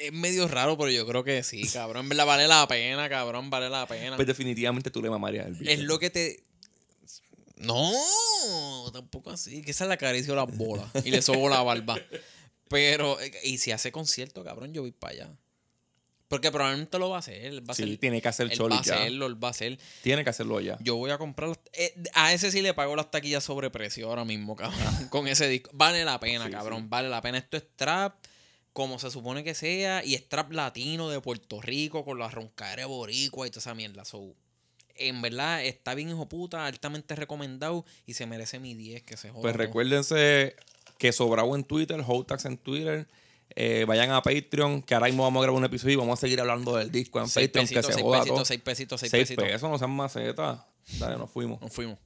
Es 0.00 0.12
medio 0.12 0.48
raro, 0.48 0.76
pero 0.76 0.90
yo 0.90 1.06
creo 1.06 1.24
que 1.24 1.42
sí, 1.42 1.66
cabrón. 1.68 2.02
En 2.04 2.08
verdad 2.10 2.26
vale 2.26 2.48
la 2.48 2.66
pena, 2.66 3.08
cabrón, 3.08 3.48
vale 3.48 3.70
la 3.70 3.86
pena. 3.86 4.16
Pues 4.16 4.26
definitivamente 4.26 4.90
tú 4.90 5.00
le 5.00 5.08
mamarías 5.08 5.46
el 5.46 5.68
Es 5.68 5.78
lo 5.80 5.98
que 5.98 6.10
te. 6.10 6.44
No, 7.56 7.92
tampoco 8.92 9.30
así. 9.30 9.62
Que 9.62 9.70
esa 9.70 9.86
le 9.86 9.94
acaricio 9.94 10.34
las 10.34 10.54
bolas 10.56 10.86
y 11.04 11.10
le 11.10 11.22
sobo 11.22 11.48
la 11.48 11.62
barba. 11.62 11.96
Pero, 12.68 13.20
eh, 13.20 13.30
y 13.44 13.58
si 13.58 13.72
hace 13.72 13.92
concierto, 13.92 14.42
cabrón, 14.44 14.72
yo 14.72 14.82
voy 14.82 14.92
para 14.92 15.12
allá. 15.12 15.30
Porque 16.26 16.50
probablemente 16.50 16.98
lo 16.98 17.10
va 17.10 17.16
a 17.16 17.18
hacer. 17.20 17.44
Él 17.44 17.68
va 17.68 17.74
Sí, 17.74 17.82
hacer. 17.84 17.98
tiene 17.98 18.20
que 18.20 18.26
hacer 18.28 18.50
él 18.50 18.58
va 18.60 18.76
a 18.76 18.80
hacerlo, 18.80 19.26
él 19.26 19.42
va 19.42 19.48
a 19.48 19.50
hacer. 19.52 19.78
Tiene 20.02 20.24
que 20.24 20.30
hacerlo 20.30 20.60
ya. 20.60 20.78
Yo 20.80 20.96
voy 20.96 21.10
a 21.10 21.18
comprar. 21.18 21.50
las- 21.50 21.60
eh, 21.74 21.94
a 22.14 22.32
ese 22.32 22.50
sí 22.50 22.60
le 22.62 22.74
pago 22.74 22.96
las 22.96 23.10
taquillas 23.10 23.44
sobre 23.44 23.70
precio 23.70 24.08
ahora 24.08 24.24
mismo, 24.24 24.56
cabrón. 24.56 25.08
con 25.10 25.28
ese 25.28 25.46
disco. 25.48 25.70
Vale 25.74 26.04
la 26.04 26.18
pena, 26.18 26.46
Sí, 26.46 26.50
cabrón. 26.50 26.80
sí. 26.82 26.86
Vale 26.88 27.08
la 27.08 27.20
pena. 27.22 27.38
Esto 27.38 27.56
es 27.56 27.64
trap 27.76 28.16
como 28.72 28.98
se 28.98 29.10
supone 29.12 29.44
que 29.44 29.54
sea. 29.54 30.02
Y 30.04 30.14
es 30.16 30.28
trap 30.28 30.50
latino 30.52 31.08
de 31.10 31.20
Puerto 31.20 31.60
Rico 31.60 32.04
con 32.04 32.18
la 32.18 32.28
roncadera 32.30 32.86
boricua 32.86 33.46
y 33.46 33.50
toda 33.50 33.60
esa 33.60 33.74
mierda. 33.74 34.04
So, 34.04 34.34
en 34.96 35.22
verdad, 35.22 35.64
está 35.64 35.94
bien, 35.94 36.08
hijo 36.10 36.28
puta, 36.28 36.66
altamente 36.66 37.14
recomendado 37.16 37.84
y 38.06 38.14
se 38.14 38.26
merece 38.26 38.58
mi 38.60 38.74
10 38.74 39.02
que 39.02 39.16
se 39.16 39.30
joda. 39.30 39.42
Pues 39.42 39.56
recuérdense 39.56 40.54
que 40.98 41.12
Sobrao 41.12 41.54
en 41.56 41.64
Twitter, 41.64 42.00
Hotax 42.06 42.44
en 42.46 42.56
Twitter, 42.58 43.06
Eh, 43.56 43.84
vayan 43.86 44.10
a 44.10 44.22
Patreon, 44.22 44.82
que 44.82 44.94
ahora 44.94 45.06
mismo 45.06 45.22
vamos 45.22 45.40
a 45.40 45.44
grabar 45.44 45.58
un 45.60 45.64
episodio 45.66 45.92
y 45.92 45.96
vamos 45.96 46.18
a 46.18 46.20
seguir 46.20 46.40
hablando 46.40 46.76
del 46.76 46.90
disco 46.90 47.20
en 47.20 47.28
Seis 47.28 47.48
Patreon, 47.48 47.64
pesitos, 47.66 47.86
que 47.86 47.92
se 47.92 47.94
seis 47.94 48.02
joda 48.04 48.18
pesitos, 48.20 48.36
todo. 48.36 48.44
seis 48.46 48.60
pesitos, 48.62 49.00
seis 49.00 49.10
Seis 49.10 49.22
pesitos. 49.24 49.44
pesos, 49.44 49.70
no 49.70 49.78
sean 49.78 49.90
macetas. 49.90 50.60
Dale, 50.98 51.18
nos 51.18 51.30
fuimos. 51.30 51.60
Nos 51.60 51.72
fuimos. 51.72 51.98